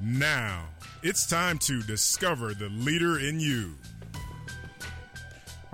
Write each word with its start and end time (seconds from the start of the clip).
Now, 0.00 0.68
it's 1.02 1.26
time 1.26 1.58
to 1.58 1.82
discover 1.82 2.52
the 2.54 2.68
leader 2.68 3.18
in 3.18 3.40
you. 3.40 3.76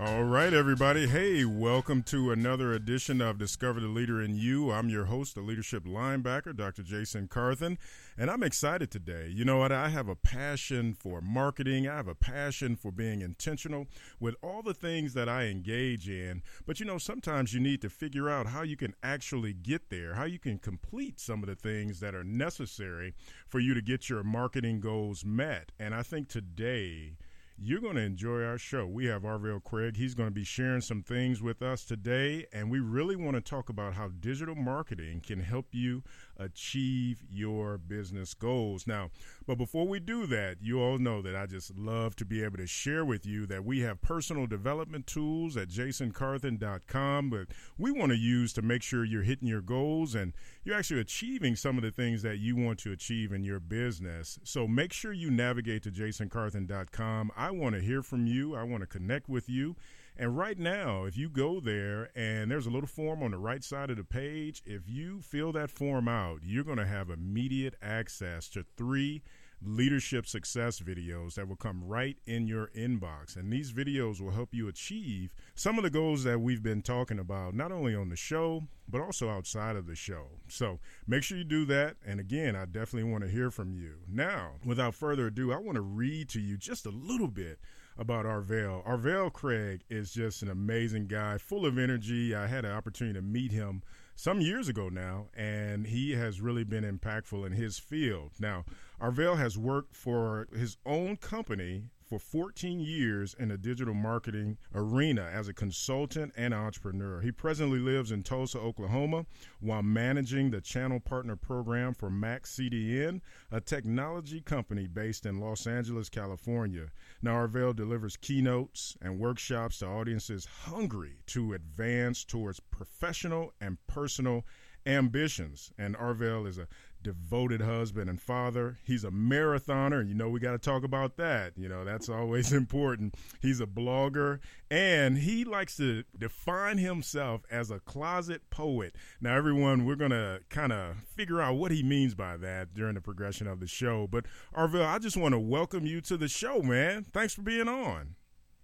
All 0.00 0.24
right, 0.24 0.54
everybody. 0.54 1.09
Hey, 1.09 1.45
welcome 1.45 2.02
to 2.04 2.32
another 2.32 2.72
edition 2.72 3.20
of 3.20 3.36
Discover 3.36 3.80
the 3.80 3.88
Leader 3.88 4.23
in 4.23 4.34
You. 4.34 4.70
I'm 4.70 4.88
your 4.88 5.04
host, 5.04 5.34
the 5.34 5.42
leadership 5.42 5.84
linebacker, 5.84 6.56
Dr. 6.56 6.82
Jason 6.82 7.28
Carthen, 7.28 7.76
and 8.16 8.30
I'm 8.30 8.42
excited 8.42 8.90
today. 8.90 9.28
You 9.30 9.45
know 9.45 9.59
what? 9.59 9.73
I 9.73 9.90
have 9.90 10.09
a 10.09 10.16
passion 10.16 10.95
for 10.95 11.20
marketing, 11.20 11.86
I 11.86 11.96
have 11.96 12.09
a 12.09 12.14
passion 12.14 12.76
for 12.76 12.90
being 12.90 13.20
intentional 13.20 13.88
with 14.18 14.36
all 14.42 14.62
the 14.62 14.73
things 14.73 15.12
that 15.12 15.28
I 15.28 15.48
engage 15.48 16.09
in. 16.09 16.42
But 16.64 16.80
you 16.80 16.87
know, 16.87 16.96
sometimes 16.96 17.52
you 17.52 17.60
need 17.60 17.82
to 17.82 17.90
figure 17.90 18.30
out 18.30 18.46
how 18.46 18.62
you 18.62 18.78
can 18.78 18.95
actually 19.02 19.52
get 19.52 19.90
there, 19.90 20.15
how 20.15 20.24
you 20.24 20.38
can 20.38 20.56
complete 20.56 21.21
some 21.21 21.43
of 21.43 21.48
the 21.51 21.56
things 21.56 22.01
that 22.01 22.15
are 22.15 22.24
necessary 22.24 23.12
for 23.46 23.60
you 23.60 23.74
to 23.74 23.82
get 23.82 24.09
your 24.09 24.23
marketing 24.23 24.80
goals 24.80 25.26
met. 25.26 25.73
And 25.78 25.95
I 25.95 26.02
think 26.02 26.28
today, 26.28 27.18
you're 27.62 27.80
going 27.80 27.96
to 27.96 28.00
enjoy 28.00 28.42
our 28.42 28.56
show. 28.56 28.86
We 28.86 29.04
have 29.06 29.22
Arvell 29.22 29.62
Craig. 29.62 29.96
He's 29.96 30.14
going 30.14 30.30
to 30.30 30.34
be 30.34 30.44
sharing 30.44 30.80
some 30.80 31.02
things 31.02 31.42
with 31.42 31.60
us 31.60 31.84
today, 31.84 32.46
and 32.54 32.70
we 32.70 32.80
really 32.80 33.16
want 33.16 33.34
to 33.34 33.42
talk 33.42 33.68
about 33.68 33.92
how 33.92 34.08
digital 34.08 34.54
marketing 34.54 35.20
can 35.20 35.40
help 35.40 35.66
you 35.72 36.02
achieve 36.41 37.23
your 37.30 37.79
business 37.79 38.35
goals. 38.35 38.87
Now, 38.87 39.10
but 39.46 39.59
before 39.59 39.87
we 39.87 40.01
do 40.01 40.27
that, 40.27 40.57
you 40.60 40.80
all 40.80 40.99
know 40.99 41.23
that 41.23 41.37
I 41.37 41.46
just 41.46 41.77
love 41.77 42.16
to 42.16 42.24
be 42.24 42.43
able 42.43 42.57
to 42.57 42.66
share 42.66 43.05
with 43.05 43.27
you 43.27 43.46
that 43.46 43.65
we 43.65 43.80
have 43.80 44.01
personal 44.01 44.46
development 44.46 45.07
tools 45.07 45.57
at 45.57 45.68
jasoncarthen.com, 45.68 47.30
that 47.30 47.46
we 47.79 47.93
want 47.93 48.11
to 48.11 48.18
use 48.18 48.52
to 48.55 48.63
make 48.63 48.83
sure 48.83 49.05
you're 49.05 49.23
hitting 49.23 49.49
your 49.49 49.61
goals 49.61 50.15
and 50.15 50.33
you're 50.65 50.77
actually 50.77 51.01
achieving 51.01 51.57
some 51.57 51.77
of 51.77 51.83
the 51.83 51.91
things 51.91 52.23
that 52.23 52.38
you 52.38 52.57
want 52.57 52.79
to 52.80 52.93
achieve 52.93 53.33
in 53.33 53.45
your 53.45 53.61
business. 53.61 54.38
So 54.43 54.66
make 54.66 54.93
sure 54.93 55.13
you 55.13 55.30
navigate 55.30 55.83
to 55.85 55.91
jasoncarthen.com. 55.91 57.33
I 57.37 57.51
want 57.51 57.74
to 57.74 57.80
hear 57.80 58.02
from 58.02 58.27
you. 58.27 58.57
I 58.57 58.63
want 58.63 58.83
to 58.83 58.87
connect 58.87 59.29
with 59.29 59.49
you. 59.49 59.77
And 60.16 60.36
right 60.36 60.58
now, 60.58 61.04
if 61.04 61.16
you 61.16 61.28
go 61.28 61.60
there 61.60 62.10
and 62.14 62.50
there's 62.50 62.66
a 62.66 62.70
little 62.70 62.88
form 62.88 63.22
on 63.22 63.30
the 63.30 63.38
right 63.38 63.64
side 63.64 63.90
of 63.90 63.96
the 63.96 64.04
page, 64.04 64.62
if 64.66 64.88
you 64.88 65.20
fill 65.20 65.53
that 65.53 65.70
form 65.70 66.08
out, 66.08 66.41
you're 66.42 66.64
going 66.64 66.78
to 66.78 66.86
have 66.86 67.10
immediate 67.10 67.75
access 67.82 68.48
to 68.50 68.64
three 68.76 69.22
leadership 69.62 70.26
success 70.26 70.81
videos 70.81 71.34
that 71.34 71.47
will 71.48 71.56
come 71.56 71.84
right 71.84 72.16
in 72.26 72.47
your 72.47 72.69
inbox. 72.69 73.36
And 73.36 73.53
these 73.53 73.72
videos 73.72 74.20
will 74.20 74.31
help 74.31 74.54
you 74.54 74.69
achieve 74.69 75.34
some 75.54 75.76
of 75.76 75.84
the 75.84 75.91
goals 75.91 76.25
that 76.25 76.41
we've 76.41 76.62
been 76.62 76.82
talking 76.82 77.19
about, 77.19 77.54
not 77.54 77.72
only 77.72 77.94
on 77.94 78.08
the 78.08 78.16
show, 78.16 78.64
but 78.88 79.00
also 79.00 79.28
outside 79.28 79.76
of 79.76 79.86
the 79.86 79.94
show. 79.94 80.26
So 80.48 80.81
make 81.06 81.22
sure 81.22 81.38
you 81.38 81.44
do 81.44 81.65
that. 81.66 81.97
And 82.06 82.20
again, 82.20 82.56
I 82.56 82.65
definitely 82.65 83.10
want 83.10 83.25
to 83.25 83.31
hear 83.31 83.50
from 83.50 83.75
you. 83.75 83.97
Now, 84.09 84.53
without 84.65 84.94
further 84.94 85.26
ado, 85.26 85.53
I 85.53 85.59
want 85.59 85.76
to 85.76 85.82
read 85.82 86.28
to 86.31 86.41
you 86.41 86.56
just 86.56 86.87
a 86.87 86.91
little 86.91 87.28
bit 87.28 87.59
about 87.99 88.25
Arvell. 88.25 88.84
Arvell 88.87 89.33
Craig 89.33 89.83
is 89.89 90.12
just 90.12 90.43
an 90.43 90.51
amazing 90.51 91.06
guy, 91.06 91.39
full 91.39 91.67
of 91.67 91.78
energy. 91.78 92.34
I 92.34 92.47
had 92.47 92.65
an 92.65 92.73
opportunity 92.73 93.19
to 93.19 93.23
meet 93.23 93.53
him 93.53 93.83
some 94.17 94.41
years 94.41 94.69
ago 94.69 94.89
now, 94.89 95.28
and 95.34 95.87
he 95.87 96.12
has 96.12 96.41
really 96.41 96.65
been 96.65 96.84
impactful 96.84 97.47
in 97.47 97.53
his 97.53 97.79
field. 97.79 98.33
Now, 98.39 98.65
Arvell 99.00 99.39
has 99.39 99.56
worked 99.56 99.95
for 99.97 100.49
his 100.55 100.77
own 100.84 101.17
company 101.17 101.84
for 102.10 102.19
14 102.19 102.81
years 102.81 103.37
in 103.38 103.50
the 103.50 103.56
digital 103.56 103.94
marketing 103.94 104.59
arena 104.75 105.31
as 105.32 105.47
a 105.47 105.54
consultant 105.54 106.32
and 106.37 106.53
entrepreneur. 106.53 107.21
He 107.21 107.31
presently 107.31 107.78
lives 107.78 108.10
in 108.10 108.25
Tulsa, 108.25 108.59
Oklahoma, 108.59 109.26
while 109.60 109.84
managing 109.84 110.50
the 110.50 110.60
channel 110.60 110.99
partner 110.99 111.37
program 111.37 111.94
for 111.94 112.10
Max 112.10 112.56
CDN, 112.56 113.20
a 113.53 113.60
technology 113.60 114.41
company 114.41 114.88
based 114.88 115.25
in 115.25 115.38
Los 115.38 115.69
Angeles, 115.69 116.09
California. 116.09 116.88
Now, 117.22 117.47
Arvell 117.47 117.76
delivers 117.76 118.16
keynotes 118.16 118.97
and 119.00 119.20
workshops 119.20 119.78
to 119.78 119.87
audiences 119.87 120.49
hungry 120.65 121.20
to 121.28 121.53
advance 121.53 122.25
towards 122.25 122.59
professional 122.59 123.53
and 123.60 123.78
personal 123.87 124.44
ambitions. 124.84 125.72
And 125.78 125.97
Arvell 125.97 126.49
is 126.49 126.59
a 126.59 126.66
devoted 127.03 127.61
husband 127.61 128.11
and 128.11 128.21
father. 128.21 128.78
He's 128.84 129.05
a 129.05 129.11
marathoner. 129.11 130.06
You 130.06 130.15
know, 130.15 130.28
we 130.28 130.41
got 130.41 130.53
to 130.53 130.59
talk 130.59 130.84
about 130.84 131.16
that. 131.16 131.53
You 131.56 131.69
know, 131.69 131.84
that's 131.84 132.09
always 132.11 132.53
important. 132.53 133.15
He's 133.41 133.61
a 133.61 133.66
blogger 133.66 134.41
and 134.71 135.19
he 135.19 135.44
likes 135.44 135.77
to 135.78 136.05
define 136.16 136.78
himself 136.78 137.43
as 137.50 137.71
a 137.71 137.81
closet 137.81 138.43
poet. 138.50 138.94
Now, 139.21 139.37
everyone, 139.37 139.84
we're 139.84 139.97
going 139.97 140.11
to 140.12 140.41
kind 140.49 140.72
of 140.72 140.97
figure 141.15 141.41
out 141.41 141.56
what 141.56 141.72
he 141.72 141.83
means 141.83 142.15
by 142.15 142.37
that 142.38 142.75
during 142.75 142.94
the 142.94 143.00
progression 143.00 143.47
of 143.47 143.61
the 143.61 143.67
show. 143.67 144.06
But, 144.06 144.27
Arvell, 144.56 144.87
I 144.87 144.99
just 144.99 145.17
want 145.17 145.32
to 145.32 145.41
welcome 145.41 145.87
you 145.87 146.00
to 146.03 146.17
the 146.17 146.28
show, 146.28 146.62
man. 146.62 147.05
Thanks 147.05 147.34
for 147.34 147.43
being 147.43 147.69
on. 147.69 148.15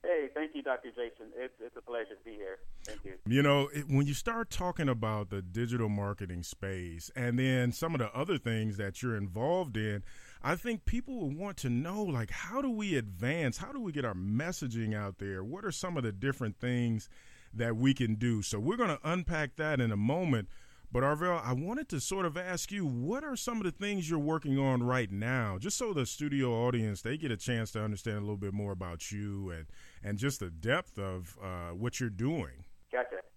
Hey, 0.03 0.29
thank 0.35 0.55
you, 0.55 0.63
Dr. 0.63 0.91
Jason. 0.91 1.33
It's, 1.37 1.55
it's 1.61 1.77
a 1.77 1.83
pleasure 1.83 2.15
to 2.15 2.25
be 2.25 2.35
here. 2.37 2.59
Thank 2.87 3.05
you. 3.05 3.15
You 3.27 3.43
know, 3.43 3.69
it, 3.75 3.89
when 3.89 4.07
you 4.07 4.15
start 4.15 4.51
talking 4.51 4.89
about 4.89 5.31
the 5.31 5.43
digital 5.43 5.89
marketing 5.89 6.43
space 6.43 7.11
and 7.17 7.39
then 7.39 7.73
some 7.73 7.95
of 7.95 8.01
the 8.01 8.15
other 8.17 8.39
things 8.39 8.77
that 8.77 9.03
you're 9.03 9.17
involved 9.17 9.77
in, 9.77 10.03
I 10.43 10.55
think 10.57 10.85
people 10.85 11.19
will 11.19 11.31
want 11.31 11.57
to 11.59 11.71
know 11.71 12.03
like, 12.03 12.31
how 12.31 12.63
do 12.63 12.71
we 12.71 12.97
advance? 12.97 13.59
How 13.59 13.73
do 13.73 13.81
we 13.81 13.93
get 13.93 14.05
our 14.05 14.15
messaging 14.15 14.95
out 14.95 15.19
there? 15.19 15.43
What 15.43 15.65
are 15.65 15.73
some 15.73 15.97
of 15.97 16.05
the 16.05 16.13
different 16.13 16.59
things 16.61 17.09
that 17.53 17.77
we 17.77 17.95
can 17.95 18.15
do? 18.15 18.43
So, 18.43 18.59
we're 18.61 18.77
going 18.77 18.91
to 18.91 19.01
unpack 19.03 19.57
that 19.57 19.81
in 19.81 19.91
a 19.91 19.97
moment. 19.97 20.49
But 20.93 21.03
Arvell, 21.03 21.45
I 21.45 21.53
wanted 21.53 21.89
to 21.91 22.01
sort 22.01 22.27
of 22.27 22.37
ask 22.37 22.71
you, 22.71 22.87
what 22.87 23.25
are 23.25 23.37
some 23.37 23.59
of 23.59 23.65
the 23.65 23.73
things 23.73 24.09
you're 24.09 24.19
working 24.19 24.59
on 24.59 24.83
right 24.83 25.11
now, 25.11 25.59
just 25.59 25.77
so 25.77 25.93
the 25.93 26.07
studio 26.07 26.53
audience 26.53 27.03
they 27.03 27.17
get 27.17 27.33
a 27.33 27.37
chance 27.37 27.73
to 27.73 27.83
understand 27.83 28.19
a 28.19 28.21
little 28.21 28.37
bit 28.37 28.55
more 28.55 28.73
about 28.73 29.11
you 29.11 29.51
and 29.51 29.67
and 30.03 30.17
just 30.17 30.41
the 30.41 30.51
depth 30.51 30.97
of 30.99 31.37
uh, 31.43 31.71
what 31.71 31.99
you're 31.99 32.09
doing. 32.09 32.66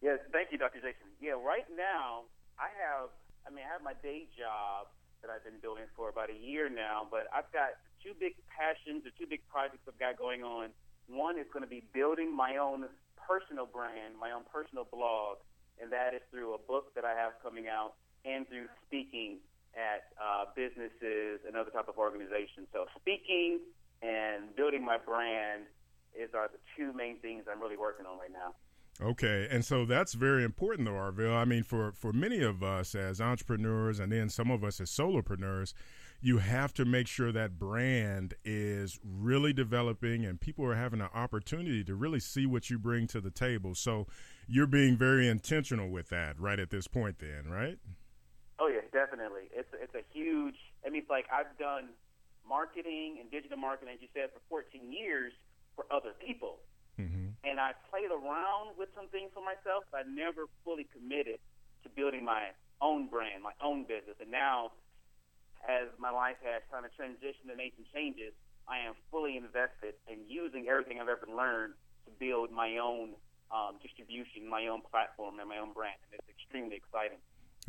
Yes, 0.10 0.26
thank 0.34 0.50
you, 0.50 0.58
Dr. 0.58 0.82
Jason. 0.82 1.06
Yeah, 1.22 1.38
right 1.38 1.70
now 1.70 2.26
I 2.58 2.74
have, 2.82 3.14
I 3.46 3.54
mean, 3.54 3.62
I 3.62 3.70
have 3.70 3.86
my 3.86 3.94
day 4.02 4.26
job 4.34 4.90
that 5.22 5.30
I've 5.30 5.46
been 5.46 5.62
doing 5.62 5.86
for 5.94 6.10
about 6.10 6.34
a 6.34 6.40
year 6.40 6.66
now, 6.66 7.06
but 7.06 7.30
I've 7.30 7.52
got 7.54 7.78
two 8.02 8.18
big 8.18 8.34
passions 8.50 9.06
or 9.06 9.14
two 9.14 9.30
big 9.30 9.46
projects 9.54 9.86
I've 9.86 10.02
got 10.02 10.18
going 10.18 10.42
on. 10.42 10.74
One 11.06 11.38
is 11.38 11.46
going 11.54 11.62
to 11.62 11.70
be 11.70 11.86
building 11.94 12.34
my 12.34 12.58
own 12.58 12.90
personal 13.22 13.70
brand, 13.70 14.18
my 14.18 14.34
own 14.34 14.50
personal 14.50 14.90
blog 14.90 15.46
and 15.80 15.92
that 15.92 16.14
is 16.14 16.22
through 16.30 16.54
a 16.54 16.62
book 16.68 16.94
that 16.96 17.06
I 17.06 17.16
have 17.16 17.40
coming 17.42 17.68
out 17.68 17.96
and 18.26 18.48
through 18.48 18.68
speaking 18.86 19.40
at 19.74 20.12
uh, 20.20 20.52
businesses 20.56 21.40
and 21.48 21.56
other 21.56 21.72
type 21.72 21.88
of 21.88 21.98
organizations. 21.98 22.68
So 22.74 22.86
speaking 23.00 23.60
and 24.04 24.54
building 24.56 24.84
my 24.84 24.98
brand 24.98 25.64
is 26.12 26.30
are 26.36 26.52
the 26.52 26.60
two 26.76 26.92
main 26.92 27.20
things 27.20 27.46
I'm 27.48 27.62
really 27.62 27.78
working 27.78 28.06
on 28.06 28.20
right 28.20 28.32
now. 28.32 28.56
Okay, 29.02 29.48
and 29.50 29.64
so 29.64 29.86
that's 29.86 30.14
very 30.14 30.44
important, 30.44 30.86
though, 30.86 30.92
Arvell. 30.92 31.36
I 31.36 31.46
mean, 31.46 31.64
for 31.64 31.94
for 31.94 32.12
many 32.12 32.42
of 32.42 32.62
us 32.62 32.96
as 32.96 33.22
entrepreneurs, 33.22 34.00
and 34.00 34.12
then 34.12 34.30
some 34.30 34.52
of 34.52 34.64
us 34.64 34.82
as 34.82 34.90
solopreneurs, 34.90 35.74
you 36.20 36.40
have 36.40 36.74
to 36.74 36.84
make 36.84 37.08
sure 37.08 37.32
that 37.32 37.58
brand 37.58 38.34
is 38.44 39.00
really 39.04 39.54
developing, 39.54 40.26
and 40.26 40.42
people 40.42 40.66
are 40.66 40.76
having 40.76 41.00
an 41.00 41.10
opportunity 41.14 41.82
to 41.86 41.96
really 41.96 42.20
see 42.20 42.46
what 42.46 42.70
you 42.70 42.78
bring 42.78 43.08
to 43.08 43.22
the 43.22 43.32
table. 43.32 43.74
So 43.74 44.06
you're 44.50 44.68
being 44.68 44.98
very 44.98 45.28
intentional 45.28 45.90
with 45.90 46.10
that 46.10 46.40
right 46.40 46.60
at 46.60 46.72
this 46.72 46.88
point 46.88 47.20
then 47.20 47.46
right 47.48 47.78
oh 48.58 48.68
yeah 48.68 48.82
definitely 48.92 49.46
it's 49.54 49.70
it's 49.80 49.94
a 49.94 50.04
huge 50.12 50.56
i 50.86 50.90
mean 50.90 51.02
it's 51.02 51.10
like 51.10 51.26
i've 51.32 51.56
done 51.60 51.90
marketing 52.48 53.18
and 53.22 53.30
digital 53.30 53.58
marketing 53.58 53.94
as 53.94 54.02
you 54.02 54.08
said 54.14 54.30
for 54.34 54.42
14 54.50 54.92
years 54.92 55.32
for 55.76 55.86
other 55.92 56.14
people 56.26 56.58
mm-hmm. 57.00 57.32
and 57.48 57.60
i 57.60 57.72
played 57.88 58.12
around 58.12 58.76
with 58.76 58.90
some 58.96 59.08
things 59.10 59.32
for 59.34 59.44
myself 59.44 59.88
but 59.92 60.04
i 60.04 60.06
never 60.06 60.52
fully 60.68 60.86
committed 60.92 61.40
to 61.84 61.88
building 61.96 62.24
my 62.24 62.52
own 62.84 63.08
brand 63.08 63.42
my 63.42 63.56
own 63.64 63.88
business 63.88 64.20
and 64.20 64.30
now 64.30 64.72
as 65.68 65.88
my 66.00 66.12
life 66.12 66.40
has 66.44 66.62
kind 66.72 66.84
of 66.84 66.92
transitioned 66.96 67.48
and 67.48 67.58
made 67.58 67.72
some 67.76 67.88
changes 67.96 68.36
i 68.68 68.78
am 68.78 68.94
fully 69.10 69.40
invested 69.40 69.96
in 70.12 70.20
using 70.28 70.68
everything 70.68 71.00
i've 71.00 71.12
ever 71.12 71.28
learned 71.32 71.74
to 72.06 72.12
build 72.20 72.52
my 72.52 72.78
own 72.78 73.16
um, 73.52 73.82
distribution, 73.82 74.46
my 74.50 74.68
own 74.68 74.82
platform, 74.86 75.40
and 75.40 75.50
my 75.50 75.58
own 75.58 75.74
brand. 75.74 75.98
And 76.10 76.20
it's 76.22 76.30
extremely 76.30 76.78
exciting. 76.78 77.18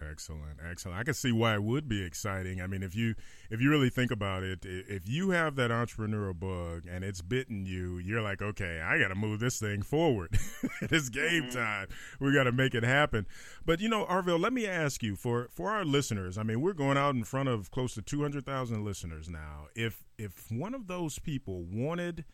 Excellent, 0.08 0.58
excellent. 0.68 0.98
I 0.98 1.04
can 1.04 1.14
see 1.14 1.32
why 1.32 1.54
it 1.54 1.62
would 1.62 1.88
be 1.88 2.02
exciting. 2.02 2.60
I 2.60 2.66
mean, 2.66 2.82
if 2.82 2.94
you 2.94 3.14
if 3.50 3.60
you 3.60 3.70
really 3.70 3.90
think 3.90 4.10
about 4.10 4.42
it, 4.42 4.60
if 4.62 5.08
you 5.08 5.30
have 5.30 5.56
that 5.56 5.70
entrepreneurial 5.70 6.38
bug 6.38 6.86
and 6.90 7.04
it's 7.04 7.20
bitten 7.20 7.66
you, 7.66 7.98
you're 7.98 8.22
like, 8.22 8.40
okay, 8.40 8.80
I 8.80 8.98
got 8.98 9.08
to 9.08 9.14
move 9.14 9.40
this 9.40 9.58
thing 9.58 9.82
forward. 9.82 10.38
it's 10.82 11.08
game 11.08 11.44
mm-hmm. 11.44 11.58
time. 11.58 11.88
We 12.18 12.32
got 12.32 12.44
to 12.44 12.52
make 12.52 12.74
it 12.74 12.84
happen. 12.84 13.26
But 13.64 13.80
you 13.80 13.88
know, 13.88 14.06
Arvell, 14.06 14.40
let 14.40 14.52
me 14.52 14.66
ask 14.66 15.02
you 15.02 15.16
for 15.16 15.48
for 15.50 15.70
our 15.70 15.84
listeners. 15.84 16.38
I 16.38 16.42
mean, 16.42 16.60
we're 16.60 16.72
going 16.72 16.96
out 16.96 17.14
in 17.14 17.24
front 17.24 17.48
of 17.48 17.70
close 17.70 17.94
to 17.94 18.02
two 18.02 18.22
hundred 18.22 18.46
thousand 18.46 18.84
listeners 18.84 19.28
now. 19.28 19.66
If 19.74 20.04
if 20.18 20.50
one 20.50 20.74
of 20.74 20.86
those 20.86 21.18
people 21.18 21.64
wanted 21.64 22.24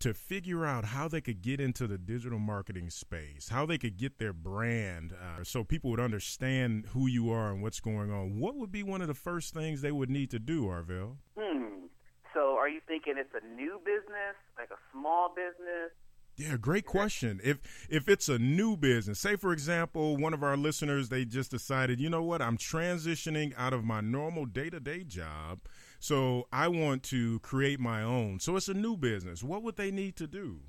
to 0.00 0.14
figure 0.14 0.64
out 0.64 0.86
how 0.86 1.08
they 1.08 1.20
could 1.20 1.42
get 1.42 1.60
into 1.60 1.86
the 1.86 1.98
digital 1.98 2.38
marketing 2.38 2.90
space, 2.90 3.50
how 3.50 3.66
they 3.66 3.78
could 3.78 3.96
get 3.96 4.18
their 4.18 4.32
brand 4.32 5.12
uh, 5.12 5.44
so 5.44 5.62
people 5.62 5.90
would 5.90 6.00
understand 6.00 6.86
who 6.92 7.06
you 7.06 7.30
are 7.30 7.52
and 7.52 7.62
what's 7.62 7.80
going 7.80 8.10
on, 8.10 8.40
what 8.40 8.56
would 8.56 8.72
be 8.72 8.82
one 8.82 9.02
of 9.02 9.08
the 9.08 9.14
first 9.14 9.54
things 9.54 9.82
they 9.82 9.92
would 9.92 10.10
need 10.10 10.30
to 10.30 10.38
do, 10.38 10.64
Arvell? 10.64 11.16
Hmm. 11.38 11.86
So 12.34 12.56
are 12.56 12.68
you 12.68 12.80
thinking 12.86 13.14
it's 13.16 13.34
a 13.34 13.46
new 13.54 13.78
business, 13.84 14.36
like 14.58 14.70
a 14.70 14.80
small 14.92 15.34
business? 15.34 15.92
Yeah, 16.36 16.56
great 16.56 16.86
question. 16.86 17.38
If 17.44 17.58
if 17.90 18.08
it's 18.08 18.30
a 18.30 18.38
new 18.38 18.76
business, 18.76 19.20
say 19.20 19.36
for 19.36 19.52
example, 19.52 20.16
one 20.16 20.32
of 20.32 20.42
our 20.42 20.56
listeners 20.56 21.10
they 21.10 21.26
just 21.26 21.50
decided, 21.50 22.00
you 22.00 22.08
know 22.08 22.22
what, 22.22 22.40
I'm 22.40 22.56
transitioning 22.56 23.52
out 23.58 23.74
of 23.74 23.84
my 23.84 24.00
normal 24.00 24.46
day-to-day 24.46 25.04
job 25.04 25.60
so 26.00 26.48
I 26.50 26.66
want 26.68 27.04
to 27.12 27.38
create 27.40 27.78
my 27.78 28.00
own. 28.00 28.40
So 28.40 28.56
it's 28.56 28.72
a 28.72 28.74
new 28.74 28.96
business. 28.96 29.44
What 29.44 29.62
would 29.62 29.76
they 29.76 29.92
need 29.92 30.16
to 30.16 30.26
do? 30.26 30.64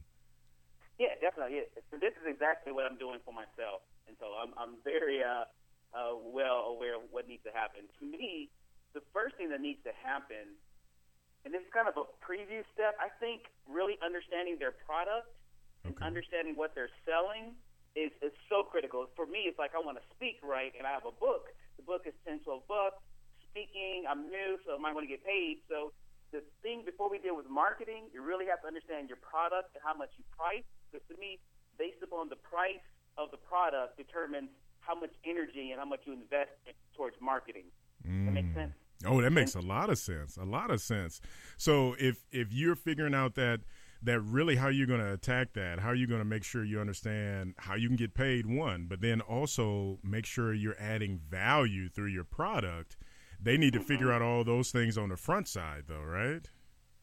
Yeah, 0.99 1.15
definitely. 1.23 1.63
Yeah. 1.63 1.71
So 1.89 1.95
this 1.95 2.11
is 2.19 2.27
exactly 2.27 2.75
what 2.75 2.83
I'm 2.83 2.99
doing 2.99 3.23
for 3.23 3.31
myself, 3.33 3.81
and 4.05 4.19
so 4.19 4.35
I'm 4.35 4.51
I'm 4.59 4.75
very 4.83 5.23
uh, 5.23 5.47
uh, 5.95 6.19
well 6.19 6.75
aware 6.75 6.99
of 6.99 7.07
what 7.15 7.31
needs 7.31 7.41
to 7.47 7.55
happen. 7.55 7.87
To 7.87 8.03
me, 8.05 8.51
the 8.93 9.01
first 9.15 9.39
thing 9.39 9.49
that 9.55 9.63
needs 9.63 9.79
to 9.87 9.95
happen, 9.95 10.59
and 11.47 11.55
this 11.55 11.63
is 11.63 11.71
kind 11.71 11.87
of 11.87 11.95
a 11.95 12.05
preview 12.19 12.67
step. 12.75 12.99
I 12.99 13.07
think 13.23 13.47
really 13.65 13.95
understanding 14.03 14.59
their 14.59 14.75
product 14.83 15.31
okay. 15.87 15.95
and 15.95 15.95
understanding 16.03 16.59
what 16.59 16.75
they're 16.75 16.91
selling 17.07 17.55
is 17.95 18.11
is 18.19 18.35
so 18.51 18.67
critical. 18.67 19.07
For 19.15 19.23
me, 19.23 19.47
it's 19.47 19.57
like 19.57 19.71
I 19.73 19.79
want 19.79 19.95
to 19.95 20.05
speak 20.11 20.43
right, 20.43 20.75
and 20.75 20.83
I 20.83 20.91
have 20.91 21.07
a 21.07 21.15
book. 21.15 21.55
The 21.79 21.87
book 21.87 22.03
is 22.03 22.13
ten, 22.27 22.43
twelve 22.43 22.67
bucks 22.67 22.99
speaking. 23.51 24.07
I'm 24.07 24.31
new, 24.31 24.57
so 24.65 24.75
am 24.75 24.85
I 24.87 24.95
going 24.95 25.05
to 25.05 25.11
get 25.11 25.23
paid? 25.23 25.59
So 25.67 25.91
the 26.31 26.41
thing 26.63 26.83
before 26.87 27.11
we 27.11 27.19
deal 27.19 27.35
with 27.35 27.51
marketing, 27.51 28.07
you 28.15 28.23
really 28.23 28.47
have 28.47 28.63
to 28.63 28.67
understand 28.67 29.11
your 29.11 29.19
product 29.19 29.75
and 29.75 29.83
how 29.83 29.93
much 29.93 30.09
you 30.17 30.23
price. 30.31 30.65
Because 30.89 31.05
to 31.11 31.15
me, 31.19 31.37
based 31.77 32.01
upon 32.01 32.31
the 32.31 32.39
price 32.39 32.83
of 33.19 33.29
the 33.31 33.37
product, 33.37 33.99
determines 33.99 34.49
how 34.79 34.95
much 34.95 35.11
energy 35.27 35.71
and 35.71 35.79
how 35.79 35.85
much 35.85 36.01
you 36.07 36.13
invest 36.13 36.55
towards 36.95 37.15
marketing. 37.21 37.67
Mm. 38.07 38.25
That 38.25 38.31
makes 38.31 38.55
sense. 38.55 38.73
Oh, 39.05 39.21
that 39.21 39.31
makes 39.31 39.55
a 39.55 39.61
lot 39.61 39.89
of 39.89 39.97
sense. 39.97 40.37
A 40.37 40.45
lot 40.45 40.71
of 40.71 40.81
sense. 40.81 41.21
So 41.57 41.95
if 41.99 42.23
if 42.31 42.53
you're 42.53 42.75
figuring 42.75 43.15
out 43.15 43.35
that 43.35 43.61
that 44.03 44.19
really 44.21 44.55
how 44.55 44.67
you're 44.67 44.87
going 44.87 44.99
to 44.99 45.13
attack 45.13 45.53
that, 45.53 45.79
how 45.79 45.91
you're 45.91 46.07
going 46.07 46.21
to 46.21 46.25
make 46.25 46.43
sure 46.43 46.63
you 46.63 46.79
understand 46.79 47.53
how 47.57 47.75
you 47.75 47.87
can 47.87 47.97
get 47.97 48.13
paid 48.13 48.45
one, 48.47 48.87
but 48.89 49.01
then 49.01 49.21
also 49.21 49.99
make 50.03 50.25
sure 50.25 50.53
you're 50.53 50.79
adding 50.79 51.19
value 51.29 51.87
through 51.87 52.07
your 52.07 52.23
product 52.23 52.97
they 53.41 53.57
need 53.57 53.73
to 53.73 53.79
mm-hmm. 53.79 53.87
figure 53.87 54.11
out 54.11 54.21
all 54.21 54.43
those 54.43 54.71
things 54.71 54.97
on 54.97 55.09
the 55.09 55.17
front 55.17 55.47
side, 55.47 55.83
though, 55.87 56.03
right? 56.03 56.47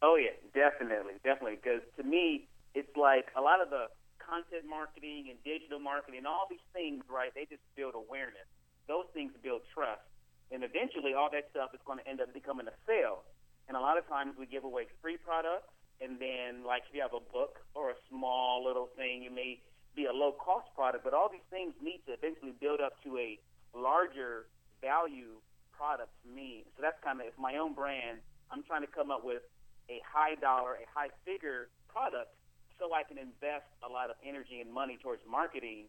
Oh 0.03 0.17
yeah, 0.17 0.37
definitely, 0.55 1.15
definitely. 1.25 1.59
Because 1.61 1.83
to 1.97 2.05
me, 2.05 2.49
it's 2.75 2.95
like 2.97 3.27
a 3.37 3.41
lot 3.41 3.61
of 3.61 3.71
the 3.71 3.91
content 4.23 4.69
marketing 4.69 5.27
and 5.31 5.39
digital 5.43 5.81
marketing, 5.81 6.23
all 6.27 6.47
these 6.49 6.65
things, 6.73 7.03
right? 7.11 7.33
They 7.35 7.49
just 7.51 7.65
build 7.75 7.95
awareness. 7.97 8.47
Those 8.87 9.11
things 9.13 9.33
build 9.43 9.63
trust, 9.75 10.05
and 10.53 10.63
eventually, 10.63 11.13
all 11.13 11.29
that 11.33 11.51
stuff 11.51 11.75
is 11.75 11.81
going 11.85 11.99
to 11.99 12.07
end 12.09 12.21
up 12.21 12.33
becoming 12.33 12.69
a 12.69 12.77
sale. 12.87 13.25
And 13.69 13.77
a 13.77 13.81
lot 13.81 13.99
of 13.99 14.09
times, 14.09 14.33
we 14.39 14.47
give 14.47 14.65
away 14.65 14.89
free 15.03 15.19
products, 15.19 15.69
and 16.01 16.17
then, 16.17 16.65
like, 16.65 16.89
if 16.89 16.95
you 16.95 17.03
have 17.03 17.13
a 17.13 17.21
book 17.21 17.61
or 17.75 17.91
a 17.91 17.99
small 18.09 18.65
little 18.65 18.89
thing, 18.97 19.21
you 19.23 19.29
may 19.35 19.61
be 19.95 20.07
a 20.07 20.13
low 20.13 20.33
cost 20.33 20.73
product, 20.75 21.05
but 21.05 21.13
all 21.13 21.29
these 21.29 21.45
things 21.51 21.75
need 21.83 22.01
to 22.07 22.15
eventually 22.15 22.55
build 22.61 22.81
up 22.81 22.97
to 23.05 23.19
a 23.19 23.37
larger 23.77 24.47
value 24.81 25.43
product 25.79 26.11
for 26.19 26.35
me. 26.35 26.67
So 26.75 26.83
that's 26.83 26.99
kind 27.07 27.23
of 27.23 27.31
it's 27.31 27.39
my 27.39 27.55
own 27.63 27.73
brand. 27.79 28.19
I'm 28.51 28.67
trying 28.67 28.83
to 28.83 28.91
come 28.91 29.15
up 29.15 29.23
with 29.23 29.47
a 29.87 30.03
high 30.03 30.35
dollar, 30.35 30.75
a 30.75 30.87
high 30.91 31.15
figure 31.23 31.71
product 31.87 32.35
so 32.79 32.91
I 32.95 33.07
can 33.07 33.19
invest 33.19 33.71
a 33.87 33.89
lot 33.91 34.11
of 34.11 34.17
energy 34.27 34.59
and 34.59 34.73
money 34.75 34.99
towards 34.99 35.23
marketing, 35.23 35.87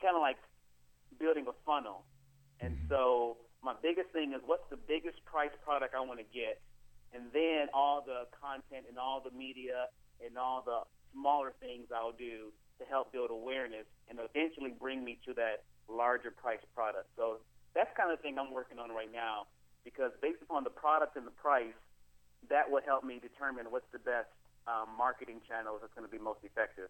kind 0.00 0.16
of 0.16 0.24
like 0.24 0.40
building 1.20 1.44
a 1.48 1.56
funnel. 1.64 2.04
And 2.60 2.76
mm-hmm. 2.76 2.88
so 2.88 3.36
my 3.62 3.74
biggest 3.82 4.10
thing 4.10 4.32
is 4.32 4.40
what's 4.44 4.68
the 4.70 4.80
biggest 4.80 5.20
price 5.24 5.52
product 5.64 5.94
I 5.96 6.00
want 6.00 6.20
to 6.20 6.28
get, 6.32 6.60
and 7.12 7.28
then 7.32 7.68
all 7.72 8.04
the 8.04 8.28
content 8.32 8.88
and 8.88 8.98
all 8.98 9.20
the 9.24 9.32
media 9.36 9.88
and 10.24 10.36
all 10.36 10.62
the 10.64 10.84
smaller 11.12 11.52
things 11.60 11.88
I'll 11.92 12.16
do 12.16 12.52
to 12.78 12.84
help 12.84 13.12
build 13.12 13.30
awareness 13.30 13.88
and 14.08 14.20
eventually 14.20 14.74
bring 14.76 15.04
me 15.04 15.18
to 15.26 15.32
that 15.34 15.64
larger 15.88 16.30
price 16.30 16.60
product. 16.74 17.08
So 17.16 17.40
that's 17.76 17.92
kind 17.92 18.10
of 18.10 18.16
the 18.16 18.22
thing 18.24 18.40
I'm 18.40 18.50
working 18.50 18.80
on 18.80 18.88
right 18.90 19.12
now 19.12 19.46
because 19.84 20.10
based 20.20 20.40
upon 20.42 20.64
the 20.64 20.72
product 20.72 21.16
and 21.16 21.26
the 21.26 21.36
price, 21.36 21.76
that 22.48 22.70
would 22.70 22.82
help 22.84 23.04
me 23.04 23.20
determine 23.20 23.70
what's 23.70 23.86
the 23.92 24.00
best 24.00 24.32
um, 24.66 24.88
marketing 24.96 25.40
channels 25.46 25.78
that's 25.80 25.94
going 25.94 26.08
to 26.08 26.10
be 26.10 26.18
most 26.18 26.40
effective. 26.42 26.88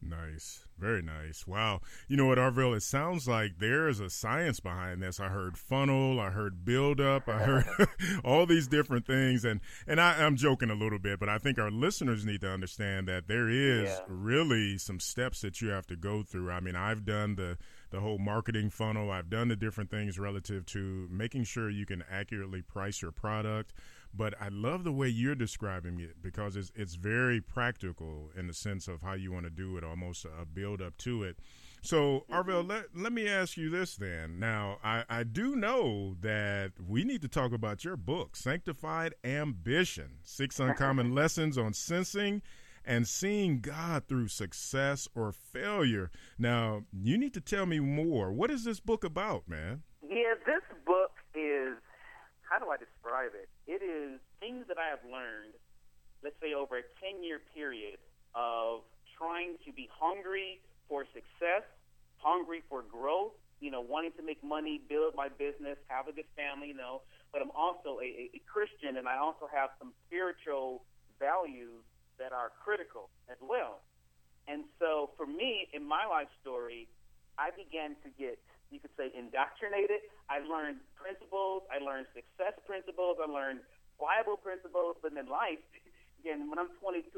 Nice. 0.00 0.64
Very 0.78 1.02
nice. 1.02 1.46
Wow. 1.46 1.80
You 2.06 2.16
know 2.16 2.26
what, 2.26 2.38
Arvell? 2.38 2.76
It 2.76 2.82
sounds 2.82 3.26
like 3.26 3.58
there 3.58 3.88
is 3.88 3.98
a 3.98 4.08
science 4.08 4.60
behind 4.60 5.02
this. 5.02 5.18
I 5.18 5.28
heard 5.28 5.58
funnel, 5.58 6.20
I 6.20 6.30
heard 6.30 6.64
build 6.64 7.00
up, 7.00 7.28
I 7.28 7.38
heard 7.38 7.66
all 8.24 8.46
these 8.46 8.68
different 8.68 9.06
things. 9.06 9.44
And, 9.44 9.60
and 9.86 10.00
I, 10.00 10.24
am 10.24 10.36
joking 10.36 10.70
a 10.70 10.74
little 10.74 11.00
bit, 11.00 11.18
but 11.18 11.28
I 11.28 11.38
think 11.38 11.58
our 11.58 11.70
listeners 11.70 12.24
need 12.24 12.42
to 12.42 12.50
understand 12.50 13.08
that 13.08 13.26
there 13.26 13.48
is 13.48 13.88
yeah. 13.88 13.98
really 14.06 14.78
some 14.78 15.00
steps 15.00 15.40
that 15.40 15.60
you 15.60 15.70
have 15.70 15.86
to 15.88 15.96
go 15.96 16.22
through. 16.22 16.50
I 16.52 16.60
mean, 16.60 16.76
I've 16.76 17.04
done 17.04 17.34
the 17.34 17.58
the 17.90 18.00
whole 18.00 18.18
marketing 18.18 18.70
funnel. 18.70 19.10
I've 19.10 19.30
done 19.30 19.48
the 19.48 19.56
different 19.56 19.90
things 19.90 20.18
relative 20.18 20.66
to 20.66 21.08
making 21.10 21.44
sure 21.44 21.70
you 21.70 21.86
can 21.86 22.04
accurately 22.10 22.62
price 22.62 23.02
your 23.02 23.12
product. 23.12 23.72
But 24.14 24.34
I 24.40 24.48
love 24.48 24.84
the 24.84 24.92
way 24.92 25.08
you're 25.08 25.34
describing 25.34 26.00
it 26.00 26.22
because 26.22 26.56
it's 26.56 26.72
it's 26.74 26.94
very 26.94 27.40
practical 27.40 28.30
in 28.36 28.46
the 28.46 28.54
sense 28.54 28.88
of 28.88 29.02
how 29.02 29.12
you 29.12 29.32
want 29.32 29.44
to 29.44 29.50
do 29.50 29.76
it, 29.76 29.84
almost 29.84 30.24
a 30.24 30.46
build 30.46 30.80
up 30.80 30.96
to 30.98 31.22
it. 31.22 31.38
So, 31.82 32.24
mm-hmm. 32.30 32.34
Arvell, 32.34 32.68
let, 32.68 32.84
let 32.96 33.12
me 33.12 33.28
ask 33.28 33.56
you 33.56 33.70
this 33.70 33.96
then. 33.96 34.38
Now, 34.38 34.78
I, 34.82 35.04
I 35.08 35.22
do 35.22 35.54
know 35.54 36.16
that 36.20 36.72
we 36.84 37.04
need 37.04 37.22
to 37.22 37.28
talk 37.28 37.52
about 37.52 37.84
your 37.84 37.96
book, 37.96 38.34
Sanctified 38.34 39.14
Ambition 39.22 40.18
Six 40.22 40.58
Uncommon 40.58 41.14
Lessons 41.14 41.56
on 41.56 41.72
Sensing 41.74 42.42
and 42.88 43.06
seeing 43.06 43.60
God 43.60 44.08
through 44.08 44.28
success 44.28 45.06
or 45.14 45.30
failure. 45.30 46.10
Now, 46.38 46.84
you 46.90 47.18
need 47.18 47.34
to 47.34 47.40
tell 47.40 47.66
me 47.66 47.80
more. 47.80 48.32
What 48.32 48.50
is 48.50 48.64
this 48.64 48.80
book 48.80 49.04
about, 49.04 49.46
man? 49.46 49.82
Yeah, 50.02 50.32
this 50.46 50.64
book 50.86 51.12
is 51.34 51.76
how 52.48 52.58
do 52.58 52.72
I 52.72 52.80
describe 52.80 53.36
it? 53.36 53.52
It 53.68 53.84
is 53.84 54.18
things 54.40 54.64
that 54.68 54.78
I 54.80 54.88
have 54.88 55.04
learned, 55.04 55.52
let's 56.24 56.40
say 56.40 56.54
over 56.54 56.78
a 56.78 56.82
10 57.04 57.22
year 57.22 57.44
period 57.54 58.00
of 58.34 58.80
trying 59.20 59.60
to 59.66 59.72
be 59.72 59.86
hungry 59.92 60.64
for 60.88 61.04
success, 61.12 61.68
hungry 62.16 62.62
for 62.70 62.80
growth, 62.80 63.36
you 63.60 63.70
know, 63.70 63.82
wanting 63.82 64.12
to 64.16 64.24
make 64.24 64.42
money, 64.42 64.80
build 64.88 65.12
my 65.14 65.28
business, 65.28 65.76
have 65.88 66.08
a 66.08 66.12
good 66.12 66.30
family, 66.32 66.68
you 66.68 66.78
know, 66.78 67.02
but 67.32 67.42
I'm 67.42 67.52
also 67.52 68.00
a, 68.00 68.32
a 68.32 68.40
Christian 68.48 68.96
and 68.96 69.06
I 69.06 69.18
also 69.18 69.44
have 69.52 69.76
some 69.78 69.92
spiritual 70.08 70.84
values 71.20 71.84
that 72.18 72.32
are 72.32 72.50
critical 72.62 73.08
as 73.30 73.38
well. 73.40 73.80
And 74.48 74.64
so 74.80 75.10
for 75.16 75.26
me, 75.26 75.68
in 75.72 75.84
my 75.84 76.08
life 76.08 76.32
story, 76.40 76.88
I 77.36 77.52
began 77.52 77.94
to 78.02 78.08
get, 78.16 78.40
you 78.72 78.80
could 78.80 78.92
say, 78.96 79.12
indoctrinated. 79.12 80.02
I 80.32 80.40
learned 80.40 80.80
principles. 80.96 81.68
I 81.68 81.78
learned 81.78 82.08
success 82.16 82.56
principles. 82.66 83.20
I 83.20 83.28
learned 83.28 83.60
Bible 84.00 84.40
principles. 84.40 84.96
But 85.04 85.12
in 85.12 85.28
life, 85.28 85.60
again, 86.20 86.48
when 86.48 86.58
I'm 86.58 86.72
22, 86.80 87.12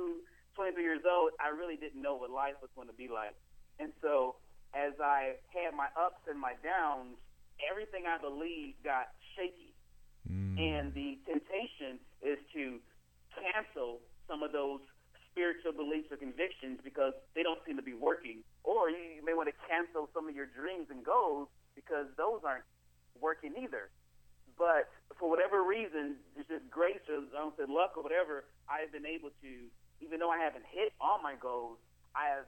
23 0.58 0.82
years 0.82 1.06
old, 1.06 1.32
I 1.38 1.54
really 1.54 1.78
didn't 1.78 2.02
know 2.02 2.18
what 2.18 2.34
life 2.34 2.58
was 2.60 2.70
going 2.74 2.90
to 2.90 2.98
be 2.98 3.06
like. 3.06 3.38
And 3.78 3.94
so 4.02 4.36
as 4.74 4.92
I 5.00 5.40
had 5.54 5.72
my 5.72 5.88
ups 5.94 6.20
and 6.28 6.38
my 6.38 6.58
downs, 6.62 7.14
everything 7.62 8.04
I 8.10 8.18
believed 8.18 8.82
got 8.82 9.14
shaky. 9.38 9.72
Mm. 10.28 10.58
And 10.58 10.84
the 10.94 11.18
temptation 11.24 12.02
is 12.22 12.38
to 12.52 12.78
cancel 13.32 14.02
some 14.30 14.46
of 14.46 14.54
those 14.54 14.78
spiritual 15.34 15.74
beliefs 15.74 16.06
or 16.14 16.16
convictions 16.16 16.78
because 16.86 17.14
they 17.34 17.42
don't 17.42 17.58
seem 17.66 17.74
to 17.74 17.82
be 17.82 17.94
working. 17.94 18.46
Or 18.62 18.86
you 18.90 19.18
may 19.26 19.34
want 19.34 19.50
to 19.50 19.56
cancel 19.66 20.06
some 20.14 20.30
of 20.30 20.34
your 20.34 20.46
dreams 20.46 20.86
and 20.90 21.02
goals 21.02 21.50
because 21.74 22.06
those 22.14 22.46
aren't 22.46 22.66
working 23.18 23.58
either. 23.58 23.90
But 24.54 24.86
for 25.18 25.26
whatever 25.26 25.66
reason, 25.66 26.22
there's 26.34 26.46
just 26.46 26.70
grace 26.70 27.02
or 27.10 27.26
I 27.34 27.42
don't 27.42 27.56
say 27.58 27.66
luck 27.66 27.98
or 27.98 28.02
whatever, 28.06 28.46
I've 28.70 28.92
been 28.94 29.06
able 29.06 29.34
to, 29.42 29.50
even 29.98 30.22
though 30.22 30.30
I 30.30 30.38
haven't 30.38 30.66
hit 30.70 30.92
all 31.00 31.18
my 31.22 31.34
goals, 31.34 31.78
I 32.14 32.30
have 32.30 32.46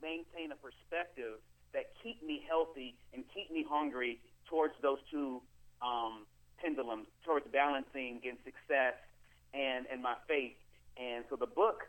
maintained 0.00 0.50
a 0.50 0.58
perspective 0.58 1.38
that 1.74 1.92
keep 2.02 2.22
me 2.22 2.42
healthy 2.48 2.96
and 3.14 3.24
keep 3.34 3.50
me 3.50 3.64
hungry 3.68 4.20
towards 4.48 4.74
those 4.82 4.98
two 5.10 5.40
um, 5.80 6.26
pendulums, 6.58 7.06
towards 7.24 7.46
balancing 7.52 8.20
and 8.24 8.38
success 8.44 8.96
and 9.52 9.86
and 9.92 10.02
my 10.02 10.14
faith. 10.28 10.56
And 10.96 11.24
so 11.30 11.36
the 11.36 11.48
book, 11.48 11.88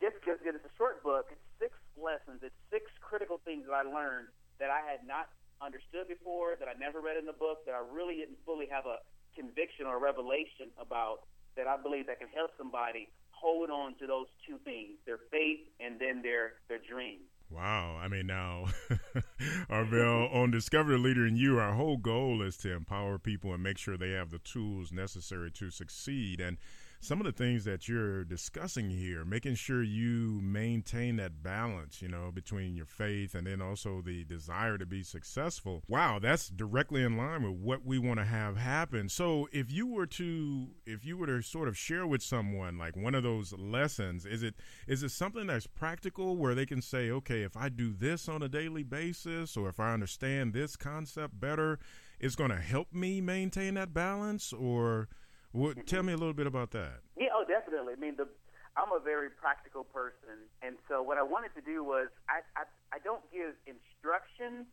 just 0.00 0.16
because 0.20 0.40
it's 0.40 0.64
a 0.64 0.74
short 0.76 1.02
book, 1.02 1.28
it's 1.30 1.44
six 1.60 1.72
lessons, 1.96 2.40
it's 2.42 2.56
six 2.72 2.88
critical 3.00 3.40
things 3.44 3.66
that 3.68 3.76
I 3.76 3.84
learned 3.84 4.28
that 4.58 4.70
I 4.70 4.80
had 4.80 5.04
not 5.06 5.28
understood 5.60 6.08
before, 6.08 6.56
that 6.56 6.68
I 6.68 6.76
never 6.80 7.00
read 7.00 7.16
in 7.16 7.26
the 7.28 7.36
book, 7.36 7.64
that 7.66 7.76
I 7.76 7.82
really 7.84 8.16
didn't 8.16 8.40
fully 8.44 8.66
have 8.72 8.86
a 8.86 9.04
conviction 9.36 9.84
or 9.84 10.00
revelation 10.00 10.72
about, 10.80 11.28
that 11.56 11.68
I 11.68 11.76
believe 11.76 12.06
that 12.08 12.18
can 12.18 12.28
help 12.32 12.50
somebody 12.56 13.08
hold 13.30 13.70
on 13.70 13.94
to 13.98 14.06
those 14.06 14.26
two 14.46 14.58
things, 14.64 15.00
their 15.06 15.18
faith 15.30 15.60
and 15.80 15.98
then 16.00 16.22
their 16.22 16.60
their 16.68 16.78
dream. 16.78 17.20
Wow. 17.50 17.98
I 18.00 18.06
mean, 18.06 18.26
now, 18.28 18.66
Arvell, 19.70 20.32
on 20.32 20.52
Discover 20.52 20.92
the 20.92 20.98
Leader 20.98 21.26
in 21.26 21.34
You, 21.34 21.58
our 21.58 21.72
whole 21.72 21.96
goal 21.96 22.42
is 22.42 22.56
to 22.58 22.72
empower 22.72 23.18
people 23.18 23.52
and 23.52 23.60
make 23.60 23.76
sure 23.76 23.96
they 23.96 24.12
have 24.12 24.30
the 24.30 24.38
tools 24.38 24.92
necessary 24.92 25.50
to 25.52 25.70
succeed. 25.70 26.40
And 26.40 26.58
some 27.02 27.18
of 27.18 27.24
the 27.24 27.32
things 27.32 27.64
that 27.64 27.88
you're 27.88 28.24
discussing 28.24 28.90
here, 28.90 29.24
making 29.24 29.54
sure 29.54 29.82
you 29.82 30.38
maintain 30.42 31.16
that 31.16 31.42
balance, 31.42 32.02
you 32.02 32.08
know, 32.08 32.30
between 32.30 32.76
your 32.76 32.84
faith 32.84 33.34
and 33.34 33.46
then 33.46 33.62
also 33.62 34.02
the 34.02 34.22
desire 34.24 34.76
to 34.76 34.84
be 34.84 35.02
successful. 35.02 35.82
Wow, 35.88 36.18
that's 36.18 36.48
directly 36.48 37.02
in 37.02 37.16
line 37.16 37.42
with 37.42 37.58
what 37.58 37.86
we 37.86 37.98
want 37.98 38.20
to 38.20 38.26
have 38.26 38.58
happen. 38.58 39.08
So, 39.08 39.48
if 39.50 39.72
you 39.72 39.86
were 39.86 40.06
to 40.06 40.68
if 40.84 41.04
you 41.06 41.16
were 41.16 41.26
to 41.26 41.40
sort 41.40 41.68
of 41.68 41.76
share 41.76 42.06
with 42.06 42.22
someone 42.22 42.76
like 42.76 42.96
one 42.96 43.14
of 43.14 43.22
those 43.22 43.54
lessons, 43.54 44.26
is 44.26 44.42
it 44.42 44.56
is 44.86 45.02
it 45.02 45.10
something 45.10 45.46
that's 45.46 45.66
practical 45.66 46.36
where 46.36 46.54
they 46.54 46.66
can 46.66 46.82
say, 46.82 47.10
"Okay, 47.10 47.42
if 47.42 47.56
I 47.56 47.70
do 47.70 47.94
this 47.94 48.28
on 48.28 48.42
a 48.42 48.48
daily 48.48 48.82
basis 48.82 49.56
or 49.56 49.70
if 49.70 49.80
I 49.80 49.94
understand 49.94 50.52
this 50.52 50.76
concept 50.76 51.40
better, 51.40 51.78
it's 52.18 52.36
going 52.36 52.50
to 52.50 52.60
help 52.60 52.92
me 52.92 53.22
maintain 53.22 53.74
that 53.74 53.94
balance?" 53.94 54.52
Or 54.52 55.08
what, 55.52 55.86
tell 55.86 56.02
me 56.02 56.12
a 56.12 56.16
little 56.16 56.34
bit 56.34 56.46
about 56.46 56.70
that. 56.72 57.00
Yeah, 57.16 57.28
oh, 57.34 57.44
definitely. 57.46 57.94
I 57.96 58.00
mean, 58.00 58.16
the 58.16 58.28
I'm 58.76 58.92
a 58.94 59.02
very 59.02 59.30
practical 59.30 59.82
person, 59.82 60.46
and 60.62 60.76
so 60.88 61.02
what 61.02 61.18
I 61.18 61.22
wanted 61.22 61.54
to 61.54 61.60
do 61.60 61.82
was 61.82 62.08
I 62.28 62.40
I, 62.54 62.64
I 62.94 62.98
don't 63.02 63.22
give 63.32 63.54
instructions, 63.66 64.66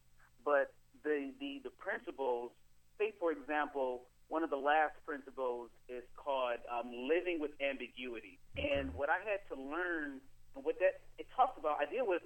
but 0.46 0.74
the, 1.04 1.34
the 1.40 1.62
the 1.64 1.74
principles. 1.74 2.52
Say, 2.98 3.14
for 3.20 3.32
example, 3.32 4.10
one 4.28 4.44
of 4.44 4.50
the 4.50 4.58
last 4.58 4.98
principles 5.06 5.70
is 5.90 6.04
called 6.18 6.58
um, 6.66 6.90
living 7.10 7.40
with 7.40 7.52
ambiguity, 7.62 8.40
and 8.58 8.94
what 8.94 9.10
I 9.10 9.18
had 9.22 9.42
to 9.54 9.56
learn, 9.58 10.22
what 10.54 10.78
that 10.80 11.02
it 11.18 11.28
talks 11.36 11.58
about, 11.58 11.78
I 11.82 11.86
deal 11.86 12.06
with 12.06 12.22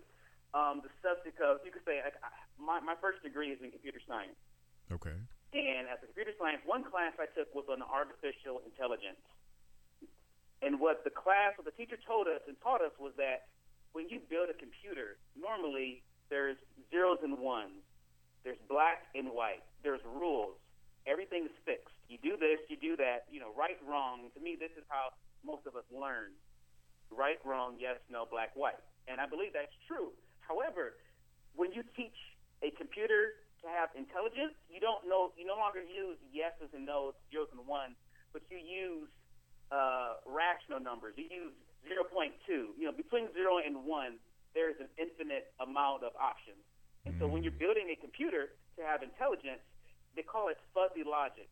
um, 0.54 0.84
the 0.84 0.92
subject 1.00 1.40
of 1.40 1.60
you 1.64 1.72
could 1.72 1.84
say 1.88 2.04
I, 2.04 2.12
my 2.60 2.80
my 2.80 2.96
first 3.00 3.24
degree 3.24 3.52
is 3.52 3.60
in 3.64 3.72
computer 3.72 4.00
science. 4.08 4.36
Okay. 4.92 5.16
And 5.52 5.92
as 5.92 6.00
a 6.00 6.08
computer 6.08 6.32
science, 6.40 6.64
one 6.64 6.88
class 6.88 7.12
I 7.20 7.28
took 7.36 7.52
was 7.52 7.68
on 7.68 7.84
artificial 7.84 8.64
intelligence. 8.64 9.20
And 10.64 10.80
what 10.80 11.04
the 11.04 11.12
class, 11.12 11.58
what 11.60 11.68
the 11.68 11.76
teacher 11.76 12.00
told 12.08 12.28
us 12.32 12.40
and 12.48 12.56
taught 12.64 12.80
us 12.80 12.96
was 12.96 13.12
that 13.18 13.52
when 13.92 14.08
you 14.08 14.24
build 14.32 14.48
a 14.48 14.56
computer, 14.56 15.20
normally 15.36 16.04
there's 16.32 16.56
zeros 16.88 17.20
and 17.20 17.36
ones. 17.36 17.84
There's 18.48 18.62
black 18.70 19.12
and 19.14 19.28
white. 19.36 19.66
There's 19.84 20.00
rules. 20.08 20.56
Everything's 21.06 21.52
fixed. 21.66 21.94
You 22.08 22.18
do 22.22 22.38
this, 22.38 22.62
you 22.70 22.78
do 22.78 22.96
that, 22.98 23.26
you 23.28 23.42
know, 23.42 23.52
right, 23.58 23.78
wrong. 23.84 24.30
To 24.34 24.40
me, 24.40 24.56
this 24.56 24.72
is 24.78 24.86
how 24.88 25.12
most 25.44 25.66
of 25.66 25.76
us 25.76 25.84
learn. 25.92 26.32
Right, 27.12 27.42
wrong, 27.44 27.76
yes, 27.76 28.00
no, 28.08 28.24
black, 28.30 28.56
white. 28.56 28.80
And 29.10 29.20
I 29.20 29.28
believe 29.28 29.52
that's 29.52 29.74
true. 29.90 30.14
However, 30.40 30.96
when 31.56 31.74
you 31.74 31.84
teach 31.98 32.16
a 32.64 32.72
computer 32.78 33.42
to 33.62 33.70
have 33.70 33.94
intelligence, 33.94 34.58
you 34.70 34.82
don't 34.82 35.06
know 35.06 35.32
you 35.38 35.46
no 35.46 35.58
longer 35.58 35.82
use 35.82 36.18
yeses 36.34 36.74
and 36.74 36.86
nos, 36.86 37.14
zeros 37.30 37.50
and 37.54 37.62
ones, 37.66 37.96
but 38.34 38.42
you 38.50 38.58
use 38.58 39.10
uh, 39.72 40.20
rational 40.26 40.82
numbers. 40.82 41.14
You 41.16 41.30
use 41.30 41.56
0.2. 41.88 42.34
You 42.48 42.86
know, 42.86 42.94
between 42.94 43.30
zero 43.34 43.58
and 43.62 43.86
one, 43.86 44.22
there's 44.54 44.78
an 44.82 44.90
infinite 45.00 45.54
amount 45.62 46.04
of 46.04 46.12
options. 46.20 46.62
And 47.06 47.16
so 47.18 47.26
when 47.26 47.42
you're 47.42 47.56
building 47.56 47.90
a 47.90 47.98
computer 47.98 48.54
to 48.78 48.82
have 48.86 49.02
intelligence, 49.02 49.64
they 50.14 50.22
call 50.22 50.50
it 50.50 50.60
fuzzy 50.76 51.02
logic. 51.02 51.50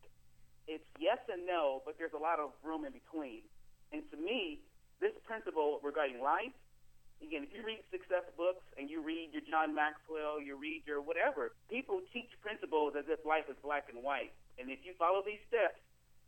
It's 0.70 0.86
yes 1.02 1.18
and 1.32 1.48
no, 1.50 1.82
but 1.86 1.98
there's 1.98 2.14
a 2.14 2.22
lot 2.22 2.38
of 2.38 2.54
room 2.62 2.86
in 2.86 2.94
between. 2.94 3.42
And 3.90 4.06
to 4.14 4.18
me, 4.18 4.62
this 5.02 5.16
principle 5.26 5.82
regarding 5.82 6.22
life 6.22 6.54
again, 7.22 7.44
if 7.46 7.52
you 7.52 7.62
read 7.64 7.84
success 7.92 8.26
books 8.36 8.64
and 8.80 8.90
you 8.90 9.04
read 9.04 9.32
your 9.36 9.44
John 9.46 9.76
Maxwell, 9.76 10.40
you 10.40 10.56
read 10.56 10.84
your 10.88 11.02
whatever, 11.02 11.54
people 11.70 12.02
teach 12.12 12.32
principles 12.42 12.96
as 12.96 13.06
if 13.08 13.22
life 13.28 13.46
is 13.52 13.58
black 13.64 13.92
and 13.92 14.04
white. 14.04 14.32
And 14.58 14.72
if 14.72 14.84
you 14.84 14.96
follow 15.00 15.24
these 15.24 15.42
steps, 15.48 15.80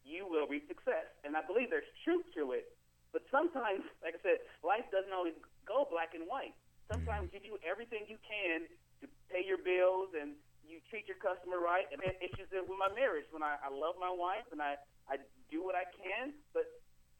you 0.03 0.25
will 0.25 0.47
reach 0.47 0.65
success. 0.67 1.07
And 1.23 1.35
I 1.35 1.43
believe 1.45 1.69
there's 1.69 1.89
truth 2.03 2.25
to 2.35 2.51
it. 2.55 2.73
But 3.11 3.27
sometimes, 3.27 3.83
like 3.99 4.15
I 4.15 4.21
said, 4.23 4.39
life 4.63 4.87
doesn't 4.89 5.11
always 5.11 5.35
go 5.67 5.83
black 5.91 6.15
and 6.15 6.23
white. 6.25 6.55
Sometimes 6.87 7.31
mm-hmm. 7.31 7.43
you 7.43 7.55
do 7.55 7.67
everything 7.67 8.07
you 8.07 8.17
can 8.23 8.67
to 9.03 9.05
pay 9.27 9.43
your 9.43 9.59
bills 9.59 10.15
and 10.15 10.35
you 10.63 10.79
treat 10.87 11.07
your 11.11 11.19
customer 11.19 11.59
right. 11.59 11.85
And 11.91 11.99
then 11.99 12.15
issues 12.23 12.47
it 12.55 12.63
with 12.63 12.79
my 12.79 12.91
marriage 12.95 13.27
when 13.35 13.43
I, 13.43 13.59
I 13.59 13.69
love 13.69 13.99
my 13.99 14.11
wife 14.11 14.47
and 14.55 14.63
I, 14.63 14.79
I 15.11 15.19
do 15.51 15.59
what 15.59 15.75
I 15.75 15.83
can, 15.91 16.31
but 16.55 16.63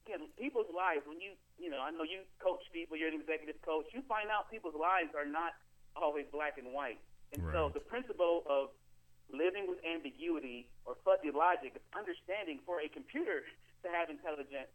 again, 0.05 0.27
people's 0.37 0.69
lives, 0.73 1.05
when 1.05 1.21
you, 1.21 1.37
you 1.61 1.69
know, 1.69 1.81
I 1.81 1.91
know 1.91 2.03
you 2.03 2.25
coach 2.41 2.61
people, 2.73 2.97
you're 2.97 3.11
an 3.11 3.17
executive 3.17 3.61
coach, 3.61 3.85
you 3.93 4.01
find 4.09 4.29
out 4.29 4.49
people's 4.49 4.77
lives 4.77 5.13
are 5.13 5.27
not 5.27 5.53
always 5.95 6.25
black 6.31 6.57
and 6.57 6.73
white. 6.73 6.99
And 7.33 7.43
right. 7.45 7.53
so 7.53 7.71
the 7.73 7.83
principle 7.83 8.43
of 8.49 8.73
living 9.31 9.69
with 9.69 9.79
ambiguity 9.87 10.67
or 10.83 10.99
fuzzy 11.05 11.31
logic 11.31 11.77
is 11.77 11.85
understanding 11.95 12.59
for 12.65 12.83
a 12.83 12.89
computer 12.91 13.47
to 13.83 13.87
have 13.89 14.11
intelligence, 14.11 14.67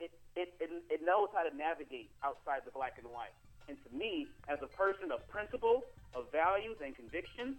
it, 0.00 0.10
it, 0.34 0.50
it, 0.58 0.70
it 0.90 1.00
knows 1.04 1.30
how 1.30 1.46
to 1.46 1.52
navigate 1.54 2.10
outside 2.24 2.66
the 2.66 2.74
black 2.74 2.98
and 2.98 3.06
white. 3.06 3.34
And 3.70 3.78
to 3.86 3.90
me, 3.94 4.26
as 4.50 4.58
a 4.58 4.70
person 4.74 5.14
of 5.14 5.22
principle, 5.30 5.86
of 6.18 6.26
values 6.34 6.76
and 6.82 6.96
convictions, 6.96 7.54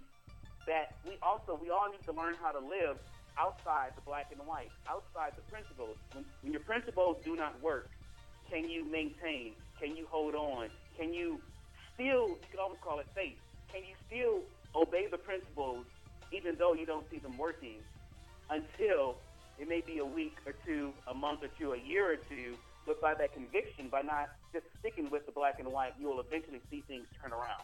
that 0.67 0.99
we 1.07 1.15
also, 1.23 1.55
we 1.55 1.71
all 1.71 1.87
need 1.87 2.03
to 2.03 2.11
learn 2.11 2.35
how 2.41 2.51
to 2.51 2.59
live 2.59 2.99
outside 3.37 3.91
the 3.95 4.01
black 4.01 4.27
and 4.31 4.45
white, 4.47 4.69
outside 4.87 5.33
the 5.35 5.43
principles. 5.51 5.97
When, 6.13 6.25
when 6.41 6.51
your 6.51 6.61
principles 6.61 7.17
do 7.23 7.35
not 7.35 7.61
work, 7.61 7.89
can 8.49 8.69
you 8.69 8.85
maintain? 8.89 9.53
Can 9.79 9.95
you 9.95 10.07
hold 10.09 10.35
on? 10.35 10.69
Can 10.97 11.13
you 11.13 11.39
still, 11.95 12.29
you 12.29 12.47
could 12.51 12.59
almost 12.59 12.81
call 12.81 12.99
it 12.99 13.07
faith, 13.15 13.37
can 13.71 13.81
you 13.81 13.95
still 14.07 14.41
obey 14.75 15.07
the 15.09 15.17
principles 15.17 15.85
even 16.31 16.55
though 16.57 16.73
you 16.73 16.85
don't 16.85 17.05
see 17.11 17.19
them 17.19 17.37
working 17.37 17.77
until 18.49 19.15
it 19.59 19.69
may 19.69 19.81
be 19.81 19.99
a 19.99 20.05
week 20.05 20.35
or 20.45 20.53
two, 20.65 20.91
a 21.07 21.13
month 21.13 21.43
or 21.43 21.49
two, 21.59 21.73
a 21.73 21.77
year 21.77 22.11
or 22.11 22.17
two, 22.17 22.57
but 22.85 22.99
by 23.01 23.13
that 23.13 23.33
conviction, 23.33 23.87
by 23.87 24.01
not 24.01 24.29
just 24.51 24.65
sticking 24.79 25.09
with 25.09 25.25
the 25.25 25.31
black 25.31 25.59
and 25.59 25.71
white, 25.71 25.93
you 25.99 26.07
will 26.07 26.19
eventually 26.19 26.59
see 26.69 26.83
things 26.87 27.05
turn 27.21 27.31
around. 27.31 27.63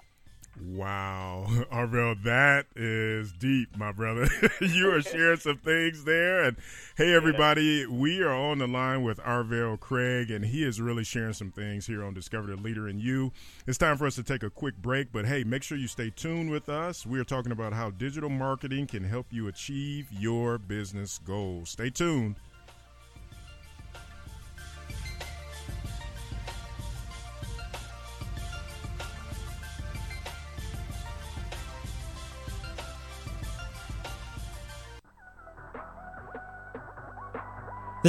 Wow, 0.62 1.46
Arvell, 1.72 2.22
that 2.24 2.66
is 2.76 3.32
deep, 3.32 3.78
my 3.78 3.94
brother. 3.94 4.28
you 4.62 4.92
are 4.92 5.02
sharing 5.02 5.40
some 5.40 5.58
things 5.58 6.04
there. 6.04 6.44
And 6.44 6.58
hey, 6.98 7.14
everybody, 7.14 7.86
we 7.86 8.22
are 8.22 8.34
on 8.34 8.58
the 8.58 8.68
line 8.68 9.04
with 9.04 9.20
Arvell 9.20 9.80
Craig, 9.80 10.30
and 10.30 10.44
he 10.44 10.64
is 10.64 10.82
really 10.82 11.06
sharing 11.06 11.34
some 11.34 11.52
things 11.52 11.88
here 11.88 12.04
on 12.04 12.14
Discover 12.14 12.48
the 12.48 12.62
Leader 12.62 12.90
in 12.90 13.00
You. 13.00 13.32
It's 13.68 13.78
time 13.78 13.98
for 13.98 14.06
us 14.06 14.16
to 14.16 14.24
take 14.24 14.44
a 14.44 14.50
quick 14.50 14.76
break, 14.82 15.14
but 15.14 15.26
hey, 15.26 15.46
make 15.46 15.64
sure 15.64 15.78
you 15.78 15.88
stay 15.88 16.10
tuned 16.10 16.52
with 16.52 16.68
us. 16.68 17.06
We 17.06 17.20
are 17.20 17.26
talking 17.26 17.54
about 17.54 17.72
how 17.72 17.92
digital 17.92 18.30
marketing 18.30 18.88
can 18.88 19.06
help 19.06 19.28
you 19.32 19.48
achieve 19.48 20.08
your 20.12 20.58
business 20.58 21.20
goals. 21.20 21.70
Stay 21.70 21.90
tuned. 21.90 22.36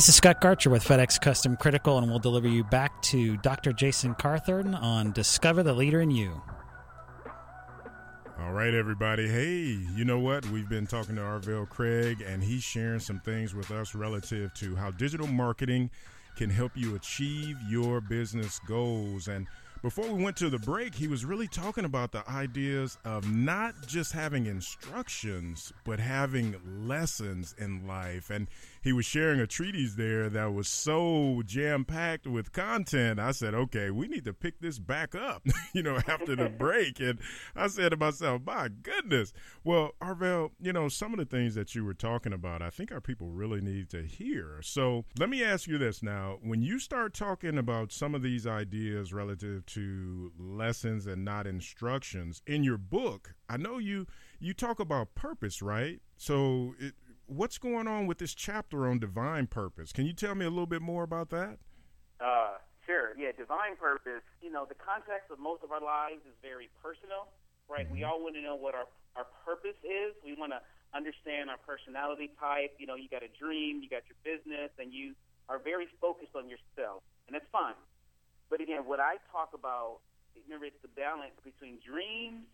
This 0.00 0.08
is 0.08 0.14
Scott 0.14 0.40
Garcher 0.40 0.70
with 0.70 0.82
FedEx 0.82 1.20
Custom 1.20 1.58
Critical, 1.58 1.98
and 1.98 2.08
we'll 2.08 2.18
deliver 2.18 2.48
you 2.48 2.64
back 2.64 3.02
to 3.02 3.36
Dr. 3.36 3.70
Jason 3.74 4.14
Carthen 4.14 4.74
on 4.74 5.12
Discover 5.12 5.62
the 5.62 5.74
Leader 5.74 6.00
in 6.00 6.10
You. 6.10 6.40
All 8.40 8.52
right, 8.54 8.72
everybody. 8.72 9.28
Hey, 9.28 9.78
you 9.94 10.06
know 10.06 10.18
what? 10.18 10.46
We've 10.46 10.70
been 10.70 10.86
talking 10.86 11.16
to 11.16 11.20
Arvell 11.20 11.68
Craig, 11.68 12.24
and 12.26 12.42
he's 12.42 12.62
sharing 12.62 13.00
some 13.00 13.20
things 13.20 13.54
with 13.54 13.70
us 13.70 13.94
relative 13.94 14.54
to 14.54 14.74
how 14.74 14.90
digital 14.90 15.26
marketing 15.26 15.90
can 16.34 16.48
help 16.48 16.72
you 16.76 16.94
achieve 16.94 17.58
your 17.68 18.00
business 18.00 18.58
goals. 18.66 19.28
And 19.28 19.46
before 19.82 20.10
we 20.10 20.24
went 20.24 20.38
to 20.38 20.48
the 20.48 20.58
break, 20.58 20.94
he 20.94 21.08
was 21.08 21.26
really 21.26 21.46
talking 21.46 21.84
about 21.84 22.12
the 22.12 22.26
ideas 22.26 22.96
of 23.04 23.30
not 23.30 23.74
just 23.86 24.12
having 24.12 24.46
instructions, 24.46 25.74
but 25.84 26.00
having 26.00 26.56
lessons 26.88 27.54
in 27.58 27.86
life. 27.86 28.30
And 28.30 28.46
he 28.82 28.92
was 28.92 29.04
sharing 29.04 29.40
a 29.40 29.46
treatise 29.46 29.94
there 29.94 30.28
that 30.30 30.52
was 30.54 30.68
so 30.68 31.42
jam 31.44 31.84
packed 31.84 32.26
with 32.26 32.52
content. 32.52 33.20
I 33.20 33.32
said, 33.32 33.54
okay, 33.54 33.90
we 33.90 34.08
need 34.08 34.24
to 34.24 34.32
pick 34.32 34.60
this 34.60 34.78
back 34.78 35.14
up, 35.14 35.42
you 35.74 35.82
know, 35.82 35.98
after 36.08 36.34
the 36.34 36.48
break. 36.58 37.00
And 37.00 37.18
I 37.54 37.66
said 37.66 37.90
to 37.90 37.96
myself, 37.96 38.42
my 38.44 38.68
goodness. 38.68 39.32
Well, 39.64 39.90
Arvell, 40.02 40.50
you 40.60 40.72
know, 40.72 40.88
some 40.88 41.12
of 41.12 41.18
the 41.18 41.24
things 41.24 41.54
that 41.54 41.74
you 41.74 41.84
were 41.84 41.94
talking 41.94 42.32
about, 42.32 42.62
I 42.62 42.70
think 42.70 42.90
our 42.90 43.00
people 43.00 43.28
really 43.28 43.60
need 43.60 43.90
to 43.90 44.02
hear. 44.02 44.60
So 44.62 45.04
let 45.18 45.28
me 45.28 45.44
ask 45.44 45.66
you 45.66 45.78
this 45.78 46.02
now. 46.02 46.38
When 46.42 46.62
you 46.62 46.78
start 46.78 47.14
talking 47.14 47.58
about 47.58 47.92
some 47.92 48.14
of 48.14 48.22
these 48.22 48.46
ideas 48.46 49.12
relative 49.12 49.66
to 49.66 50.32
lessons 50.38 51.06
and 51.06 51.24
not 51.24 51.46
instructions 51.46 52.42
in 52.46 52.64
your 52.64 52.78
book, 52.78 53.34
I 53.48 53.56
know 53.56 53.78
you 53.78 54.06
you 54.40 54.54
talk 54.54 54.80
about 54.80 55.14
purpose, 55.14 55.60
right? 55.60 56.00
So, 56.16 56.74
it, 56.78 56.94
what's 57.30 57.58
going 57.58 57.86
on 57.86 58.06
with 58.06 58.18
this 58.18 58.34
chapter 58.34 58.88
on 58.88 58.98
divine 58.98 59.46
purpose? 59.46 59.92
Can 59.92 60.04
you 60.04 60.12
tell 60.12 60.34
me 60.34 60.44
a 60.44 60.50
little 60.50 60.66
bit 60.66 60.82
more 60.82 61.04
about 61.04 61.30
that? 61.30 61.58
Uh, 62.18 62.58
sure. 62.84 63.14
Yeah, 63.16 63.30
divine 63.32 63.78
purpose. 63.78 64.26
You 64.42 64.50
know, 64.50 64.66
the 64.66 64.74
context 64.74 65.30
of 65.30 65.38
most 65.38 65.62
of 65.62 65.70
our 65.70 65.80
lives 65.80 66.26
is 66.26 66.34
very 66.42 66.68
personal, 66.82 67.30
right? 67.70 67.86
Mm-hmm. 67.86 68.02
We 68.02 68.04
all 68.04 68.20
want 68.20 68.34
to 68.34 68.42
know 68.42 68.56
what 68.56 68.74
our 68.74 68.90
our 69.16 69.26
purpose 69.46 69.78
is. 69.82 70.14
We 70.22 70.34
want 70.34 70.52
to 70.52 70.62
understand 70.94 71.50
our 71.50 71.58
personality 71.62 72.30
type. 72.38 72.74
You 72.78 72.86
know, 72.86 72.94
you 72.94 73.08
got 73.08 73.22
a 73.22 73.32
dream, 73.38 73.82
you 73.82 73.88
got 73.90 74.02
your 74.10 74.18
business, 74.22 74.70
and 74.78 74.92
you 74.92 75.14
are 75.48 75.58
very 75.58 75.86
focused 76.00 76.34
on 76.34 76.50
yourself, 76.50 77.02
and 77.26 77.34
that's 77.34 77.48
fine. 77.50 77.78
But 78.50 78.60
again, 78.60 78.86
what 78.86 78.98
I 78.98 79.18
talk 79.30 79.50
about, 79.54 80.02
remember, 80.34 80.66
it's 80.66 80.82
the 80.82 80.94
balance 80.94 81.34
between 81.42 81.78
dreams 81.82 82.46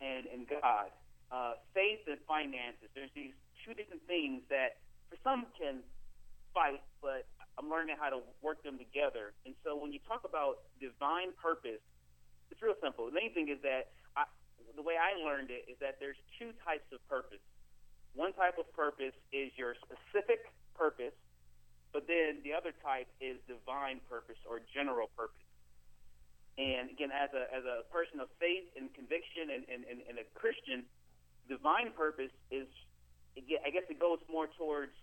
and 0.00 0.26
and 0.30 0.46
God 0.46 0.94
uh, 1.34 1.58
faith 1.74 2.06
and 2.06 2.18
finances. 2.26 2.88
There's 2.94 3.10
these 3.14 3.34
two 3.64 3.72
different 3.74 4.04
things 4.06 4.44
that 4.52 4.78
for 5.08 5.16
some 5.24 5.48
can 5.58 5.80
fight, 6.52 6.84
but 7.00 7.26
I'm 7.58 7.70
learning 7.70 7.96
how 7.98 8.10
to 8.10 8.20
work 8.42 8.62
them 8.62 8.78
together. 8.78 9.32
And 9.46 9.54
so 9.64 9.74
when 9.74 9.90
you 9.92 9.98
talk 10.06 10.22
about 10.28 10.68
divine 10.78 11.32
purpose, 11.40 11.80
it's 12.50 12.60
real 12.60 12.76
simple. 12.82 13.08
The 13.08 13.16
main 13.16 13.32
thing 13.32 13.48
is 13.48 13.58
that 13.64 13.90
I, 14.14 14.28
the 14.76 14.82
way 14.82 14.94
I 14.94 15.16
learned 15.18 15.50
it 15.50 15.64
is 15.66 15.78
that 15.80 15.96
there's 15.98 16.20
two 16.38 16.52
types 16.62 16.86
of 16.92 17.00
purpose. 17.08 17.42
One 18.14 18.32
type 18.36 18.60
of 18.60 18.70
purpose 18.76 19.16
is 19.32 19.50
your 19.58 19.74
specific 19.82 20.46
purpose, 20.78 21.16
but 21.90 22.06
then 22.06 22.42
the 22.44 22.54
other 22.54 22.70
type 22.82 23.08
is 23.18 23.38
divine 23.50 23.98
purpose 24.06 24.38
or 24.46 24.60
general 24.70 25.10
purpose. 25.16 25.42
And 26.54 26.90
again, 26.90 27.10
as 27.10 27.34
a 27.34 27.50
as 27.50 27.66
a 27.66 27.82
person 27.90 28.22
of 28.22 28.30
faith 28.38 28.70
and 28.78 28.86
conviction 28.94 29.50
and, 29.50 29.66
and, 29.66 29.82
and, 29.90 29.98
and 30.06 30.22
a 30.22 30.26
Christian, 30.38 30.86
divine 31.50 31.90
purpose 31.98 32.30
is, 32.54 32.70
I 33.36 33.70
guess 33.70 33.84
it 33.90 33.98
goes 33.98 34.18
more 34.30 34.46
towards, 34.58 34.94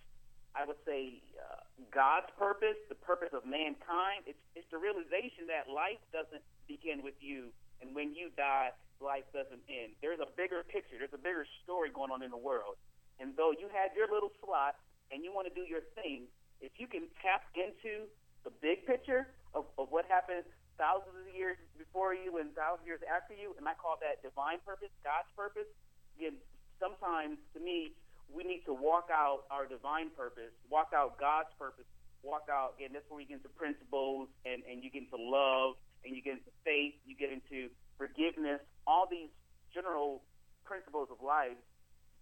I 0.56 0.64
would 0.64 0.80
say, 0.88 1.20
uh, 1.36 1.68
God's 1.92 2.32
purpose, 2.40 2.80
the 2.88 3.00
purpose 3.00 3.36
of 3.36 3.44
mankind. 3.44 4.24
It's, 4.28 4.40
it's 4.56 4.68
the 4.72 4.80
realization 4.80 5.52
that 5.52 5.68
life 5.68 6.00
doesn't 6.16 6.44
begin 6.68 7.04
with 7.04 7.16
you, 7.20 7.52
and 7.84 7.92
when 7.92 8.16
you 8.16 8.32
die, 8.36 8.72
life 9.02 9.26
doesn't 9.34 9.62
end. 9.68 9.98
There's 10.00 10.22
a 10.22 10.30
bigger 10.38 10.64
picture, 10.64 10.96
there's 11.02 11.14
a 11.14 11.20
bigger 11.20 11.44
story 11.66 11.90
going 11.90 12.14
on 12.14 12.22
in 12.22 12.32
the 12.32 12.40
world. 12.40 12.78
And 13.20 13.36
though 13.36 13.52
you 13.52 13.68
have 13.74 13.92
your 13.98 14.08
little 14.08 14.32
slot 14.40 14.78
and 15.12 15.26
you 15.26 15.34
want 15.34 15.50
to 15.50 15.54
do 15.54 15.66
your 15.68 15.84
thing, 15.98 16.30
if 16.62 16.72
you 16.78 16.86
can 16.86 17.10
tap 17.22 17.44
into 17.58 18.08
the 18.46 18.54
big 18.62 18.86
picture 18.86 19.34
of, 19.54 19.66
of 19.78 19.90
what 19.90 20.06
happened 20.06 20.46
thousands 20.78 21.14
of 21.14 21.30
years 21.34 21.58
before 21.78 22.14
you 22.14 22.38
and 22.38 22.54
thousands 22.58 22.86
of 22.86 22.88
years 22.88 23.04
after 23.06 23.34
you, 23.34 23.54
and 23.58 23.68
I 23.68 23.74
call 23.78 23.98
that 24.02 24.22
divine 24.22 24.62
purpose, 24.66 24.94
God's 25.04 25.30
purpose, 25.38 25.70
again, 26.18 26.38
sometimes 26.82 27.38
to 27.54 27.60
me, 27.60 27.94
we 28.34 28.44
need 28.44 28.64
to 28.66 28.74
walk 28.74 29.12
out 29.12 29.44
our 29.52 29.68
divine 29.68 30.10
purpose, 30.16 30.56
walk 30.70 30.96
out 30.96 31.20
God's 31.20 31.52
purpose, 31.60 31.86
walk 32.24 32.48
out, 32.48 32.76
again, 32.78 32.92
that's 32.94 33.06
where 33.10 33.20
you 33.20 33.28
get 33.28 33.44
into 33.44 33.52
principles 33.54 34.30
and, 34.46 34.64
and 34.64 34.84
you 34.84 34.90
get 34.90 35.04
into 35.10 35.20
love 35.20 35.76
and 36.06 36.16
you 36.16 36.22
get 36.22 36.40
into 36.40 36.54
faith, 36.64 36.96
you 37.06 37.16
get 37.16 37.30
into 37.30 37.70
forgiveness, 37.98 38.62
all 38.88 39.06
these 39.10 39.30
general 39.74 40.24
principles 40.64 41.10
of 41.12 41.20
life. 41.20 41.58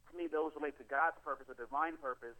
To 0.09 0.13
me, 0.17 0.25
those 0.25 0.51
relate 0.57 0.75
to 0.81 0.87
God's 0.89 1.19
purpose 1.21 1.45
or 1.47 1.55
divine 1.55 1.95
purpose. 2.01 2.37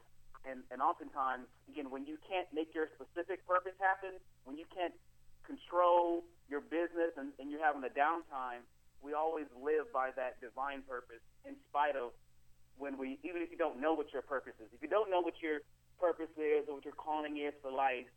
And, 0.48 0.64
and 0.72 0.82
oftentimes, 0.82 1.46
again, 1.68 1.92
when 1.92 2.08
you 2.08 2.18
can't 2.26 2.48
make 2.56 2.74
your 2.74 2.88
specific 2.96 3.46
purpose 3.46 3.76
happen, 3.78 4.18
when 4.48 4.56
you 4.56 4.66
can't 4.72 4.96
control 5.44 6.24
your 6.48 6.64
business 6.64 7.14
and, 7.20 7.36
and 7.38 7.52
you're 7.52 7.64
having 7.64 7.84
a 7.84 7.92
downtime, 7.92 8.64
we 9.04 9.14
always 9.14 9.48
live 9.56 9.92
by 9.94 10.12
that 10.16 10.40
divine 10.40 10.82
purpose 10.88 11.24
in 11.44 11.56
spite 11.70 11.96
of 11.96 12.16
when 12.80 12.98
we, 12.98 13.20
even 13.28 13.44
if 13.44 13.52
you 13.52 13.60
don't 13.60 13.80
know 13.80 13.94
what 13.94 14.12
your 14.12 14.24
purpose 14.24 14.56
is. 14.64 14.72
If 14.74 14.82
you 14.82 14.90
don't 14.90 15.12
know 15.12 15.22
what 15.22 15.36
your 15.44 15.60
purpose 16.00 16.32
is 16.40 16.66
or 16.68 16.80
what 16.80 16.86
your 16.86 16.96
calling 16.96 17.38
is 17.38 17.54
for 17.62 17.70
life, 17.70 18.08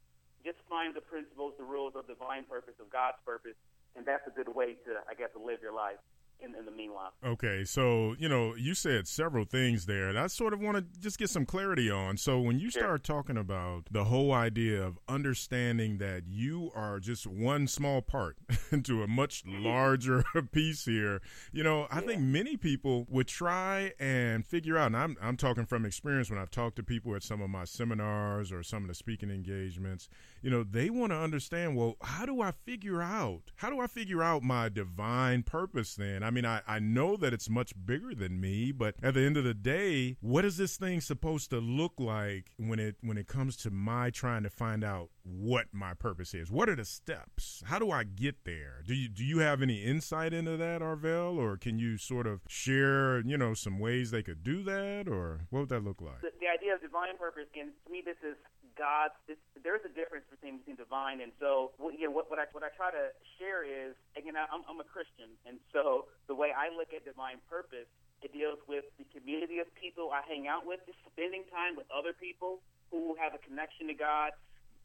just 0.46 0.58
find 0.70 0.94
the 0.94 1.02
principles, 1.02 1.54
the 1.58 1.66
rules 1.66 1.94
of 1.94 2.06
divine 2.06 2.46
purpose, 2.46 2.74
of 2.80 2.88
God's 2.90 3.18
purpose, 3.26 3.58
and 3.94 4.06
that's 4.06 4.26
a 4.26 4.30
good 4.30 4.48
way 4.48 4.78
to, 4.86 5.02
I 5.10 5.14
guess, 5.14 5.30
to 5.34 5.42
live 5.42 5.58
your 5.60 5.74
life 5.74 5.98
in, 6.42 6.54
in 6.54 6.64
the 6.64 6.70
meanwhile. 6.70 7.12
Okay, 7.24 7.64
so 7.64 8.14
you 8.18 8.28
know, 8.28 8.54
you 8.54 8.74
said 8.74 9.06
several 9.06 9.44
things 9.44 9.86
there, 9.86 10.08
and 10.08 10.18
I 10.18 10.26
sort 10.26 10.52
of 10.52 10.60
want 10.60 10.76
to 10.76 11.00
just 11.00 11.18
get 11.18 11.30
some 11.30 11.46
clarity 11.46 11.90
on. 11.90 12.16
So 12.16 12.40
when 12.40 12.58
you 12.58 12.70
sure. 12.70 12.82
start 12.82 13.04
talking 13.04 13.36
about 13.36 13.84
the 13.90 14.04
whole 14.04 14.32
idea 14.32 14.82
of 14.82 14.98
understanding 15.08 15.98
that 15.98 16.24
you 16.26 16.70
are 16.74 16.98
just 16.98 17.26
one 17.26 17.66
small 17.66 18.02
part 18.02 18.36
into 18.70 19.02
a 19.02 19.06
much 19.06 19.44
larger 19.46 20.24
piece 20.52 20.84
here, 20.84 21.20
you 21.52 21.62
know, 21.62 21.86
I 21.90 22.00
yeah. 22.00 22.06
think 22.06 22.22
many 22.22 22.56
people 22.56 23.06
would 23.08 23.28
try 23.28 23.92
and 24.00 24.46
figure 24.46 24.76
out. 24.76 24.86
And 24.86 24.96
I'm 24.96 25.16
I'm 25.22 25.36
talking 25.36 25.66
from 25.66 25.84
experience 25.84 26.30
when 26.30 26.38
I've 26.38 26.50
talked 26.50 26.76
to 26.76 26.82
people 26.82 27.14
at 27.14 27.22
some 27.22 27.40
of 27.40 27.50
my 27.50 27.64
seminars 27.64 28.52
or 28.52 28.62
some 28.62 28.82
of 28.82 28.88
the 28.88 28.94
speaking 28.94 29.30
engagements. 29.30 30.08
You 30.42 30.50
know, 30.50 30.64
they 30.64 30.90
want 30.90 31.12
to 31.12 31.16
understand. 31.16 31.76
Well, 31.76 31.96
how 32.02 32.26
do 32.26 32.40
I 32.40 32.50
figure 32.50 33.00
out? 33.00 33.52
How 33.56 33.70
do 33.70 33.80
I 33.80 33.86
figure 33.86 34.22
out 34.22 34.42
my 34.42 34.68
divine 34.68 35.42
purpose? 35.42 35.94
Then 35.94 36.22
I 36.22 36.31
mean, 36.32 36.44
I, 36.44 36.62
I 36.66 36.78
know 36.78 37.16
that 37.16 37.32
it's 37.32 37.48
much 37.48 37.72
bigger 37.86 38.14
than 38.14 38.40
me, 38.40 38.72
but 38.72 38.94
at 39.02 39.14
the 39.14 39.20
end 39.20 39.36
of 39.36 39.44
the 39.44 39.54
day, 39.54 40.16
what 40.20 40.44
is 40.44 40.56
this 40.56 40.76
thing 40.76 41.00
supposed 41.00 41.50
to 41.50 41.58
look 41.58 41.92
like 41.98 42.50
when 42.56 42.78
it 42.78 42.96
when 43.00 43.16
it 43.16 43.28
comes 43.28 43.56
to 43.58 43.70
my 43.70 44.10
trying 44.10 44.42
to 44.42 44.50
find 44.50 44.82
out 44.82 45.10
what 45.22 45.66
my 45.72 45.94
purpose 45.94 46.34
is? 46.34 46.50
What 46.50 46.68
are 46.68 46.76
the 46.76 46.84
steps? 46.84 47.62
How 47.66 47.78
do 47.78 47.90
I 47.90 48.04
get 48.04 48.44
there? 48.44 48.82
Do 48.86 48.94
you 48.94 49.08
do 49.08 49.24
you 49.24 49.38
have 49.38 49.62
any 49.62 49.84
insight 49.84 50.32
into 50.32 50.56
that, 50.56 50.80
Arvell, 50.80 51.36
or 51.36 51.56
can 51.56 51.78
you 51.78 51.98
sort 51.98 52.26
of 52.26 52.40
share, 52.48 53.20
you 53.20 53.38
know, 53.38 53.54
some 53.54 53.78
ways 53.78 54.10
they 54.10 54.22
could 54.22 54.42
do 54.42 54.62
that, 54.64 55.08
or 55.08 55.46
what 55.50 55.60
would 55.60 55.68
that 55.68 55.84
look 55.84 56.00
like? 56.00 56.20
The, 56.22 56.32
the 56.40 56.48
idea 56.48 56.74
of 56.74 56.80
divine 56.80 57.16
purpose, 57.18 57.46
again, 57.52 57.70
to 57.86 57.92
me, 57.92 58.02
this 58.04 58.16
is 58.22 58.36
God's. 58.82 59.14
there's 59.62 59.86
a 59.86 59.92
difference 59.94 60.26
between, 60.26 60.58
between 60.58 60.74
divine 60.74 61.22
and 61.22 61.30
so. 61.38 61.70
You 61.94 62.10
know, 62.10 62.14
what, 62.18 62.26
what 62.26 62.42
I 62.42 62.50
what 62.50 62.66
I 62.66 62.74
try 62.74 62.90
to 62.90 63.14
share 63.38 63.62
is 63.62 63.94
again, 64.18 64.34
I'm, 64.34 64.66
I'm 64.66 64.82
a 64.82 64.88
Christian, 64.88 65.30
and 65.46 65.62
so 65.70 66.10
the 66.26 66.34
way 66.34 66.50
I 66.50 66.74
look 66.74 66.90
at 66.90 67.06
divine 67.06 67.38
purpose, 67.46 67.86
it 68.26 68.34
deals 68.34 68.58
with 68.66 68.82
the 68.98 69.06
community 69.14 69.62
of 69.62 69.70
people 69.78 70.10
I 70.10 70.26
hang 70.26 70.50
out 70.50 70.66
with, 70.66 70.82
just 70.82 70.98
spending 71.14 71.46
time 71.54 71.78
with 71.78 71.86
other 71.94 72.10
people 72.10 72.58
who 72.90 73.14
have 73.22 73.38
a 73.38 73.40
connection 73.46 73.86
to 73.86 73.94
God. 73.94 74.34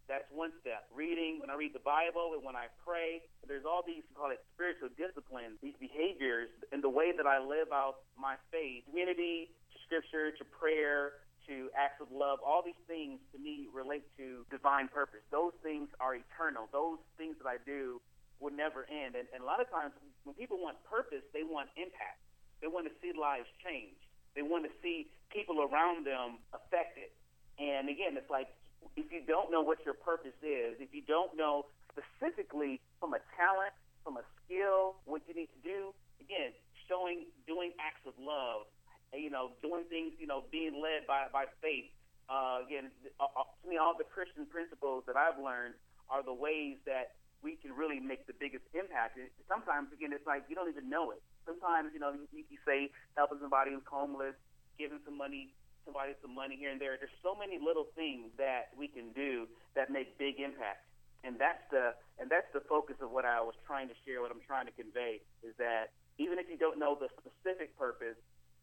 That's 0.07 0.23
one 0.31 0.55
step. 0.63 0.87
Reading, 0.95 1.43
when 1.43 1.51
I 1.51 1.59
read 1.59 1.75
the 1.75 1.83
Bible 1.83 2.31
and 2.31 2.39
when 2.39 2.55
I 2.55 2.71
pray, 2.79 3.19
there's 3.43 3.67
all 3.67 3.83
these, 3.83 4.07
call 4.15 4.31
it 4.31 4.39
spiritual 4.55 4.87
disciplines, 4.95 5.59
these 5.59 5.75
behaviors, 5.83 6.47
and 6.71 6.79
the 6.79 6.87
way 6.87 7.11
that 7.11 7.27
I 7.27 7.43
live 7.43 7.75
out 7.75 8.07
my 8.15 8.39
faith, 8.47 8.87
community, 8.87 9.51
to 9.51 9.77
scripture, 9.83 10.31
to 10.31 10.47
prayer, 10.47 11.26
to 11.47 11.71
acts 11.75 11.99
of 12.03 12.11
love, 12.11 12.39
all 12.43 12.61
these 12.61 12.79
things 12.87 13.19
to 13.31 13.37
me 13.39 13.67
relate 13.71 14.03
to 14.19 14.45
divine 14.51 14.87
purpose. 14.87 15.23
Those 15.31 15.55
things 15.63 15.87
are 15.99 16.15
eternal. 16.15 16.67
Those 16.71 16.99
things 17.17 17.35
that 17.41 17.47
I 17.47 17.57
do 17.63 17.99
will 18.39 18.53
never 18.53 18.85
end. 18.91 19.15
And, 19.15 19.25
and 19.33 19.41
a 19.41 19.47
lot 19.47 19.59
of 19.59 19.71
times 19.71 19.95
when 20.23 20.35
people 20.35 20.59
want 20.59 20.77
purpose, 20.85 21.23
they 21.33 21.43
want 21.43 21.69
impact. 21.79 22.21
They 22.61 22.67
want 22.67 22.85
to 22.85 22.93
see 23.01 23.15
lives 23.15 23.47
change. 23.63 23.97
They 24.35 24.43
want 24.43 24.65
to 24.65 24.73
see 24.83 25.09
people 25.33 25.65
around 25.65 26.05
them 26.05 26.37
affected. 26.53 27.09
And 27.57 27.89
again, 27.89 28.13
it's 28.13 28.29
like 28.29 28.51
if 28.95 29.09
you 29.09 29.25
don't 29.25 29.49
know 29.49 29.61
what 29.61 29.81
your 29.85 29.97
purpose 29.97 30.37
is, 30.45 30.77
if 30.77 30.93
you 30.93 31.01
don't 31.01 31.33
know 31.33 31.65
specifically 31.89 32.79
from 32.99 33.13
a 33.13 33.21
talent, 33.33 33.73
from 34.03 34.17
a 34.17 34.25
skill, 34.45 35.01
what 35.05 35.21
you 35.25 35.33
need 35.33 35.49
to 35.57 35.61
do, 35.65 35.93
again, 36.21 36.53
showing, 36.85 37.25
doing 37.49 37.73
acts 37.81 38.05
of 38.05 38.13
love, 38.21 38.69
you 39.13 39.29
know, 39.29 39.51
doing 39.61 39.85
things, 39.89 40.13
you 40.19 40.27
know, 40.27 40.43
being 40.51 40.81
led 40.81 41.07
by 41.07 41.27
by 41.31 41.45
faith. 41.61 41.91
Uh, 42.27 42.59
again, 42.59 42.91
uh, 43.19 43.31
uh, 43.39 43.47
to 43.63 43.65
me, 43.69 43.79
all 43.79 43.95
the 43.95 44.03
Christian 44.03 44.43
principles 44.51 45.03
that 45.07 45.15
I've 45.15 45.39
learned 45.39 45.75
are 46.11 46.23
the 46.23 46.35
ways 46.35 46.75
that 46.83 47.15
we 47.39 47.55
can 47.55 47.71
really 47.71 47.99
make 47.99 48.27
the 48.27 48.35
biggest 48.35 48.67
impact. 48.73 49.15
And 49.15 49.29
sometimes, 49.47 49.93
again, 49.93 50.11
it's 50.11 50.25
like 50.27 50.43
you 50.49 50.55
don't 50.55 50.67
even 50.67 50.89
know 50.89 51.11
it. 51.11 51.21
Sometimes, 51.45 51.95
you 51.95 51.99
know, 51.99 52.11
you, 52.11 52.43
you 52.49 52.59
say 52.67 52.91
helping 53.15 53.39
somebody 53.39 53.71
who's 53.71 53.85
homeless, 53.87 54.35
giving 54.75 54.99
some 55.05 55.15
money, 55.15 55.53
somebody 55.85 56.11
some 56.19 56.35
money 56.35 56.59
here 56.59 56.71
and 56.71 56.81
there. 56.81 56.99
There's 56.99 57.15
so 57.23 57.31
many 57.31 57.55
little 57.61 57.87
things 57.95 58.33
that 58.35 58.75
we 58.75 58.91
can 58.91 59.15
do 59.15 59.47
that 59.75 59.87
make 59.87 60.17
big 60.17 60.43
impact. 60.43 60.83
And 61.23 61.39
that's 61.39 61.63
the 61.71 61.95
and 62.19 62.29
that's 62.29 62.47
the 62.53 62.61
focus 62.67 62.99
of 63.01 63.11
what 63.11 63.25
I 63.25 63.41
was 63.41 63.55
trying 63.65 63.87
to 63.89 63.97
share. 64.05 64.21
What 64.21 64.31
I'm 64.31 64.43
trying 64.45 64.67
to 64.67 64.75
convey 64.75 65.23
is 65.43 65.55
that 65.57 65.95
even 66.17 66.39
if 66.39 66.49
you 66.49 66.57
don't 66.57 66.77
know 66.77 66.97
the 66.97 67.09
specific 67.17 67.77
purpose, 67.77 68.17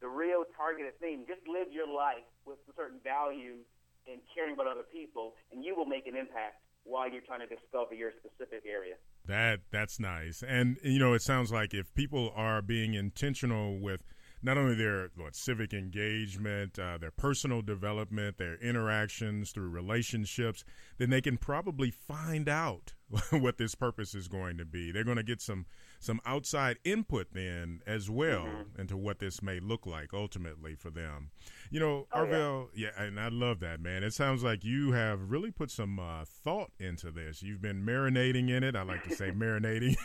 the 0.04 0.12
real 0.12 0.44
targeted 0.54 1.00
thing. 1.00 1.24
Just 1.26 1.40
live 1.48 1.72
your 1.72 1.88
life 1.88 2.28
with 2.44 2.58
certain 2.76 3.00
values 3.02 3.64
and 4.06 4.20
caring 4.34 4.52
about 4.52 4.66
other 4.66 4.84
people, 4.92 5.32
and 5.50 5.64
you 5.64 5.74
will 5.74 5.86
make 5.86 6.06
an 6.06 6.14
impact 6.14 6.60
while 6.84 7.10
you're 7.10 7.22
trying 7.22 7.40
to 7.40 7.48
discover 7.48 7.94
your 7.94 8.12
specific 8.20 8.62
area. 8.68 8.96
That 9.24 9.60
that's 9.72 9.98
nice, 9.98 10.44
and 10.46 10.76
you 10.84 10.98
know, 10.98 11.14
it 11.14 11.22
sounds 11.22 11.50
like 11.50 11.72
if 11.72 11.94
people 11.94 12.30
are 12.36 12.60
being 12.60 12.92
intentional 12.92 13.80
with 13.80 14.04
not 14.42 14.58
only 14.58 14.74
their 14.74 15.08
what, 15.16 15.34
civic 15.34 15.72
engagement, 15.72 16.78
uh, 16.78 16.98
their 16.98 17.10
personal 17.10 17.62
development, 17.62 18.36
their 18.36 18.56
interactions 18.56 19.52
through 19.52 19.70
relationships, 19.70 20.64
then 20.98 21.08
they 21.08 21.22
can 21.22 21.38
probably 21.38 21.90
find 21.90 22.46
out 22.46 22.92
what 23.30 23.58
this 23.58 23.74
purpose 23.74 24.14
is 24.14 24.28
going 24.28 24.58
to 24.58 24.64
be. 24.64 24.92
They're 24.92 25.04
going 25.04 25.16
to 25.16 25.22
get 25.22 25.40
some 25.40 25.66
some 26.00 26.20
outside 26.26 26.76
input 26.84 27.28
then 27.32 27.80
as 27.86 28.10
well 28.10 28.44
mm-hmm. 28.44 28.80
into 28.80 28.96
what 28.96 29.20
this 29.20 29.42
may 29.42 29.58
look 29.58 29.86
like 29.86 30.12
ultimately 30.12 30.74
for 30.74 30.90
them. 30.90 31.30
You 31.70 31.80
know, 31.80 32.06
oh, 32.12 32.18
Arvell, 32.18 32.68
yeah. 32.74 32.88
yeah. 32.96 33.04
and 33.04 33.18
I 33.18 33.28
love 33.28 33.60
that, 33.60 33.80
man. 33.80 34.02
It 34.02 34.12
sounds 34.12 34.44
like 34.44 34.64
you 34.64 34.92
have 34.92 35.30
really 35.30 35.50
put 35.50 35.70
some 35.70 35.98
uh, 35.98 36.24
thought 36.26 36.72
into 36.78 37.10
this. 37.10 37.42
You've 37.42 37.62
been 37.62 37.86
marinating 37.86 38.50
in 38.50 38.62
it. 38.62 38.76
I 38.76 38.82
like 38.82 39.04
to 39.04 39.14
say 39.14 39.30
marinating. 39.34 39.96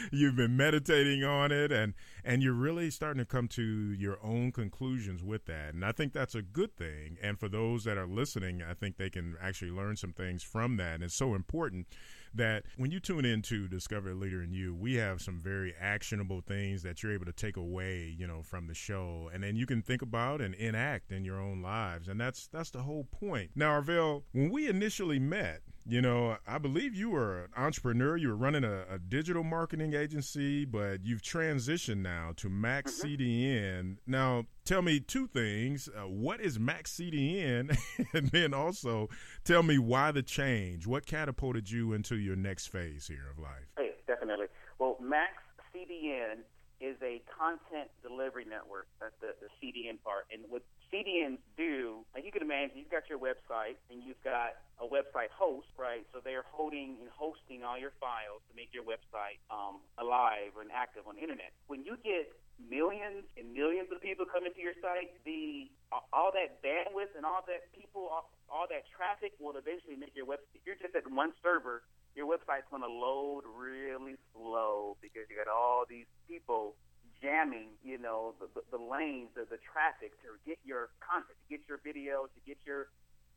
You've 0.12 0.36
been 0.36 0.56
meditating 0.56 1.24
on 1.24 1.52
it, 1.52 1.70
and 1.72 1.94
and 2.24 2.42
you're 2.42 2.54
really 2.54 2.90
starting 2.90 3.20
to 3.20 3.26
come 3.26 3.48
to 3.48 3.62
your 3.62 4.18
own 4.22 4.52
conclusions 4.52 5.22
with 5.22 5.44
that. 5.46 5.74
And 5.74 5.84
I 5.84 5.92
think 5.92 6.12
that's 6.12 6.34
a 6.34 6.42
good 6.42 6.76
thing. 6.76 7.18
And 7.22 7.38
for 7.38 7.48
those 7.48 7.84
that 7.84 7.98
are 7.98 8.06
listening, 8.06 8.62
I 8.62 8.74
think 8.74 8.96
they 8.96 9.10
can 9.10 9.36
actually 9.42 9.72
learn 9.72 9.96
some 9.96 10.12
things 10.12 10.42
from 10.42 10.76
that. 10.78 10.94
And 10.94 11.04
it's 11.04 11.14
so 11.14 11.34
important 11.34 11.86
that 12.34 12.64
when 12.76 12.90
you 12.90 13.00
tune 13.00 13.24
into 13.24 13.68
Discover 13.68 14.10
a 14.10 14.14
Leader 14.14 14.42
in 14.42 14.52
You, 14.52 14.74
we 14.74 14.94
have 14.94 15.20
some 15.20 15.38
very 15.38 15.74
actionable 15.80 16.40
things 16.40 16.82
that 16.82 17.02
you're 17.02 17.12
able 17.12 17.26
to 17.26 17.32
take 17.32 17.56
away, 17.56 18.14
you 18.16 18.26
know, 18.26 18.42
from 18.42 18.66
the 18.66 18.74
show, 18.74 19.30
and 19.32 19.42
then 19.42 19.56
you 19.56 19.66
can 19.66 19.82
think 19.82 20.02
about 20.02 20.40
and 20.40 20.54
enact 20.54 21.12
in 21.12 21.24
your 21.24 21.40
own 21.40 21.62
lives, 21.62 22.08
and 22.08 22.20
that's 22.20 22.48
that's 22.48 22.70
the 22.70 22.82
whole 22.82 23.04
point. 23.04 23.50
Now, 23.54 23.80
Arvell, 23.80 24.22
when 24.32 24.50
we 24.50 24.68
initially 24.68 25.18
met, 25.18 25.62
you 25.86 26.00
know, 26.00 26.38
I 26.46 26.58
believe 26.58 26.94
you 26.94 27.10
were 27.10 27.44
an 27.44 27.50
entrepreneur. 27.56 28.16
You 28.16 28.28
were 28.28 28.36
running 28.36 28.64
a, 28.64 28.84
a 28.90 28.98
digital 28.98 29.44
marketing 29.44 29.94
agency, 29.94 30.64
but 30.64 31.04
you've 31.04 31.20
transitioned 31.20 31.98
now 31.98 32.32
to 32.36 32.48
Max 32.48 33.00
mm-hmm. 33.00 33.22
CDN. 33.22 33.96
Now, 34.06 34.46
tell 34.64 34.80
me 34.80 35.00
two 35.00 35.26
things. 35.26 35.88
Uh, 35.88 36.08
what 36.08 36.40
is 36.40 36.58
Max 36.58 36.96
CDN? 36.96 37.76
and 38.14 38.28
then 38.28 38.54
also 38.54 39.10
tell 39.44 39.62
me 39.62 39.78
why 39.78 40.10
the 40.10 40.22
change. 40.22 40.86
What 40.86 41.04
catapulted 41.04 41.70
you 41.70 41.92
into 41.92 42.16
your 42.16 42.36
next 42.36 42.68
phase 42.68 43.06
here 43.06 43.26
of 43.30 43.38
life? 43.38 43.68
Hey, 43.76 43.90
definitely. 44.06 44.46
Well, 44.78 44.96
Max 45.00 45.32
CDN 45.74 46.38
is 46.84 47.00
a 47.00 47.24
content 47.32 47.88
delivery 48.04 48.44
network. 48.44 48.92
That's 49.00 49.16
the, 49.24 49.32
the 49.40 49.48
CDN 49.56 49.96
part. 50.04 50.28
And 50.28 50.44
what 50.52 50.60
CDNs 50.92 51.40
do, 51.56 52.04
like 52.12 52.28
you 52.28 52.30
can 52.30 52.44
imagine, 52.44 52.76
you've 52.76 52.92
got 52.92 53.08
your 53.08 53.18
website 53.18 53.80
and 53.88 54.04
you've 54.04 54.20
got 54.20 54.60
a 54.76 54.84
website 54.84 55.32
host, 55.32 55.72
right? 55.80 56.04
So 56.12 56.20
they're 56.20 56.44
holding 56.52 57.00
and 57.00 57.08
hosting 57.08 57.64
all 57.64 57.80
your 57.80 57.96
files 57.96 58.44
to 58.46 58.52
make 58.52 58.68
your 58.76 58.84
website 58.84 59.40
um, 59.48 59.80
alive 59.96 60.52
and 60.60 60.68
active 60.68 61.08
on 61.08 61.16
the 61.16 61.22
internet. 61.24 61.56
When 61.72 61.80
you 61.88 61.96
get 62.04 62.28
millions 62.60 63.26
and 63.34 63.50
millions 63.50 63.88
of 63.90 63.98
people 63.98 64.28
coming 64.28 64.52
to 64.54 64.62
your 64.62 64.76
site, 64.78 65.10
the 65.24 65.66
all 66.12 66.30
that 66.34 66.62
bandwidth 66.62 67.14
and 67.16 67.26
all 67.26 67.42
that 67.46 67.70
people, 67.74 68.06
all, 68.10 68.30
all 68.50 68.66
that 68.70 68.86
traffic 68.94 69.34
will 69.40 69.56
eventually 69.58 69.98
make 69.98 70.14
your 70.14 70.26
website. 70.26 70.52
If 70.54 70.62
you're 70.66 70.78
just 70.78 70.94
at 70.94 71.06
one 71.10 71.34
server, 71.42 71.82
your 72.14 72.30
website's 72.30 72.66
going 72.70 72.82
to 72.82 72.90
load 72.90 73.42
really 73.50 74.14
slow 74.32 74.96
because 75.02 75.26
you 75.26 75.34
got 75.34 75.50
all 75.50 75.84
these 75.88 76.06
people 76.30 76.74
jamming, 77.20 77.74
you 77.82 77.98
know, 77.98 78.34
the, 78.38 78.46
the, 78.54 78.62
the 78.70 78.80
lanes, 78.80 79.30
the, 79.34 79.46
the 79.50 79.58
traffic 79.62 80.14
to 80.22 80.38
get 80.46 80.58
your 80.62 80.94
content, 81.02 81.34
to 81.34 81.46
get 81.50 81.62
your 81.66 81.82
videos, 81.82 82.30
to 82.34 82.40
get 82.46 82.58
your 82.66 82.90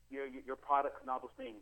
your 0.09 0.27
your 0.45 0.55
products 0.55 1.01
and 1.01 1.09
all 1.09 1.19
those 1.19 1.35
things. 1.35 1.59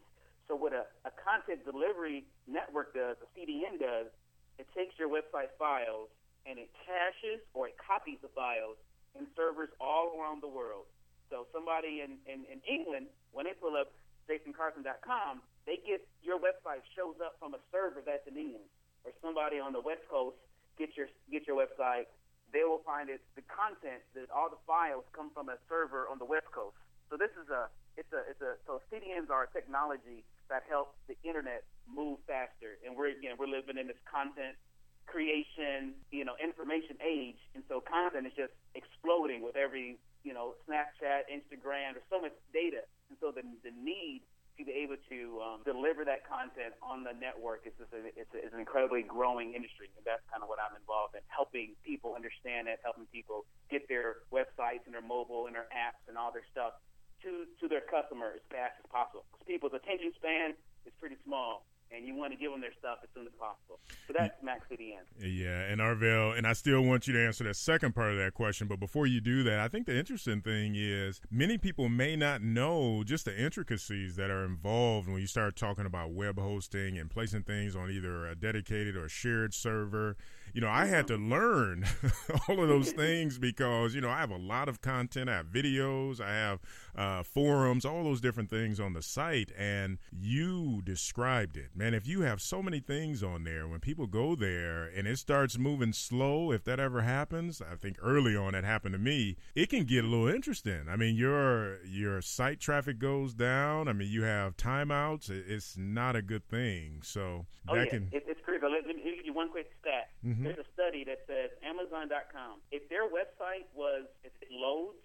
So 0.48 0.54
what 0.54 0.74
a, 0.74 0.86
a 1.08 1.14
content 1.18 1.66
delivery 1.66 2.26
network 2.46 2.94
does, 2.94 3.18
a 3.18 3.28
CDN 3.34 3.82
does, 3.82 4.14
it 4.60 4.68
takes 4.78 4.94
your 5.00 5.10
website 5.10 5.50
files 5.58 6.14
and 6.46 6.60
it 6.60 6.70
caches 6.86 7.42
or 7.58 7.68
it 7.68 7.76
copies 7.82 8.22
the 8.22 8.30
files 8.38 8.78
in 9.18 9.26
servers 9.34 9.70
all 9.82 10.14
around 10.14 10.44
the 10.46 10.52
world. 10.52 10.86
So 11.34 11.48
somebody 11.50 12.06
in, 12.06 12.22
in, 12.30 12.46
in 12.46 12.62
England, 12.70 13.10
when 13.34 13.50
they 13.50 13.58
pull 13.58 13.74
up 13.74 13.90
jasoncarthen.com, 14.30 15.42
they 15.66 15.82
get 15.82 16.06
your 16.22 16.38
website 16.38 16.86
shows 16.94 17.18
up 17.22 17.38
from 17.42 17.54
a 17.58 17.62
server 17.74 18.02
that's 18.06 18.26
in 18.30 18.38
England. 18.38 18.70
Or 19.06 19.14
somebody 19.22 19.62
on 19.62 19.74
the 19.74 19.82
West 19.82 20.06
Coast 20.10 20.38
get 20.78 20.98
your 20.98 21.08
get 21.30 21.46
your 21.46 21.58
website, 21.58 22.10
they 22.54 22.64
will 22.66 22.82
find 22.86 23.10
it 23.10 23.22
the 23.36 23.46
content 23.46 24.02
that 24.14 24.30
all 24.34 24.50
the 24.50 24.62
files 24.66 25.06
come 25.14 25.30
from 25.34 25.50
a 25.50 25.58
server 25.70 26.08
on 26.10 26.18
the 26.18 26.26
West 26.26 26.50
Coast. 26.54 26.78
So 27.10 27.18
this 27.18 27.34
is 27.38 27.50
a 27.50 27.70
it's 27.98 28.12
a 28.14 28.22
it's 28.30 28.42
a 28.42 28.58
so 28.66 28.82
CDNs 28.90 29.30
are 29.30 29.46
a 29.46 29.52
technology 29.54 30.26
that 30.50 30.64
helps 30.70 30.98
the 31.10 31.18
internet 31.26 31.64
move 31.90 32.22
faster, 32.26 32.78
and 32.86 32.98
we're 32.98 33.14
again 33.14 33.38
we're 33.38 33.50
living 33.50 33.78
in 33.78 33.88
this 33.88 34.02
content 34.10 34.58
creation, 35.06 35.94
you 36.10 36.26
know, 36.26 36.34
information 36.42 36.98
age, 36.98 37.38
and 37.54 37.64
so 37.70 37.78
content 37.78 38.26
is 38.26 38.34
just 38.34 38.54
exploding 38.74 39.46
with 39.46 39.56
every 39.56 39.98
you 40.24 40.34
know 40.34 40.58
Snapchat, 40.66 41.30
Instagram. 41.30 41.94
There's 41.94 42.10
so 42.10 42.22
much 42.22 42.34
data, 42.54 42.84
and 43.10 43.18
so 43.22 43.30
the 43.30 43.46
the 43.64 43.74
need 43.74 44.22
to 44.58 44.64
be 44.64 44.72
able 44.88 44.96
to 45.12 45.20
um, 45.44 45.58
deliver 45.68 46.08
that 46.08 46.24
content 46.24 46.74
on 46.80 47.04
the 47.04 47.12
network 47.12 47.68
is 47.68 47.76
just 47.76 47.92
a, 47.92 48.00
it's, 48.16 48.32
a, 48.32 48.40
it's 48.40 48.56
an 48.56 48.60
incredibly 48.64 49.04
growing 49.04 49.52
industry, 49.52 49.92
and 50.00 50.04
that's 50.08 50.24
kind 50.32 50.40
of 50.40 50.48
what 50.48 50.60
I'm 50.64 50.76
involved 50.80 51.16
in, 51.16 51.24
helping 51.28 51.76
people 51.84 52.16
understand 52.16 52.72
it, 52.72 52.80
helping 52.84 53.06
people 53.12 53.44
get 53.68 53.88
their 53.92 54.24
websites 54.32 54.88
and 54.88 54.96
their 54.96 55.04
mobile 55.04 55.48
and 55.48 55.54
their 55.56 55.68
apps 55.76 56.00
and 56.08 56.16
all 56.16 56.32
their 56.32 56.48
stuff 56.52 56.80
to 57.24 57.48
to 57.60 57.68
their 57.68 57.84
customer 57.84 58.36
as 58.36 58.44
fast 58.48 58.80
as 58.80 58.88
possible. 58.92 59.28
Because 59.32 59.44
people's 59.48 59.76
attention 59.76 60.12
span 60.16 60.56
is 60.88 60.94
pretty 61.00 61.20
small, 61.24 61.68
and 61.96 62.06
you 62.06 62.16
want 62.16 62.32
to 62.32 62.38
give 62.38 62.52
them 62.52 62.62
their 62.62 62.74
stuff 62.78 63.00
as 63.04 63.10
soon 63.14 63.26
as 63.26 63.34
possible. 63.40 63.80
So 64.08 64.14
that's 64.18 64.42
Max 64.44 64.66
CDN. 64.72 65.04
Yeah, 65.20 65.62
and 65.62 65.80
Arvell, 65.80 66.38
and 66.38 66.46
I 66.46 66.54
still 66.54 66.82
want 66.82 67.08
you 67.08 67.14
to 67.14 67.26
answer 67.26 67.44
the 67.44 67.54
second 67.54 67.96
part 67.96 68.12
of 68.12 68.18
that 68.18 68.34
question, 68.34 68.68
but 68.68 68.80
before 68.80 69.08
you 69.08 69.22
do 69.22 69.44
that, 69.44 69.60
I 69.60 69.68
think 69.68 69.86
the 69.86 69.98
interesting 69.98 70.42
thing 70.42 70.74
is 70.76 71.22
many 71.32 71.58
people 71.58 71.90
may 71.90 72.16
not 72.16 72.42
know 72.42 73.04
just 73.04 73.26
the 73.26 73.38
intricacies 73.38 74.16
that 74.16 74.30
are 74.30 74.46
involved 74.46 75.08
when 75.08 75.22
you 75.22 75.28
start 75.28 75.56
talking 75.56 75.86
about 75.86 76.12
web 76.12 76.40
hosting 76.40 76.98
and 76.98 77.10
placing 77.10 77.44
things 77.44 77.76
on 77.76 77.90
either 77.90 78.28
a 78.28 78.36
dedicated 78.36 78.96
or 78.96 79.08
shared 79.08 79.54
server 79.54 80.18
you 80.56 80.62
know, 80.62 80.70
I 80.70 80.86
had 80.86 81.06
to 81.08 81.18
learn 81.18 81.86
all 82.48 82.64
of 82.64 82.70
those 82.70 82.94
things 82.94 83.38
because, 83.38 83.94
you 83.94 84.00
know, 84.00 84.10
I 84.10 84.20
have 84.20 84.32
a 84.32 84.38
lot 84.38 84.70
of 84.70 84.82
content. 84.82 85.30
I 85.30 85.36
have 85.36 85.48
videos, 85.48 86.22
I 86.22 86.32
have 86.32 86.60
uh, 86.96 87.24
forums, 87.24 87.84
all 87.84 88.06
those 88.06 88.22
different 88.22 88.50
things 88.50 88.80
on 88.80 88.94
the 88.94 89.02
site. 89.02 89.52
And 89.58 89.98
you 90.18 90.82
described 90.82 91.58
it. 91.58 91.72
Man, 91.76 91.85
if 91.94 92.08
you 92.08 92.22
have 92.22 92.42
so 92.42 92.64
many 92.64 92.80
things 92.80 93.22
on 93.22 93.44
there, 93.44 93.68
when 93.68 93.82
people 93.82 94.08
go 94.08 94.34
there 94.34 94.86
and 94.86 95.08
it 95.08 95.20
starts 95.20 95.58
moving 95.58 95.92
slow, 95.92 96.52
if 96.52 96.64
that 96.64 96.80
ever 96.80 97.02
happens, 97.02 97.62
I 97.62 97.76
think 97.76 97.98
early 98.02 98.36
on 98.36 98.56
it 98.56 98.64
happened 98.64 98.94
to 98.94 99.00
me, 99.00 99.36
it 99.54 99.70
can 99.70 99.84
get 99.84 100.06
a 100.06 100.08
little 100.08 100.30
interesting. 100.30 100.86
I 100.90 100.96
mean, 100.96 101.16
your 101.16 101.84
your 101.84 102.22
site 102.22 102.60
traffic 102.60 102.98
goes 102.98 103.34
down. 103.34 103.88
I 103.88 103.94
mean, 103.94 104.10
you 104.10 104.24
have 104.24 104.56
timeouts. 104.56 105.30
It's 105.30 105.76
not 105.78 106.16
a 106.16 106.22
good 106.22 106.48
thing. 106.48 107.02
So 107.04 107.46
oh, 107.68 107.76
that 107.76 107.86
yeah. 107.86 107.92
can. 107.92 108.10
It, 108.12 108.24
it's 108.26 108.42
critical. 108.42 108.72
Let 108.72 108.88
me 108.88 109.04
give 109.04 109.26
you 109.26 109.34
one 109.34 109.50
quick 109.50 109.70
stat. 109.82 110.10
Mm-hmm. 110.26 110.44
There's 110.44 110.60
a 110.60 110.70
study 110.74 111.04
that 111.04 111.28
says 111.28 111.52
Amazon.com, 111.62 112.62
if 112.72 112.88
their 112.90 113.04
website 113.04 113.68
was, 113.76 114.08
if 114.24 114.32
it 114.42 114.48
loads, 114.50 114.98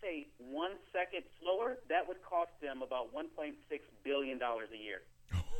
say, 0.00 0.28
one 0.38 0.78
second 0.92 1.24
slower, 1.40 1.78
that 1.88 2.06
would 2.06 2.22
cost 2.22 2.50
them 2.62 2.82
about 2.82 3.14
$1.6 3.14 3.54
billion 4.04 4.38
a 4.38 4.78
year. 4.78 5.02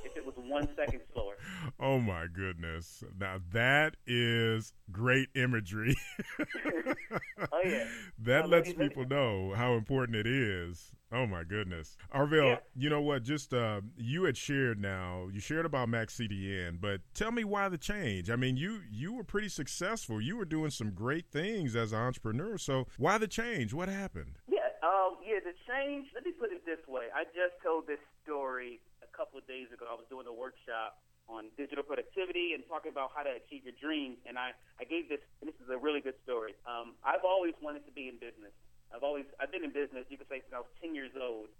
If 0.04 0.16
it 0.16 0.24
was 0.24 0.34
one 0.36 0.68
second 0.76 1.00
slower. 1.12 1.34
Oh 1.80 1.98
my 2.00 2.26
goodness! 2.32 3.04
Now 3.20 3.38
that 3.52 3.96
is 4.06 4.72
great 4.90 5.28
imagery. 5.34 5.96
oh 6.40 7.60
yeah. 7.64 7.86
That 8.18 8.48
lets 8.48 8.72
people 8.72 9.06
know 9.06 9.52
how 9.54 9.74
important 9.74 10.16
it 10.16 10.26
is 10.26 10.92
Oh 11.10 11.26
my 11.26 11.42
goodness, 11.42 11.96
Arvell. 12.14 12.50
Yeah. 12.50 12.58
You 12.76 12.90
know 12.90 13.00
what? 13.00 13.22
Just 13.22 13.54
uh, 13.54 13.80
you 13.96 14.24
had 14.24 14.36
shared 14.36 14.78
now. 14.78 15.28
You 15.32 15.40
shared 15.40 15.64
about 15.64 15.88
Max 15.88 16.18
CDN, 16.18 16.78
but 16.80 17.00
tell 17.14 17.32
me 17.32 17.44
why 17.44 17.70
the 17.70 17.78
change. 17.78 18.28
I 18.28 18.36
mean, 18.36 18.58
you 18.58 18.80
you 18.90 19.14
were 19.14 19.24
pretty 19.24 19.48
successful. 19.48 20.20
You 20.20 20.36
were 20.36 20.44
doing 20.44 20.70
some 20.70 20.90
great 20.90 21.30
things 21.30 21.74
as 21.74 21.92
an 21.92 21.98
entrepreneur. 21.98 22.58
So 22.58 22.88
why 22.98 23.16
the 23.16 23.28
change? 23.28 23.72
What 23.72 23.88
happened? 23.88 24.36
Yeah, 24.48 24.68
um, 24.82 25.16
yeah, 25.26 25.38
the 25.42 25.54
change. 25.66 26.08
Let 26.14 26.26
me 26.26 26.32
put 26.32 26.52
it 26.52 26.66
this 26.66 26.86
way. 26.86 27.06
I 27.14 27.24
just 27.24 27.56
told 27.64 27.86
this 27.86 28.00
story 28.22 28.80
couple 29.18 29.42
of 29.42 29.46
days 29.50 29.66
ago. 29.74 29.90
I 29.90 29.98
was 29.98 30.06
doing 30.06 30.30
a 30.30 30.32
workshop 30.32 31.02
on 31.26 31.50
digital 31.58 31.82
productivity 31.82 32.54
and 32.54 32.62
talking 32.70 32.94
about 32.94 33.10
how 33.10 33.26
to 33.26 33.34
achieve 33.34 33.66
your 33.66 33.74
dreams. 33.74 34.22
And 34.30 34.38
I, 34.38 34.54
I 34.78 34.86
gave 34.86 35.10
this, 35.10 35.18
and 35.42 35.50
this 35.50 35.58
is 35.58 35.66
a 35.66 35.76
really 35.76 35.98
good 35.98 36.16
story. 36.22 36.54
Um, 36.62 36.94
I've 37.02 37.26
always 37.26 37.58
wanted 37.58 37.82
to 37.90 37.92
be 37.92 38.06
in 38.06 38.22
business. 38.22 38.54
I've 38.94 39.02
always 39.02 39.26
I've 39.36 39.52
been 39.52 39.66
in 39.66 39.74
business. 39.74 40.08
You 40.08 40.16
could 40.16 40.30
say 40.32 40.40
since 40.40 40.54
I 40.54 40.62
was 40.64 40.72
ten 40.80 40.94
years 40.94 41.12
old 41.12 41.52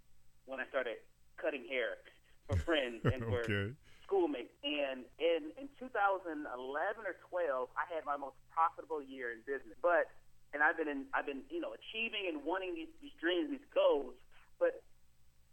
when 0.49 0.63
I 0.63 0.67
started 0.73 1.03
cutting 1.37 1.69
hair 1.69 2.01
for 2.49 2.57
friends 2.69 3.05
and 3.05 3.21
for 3.21 3.45
okay. 3.45 3.77
schoolmates. 4.01 4.55
And 4.65 5.05
in 5.21 5.53
in 5.61 5.69
2011 5.77 6.49
or 7.05 7.21
12, 7.29 7.69
I 7.77 7.85
had 7.93 8.09
my 8.09 8.17
most 8.17 8.41
profitable 8.49 9.05
year 9.05 9.37
in 9.37 9.45
business. 9.45 9.77
But 9.85 10.09
and 10.57 10.65
I've 10.65 10.81
been 10.81 10.89
in 10.89 11.05
I've 11.13 11.29
been 11.29 11.45
you 11.53 11.61
know 11.61 11.77
achieving 11.77 12.33
and 12.33 12.41
wanting 12.49 12.73
these, 12.73 12.93
these 13.05 13.17
dreams, 13.21 13.53
these 13.53 13.69
goals. 13.77 14.17
But 14.57 14.81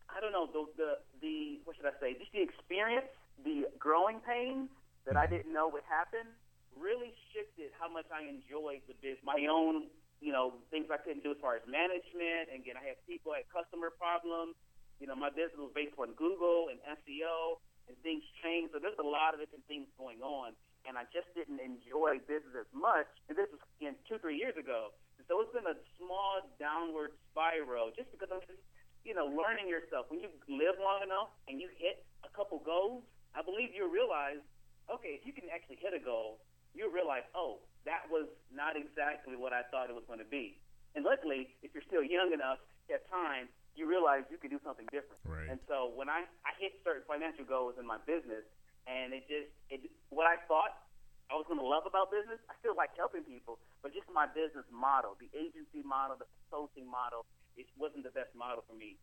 I 0.09 0.21
don't 0.21 0.31
know 0.31 0.47
the 0.47 0.63
the 0.77 0.91
the 1.21 1.35
what 1.65 1.75
should 1.75 1.89
I 1.89 1.95
say? 1.99 2.13
Just 2.17 2.31
the 2.31 2.41
experience, 2.41 3.09
the 3.43 3.67
growing 3.77 4.21
pains 4.21 4.69
that 5.05 5.17
I 5.17 5.25
didn't 5.25 5.53
know 5.53 5.69
would 5.69 5.85
happen, 5.85 6.25
really 6.73 7.13
shifted 7.33 7.71
how 7.77 7.89
much 7.89 8.05
I 8.09 8.25
enjoyed 8.25 8.81
the 8.89 8.95
biz, 9.01 9.17
my 9.23 9.47
own 9.49 9.89
you 10.23 10.31
know 10.31 10.57
things 10.71 10.87
I 10.89 10.97
couldn't 10.97 11.23
do 11.23 11.35
as 11.35 11.39
far 11.41 11.55
as 11.55 11.63
management. 11.67 12.53
And 12.53 12.61
again, 12.61 12.77
I 12.79 12.95
had 12.95 12.97
people, 13.05 13.33
I 13.33 13.45
had 13.45 13.49
customer 13.51 13.91
problems. 13.93 14.55
You 15.03 15.11
know, 15.11 15.17
my 15.17 15.27
business 15.27 15.59
was 15.59 15.75
based 15.75 15.97
on 15.99 16.15
Google 16.15 16.71
and 16.71 16.79
SEO, 16.87 17.59
and 17.91 17.99
things 17.99 18.23
changed. 18.39 18.71
So 18.71 18.79
there's 18.79 18.97
a 18.97 19.05
lot 19.05 19.35
of 19.35 19.43
different 19.43 19.67
things 19.67 19.91
going 19.99 20.23
on, 20.23 20.55
and 20.87 20.95
I 20.95 21.03
just 21.11 21.27
didn't 21.35 21.59
enjoy 21.59 22.23
business 22.23 22.55
as 22.55 22.71
much. 22.71 23.09
And 23.27 23.35
this 23.35 23.51
was 23.51 23.59
in 23.83 23.97
two, 24.07 24.17
three 24.23 24.39
years 24.39 24.55
ago. 24.55 24.95
So 25.27 25.41
it's 25.41 25.51
been 25.51 25.65
a 25.65 25.77
small 25.97 26.45
downward 26.61 27.17
spiral 27.33 27.89
just 27.97 28.13
because 28.13 28.29
I'm 28.29 28.43
just, 28.45 28.61
you 29.05 29.13
know, 29.13 29.29
learning 29.29 29.69
yourself. 29.69 30.09
When 30.09 30.19
you 30.19 30.33
live 30.49 30.81
long 30.81 31.05
enough 31.05 31.29
and 31.45 31.61
you 31.61 31.69
hit 31.77 32.01
a 32.25 32.31
couple 32.33 32.57
goals, 32.65 33.05
I 33.37 33.45
believe 33.45 33.71
you'll 33.71 33.93
realize, 33.93 34.41
okay, 34.89 35.15
if 35.15 35.23
you 35.23 35.31
can 35.31 35.45
actually 35.53 35.77
hit 35.77 35.93
a 35.93 36.01
goal, 36.01 36.41
you'll 36.73 36.91
realize, 36.91 37.23
oh, 37.37 37.61
that 37.85 38.09
was 38.09 38.25
not 38.49 38.73
exactly 38.73 39.37
what 39.37 39.53
I 39.53 39.61
thought 39.69 39.93
it 39.93 39.95
was 39.95 40.03
going 40.09 40.19
to 40.19 40.27
be. 40.27 40.57
And 40.97 41.05
luckily, 41.05 41.53
if 41.61 41.71
you're 41.77 41.85
still 41.85 42.01
young 42.01 42.33
enough, 42.33 42.57
you 42.89 42.97
have 42.97 43.05
time, 43.07 43.45
you 43.77 43.85
realize 43.85 44.25
you 44.33 44.41
can 44.41 44.49
do 44.49 44.59
something 44.65 44.89
different. 44.89 45.21
Right. 45.21 45.47
And 45.53 45.61
so 45.69 45.93
when 45.93 46.09
I, 46.09 46.25
I 46.41 46.51
hit 46.57 46.81
certain 46.81 47.05
financial 47.05 47.45
goals 47.45 47.77
in 47.77 47.85
my 47.85 48.01
business, 48.09 48.43
and 48.89 49.13
it 49.13 49.29
just, 49.29 49.49
it, 49.69 49.85
what 50.09 50.25
I 50.25 50.41
thought 50.49 50.85
I 51.29 51.33
was 51.33 51.45
going 51.49 51.57
to 51.57 51.65
love 51.65 51.89
about 51.89 52.13
business. 52.13 52.37
I 52.45 52.53
still 52.61 52.77
like 52.77 52.93
helping 52.93 53.25
people, 53.25 53.57
but 53.81 53.93
just 53.97 54.05
my 54.13 54.29
business 54.29 54.65
model, 54.69 55.17
the 55.17 55.29
agency 55.33 55.81
model, 55.81 56.21
the 56.21 56.29
consulting 56.29 56.85
model, 56.85 57.25
it 57.57 57.67
wasn't 57.79 58.03
the 58.03 58.13
best 58.13 58.31
model 58.35 58.63
for 58.67 58.75
me. 58.75 58.95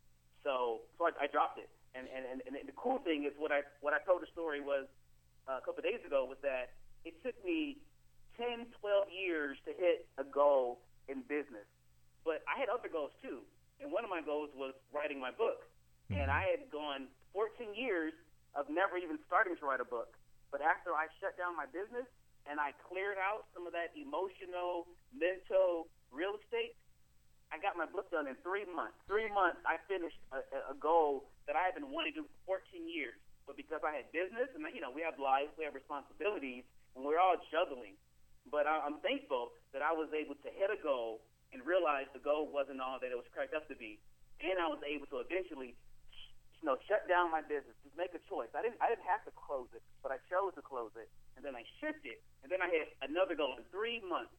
So, 0.43 0.83
so 0.97 1.07
I, 1.07 1.25
I 1.25 1.27
dropped 1.27 1.57
it. 1.57 1.69
And, 1.93 2.09
and 2.09 2.25
and 2.25 2.41
and 2.57 2.65
the 2.65 2.73
cool 2.73 2.97
thing 3.05 3.29
is 3.29 3.37
what 3.37 3.53
I 3.53 3.61
what 3.85 3.93
I 3.93 4.01
told 4.01 4.25
the 4.25 4.31
story 4.33 4.57
was 4.57 4.89
uh, 5.45 5.61
a 5.61 5.63
couple 5.63 5.85
of 5.85 5.85
days 5.85 6.01
ago 6.01 6.25
was 6.25 6.41
that 6.41 6.73
it 7.05 7.13
took 7.21 7.37
me 7.45 7.77
10, 8.37 8.65
12 8.81 9.13
years 9.13 9.61
to 9.69 9.71
hit 9.77 10.09
a 10.17 10.25
goal 10.25 10.81
in 11.05 11.21
business, 11.29 11.69
but 12.25 12.41
I 12.49 12.57
had 12.57 12.65
other 12.73 12.89
goals 12.89 13.13
too. 13.21 13.45
And 13.77 13.93
one 13.93 14.01
of 14.01 14.09
my 14.09 14.25
goals 14.25 14.49
was 14.57 14.73
writing 14.89 15.21
my 15.21 15.29
book, 15.29 15.69
mm-hmm. 16.09 16.17
and 16.17 16.33
I 16.33 16.49
had 16.49 16.65
gone 16.73 17.13
14 17.37 17.77
years 17.77 18.13
of 18.57 18.65
never 18.69 18.97
even 18.97 19.21
starting 19.29 19.53
to 19.61 19.63
write 19.65 19.81
a 19.81 19.87
book. 19.87 20.17
But 20.49 20.61
after 20.61 20.93
I 20.93 21.09
shut 21.21 21.37
down 21.37 21.57
my 21.57 21.65
business 21.69 22.05
and 22.45 22.61
I 22.61 22.77
cleared 22.85 23.17
out 23.17 23.49
some 23.53 23.65
of 23.65 23.73
that 23.73 23.93
emotional, 23.97 24.85
mental 25.13 25.89
real 26.13 26.37
estate, 26.37 26.77
I 27.53 27.61
got 27.61 27.77
my 27.77 27.85
book 27.85 28.09
done 28.09 28.25
in 28.25 28.33
three 28.41 28.65
months. 28.65 28.97
Three 29.05 29.29
months, 29.29 29.61
I 29.61 29.77
finished 29.85 30.17
a, 30.33 30.41
a 30.73 30.75
goal 30.81 31.29
that 31.45 31.53
I 31.53 31.69
had 31.69 31.77
been 31.77 31.93
wanting 31.93 32.17
to 32.17 32.25
do 32.25 32.29
for 32.49 32.57
14 32.65 32.89
years. 32.89 33.13
But 33.45 33.61
because 33.61 33.85
I 33.85 33.93
had 33.93 34.09
business, 34.09 34.49
and 34.57 34.65
you 34.73 34.81
know, 34.81 34.89
we 34.89 35.05
have 35.05 35.21
lives, 35.21 35.53
we 35.53 35.61
have 35.69 35.77
responsibilities, 35.77 36.65
and 36.97 37.05
we're 37.05 37.21
all 37.21 37.37
juggling. 37.53 37.93
But 38.49 38.65
I, 38.65 38.81
I'm 38.81 38.97
thankful 39.05 39.53
that 39.69 39.85
I 39.85 39.93
was 39.93 40.09
able 40.17 40.33
to 40.41 40.49
hit 40.49 40.73
a 40.73 40.79
goal 40.81 41.21
and 41.53 41.61
realize 41.61 42.09
the 42.17 42.23
goal 42.25 42.49
wasn't 42.49 42.81
all 42.81 42.97
that 42.97 43.13
it 43.13 43.19
was 43.19 43.29
cracked 43.29 43.53
up 43.53 43.69
to 43.69 43.77
be, 43.77 44.01
and 44.41 44.57
I 44.57 44.65
was 44.65 44.81
able 44.81 45.05
to 45.13 45.21
eventually 45.21 45.77
you 46.63 46.65
know, 46.71 46.79
shut 46.87 47.05
down 47.11 47.27
my 47.27 47.43
business, 47.43 47.75
just 47.83 47.93
make 47.99 48.15
a 48.15 48.23
choice. 48.31 48.47
I 48.55 48.63
didn't 48.63 48.79
I 48.79 48.87
didn't 48.87 49.03
have 49.03 49.21
to 49.27 49.33
close 49.35 49.67
it, 49.75 49.83
but 49.99 50.15
I 50.15 50.17
chose 50.31 50.55
to 50.55 50.63
close 50.63 50.95
it, 50.95 51.11
and 51.35 51.43
then 51.43 51.59
I 51.59 51.67
shifted, 51.83 52.17
and 52.41 52.47
then 52.47 52.63
I 52.63 52.71
had 52.71 52.87
another 53.03 53.35
goal 53.35 53.59
in 53.59 53.67
three 53.67 53.99
months, 54.07 54.31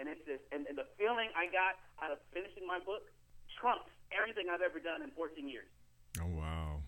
and 0.00 0.08
it's 0.08 0.24
just 0.24 0.40
and, 0.50 0.66
and 0.66 0.78
the 0.78 0.88
feeling 0.96 1.28
I 1.36 1.52
got 1.52 1.76
out 2.00 2.10
of 2.10 2.18
finishing 2.32 2.66
my 2.66 2.80
book 2.80 3.12
trumps 3.60 3.92
everything 4.08 4.46
I've 4.48 4.64
ever 4.64 4.80
done 4.80 5.02
in 5.02 5.10
14 5.12 5.46
years. 5.46 5.68
Oh 6.18 6.26
wow. 6.26 6.80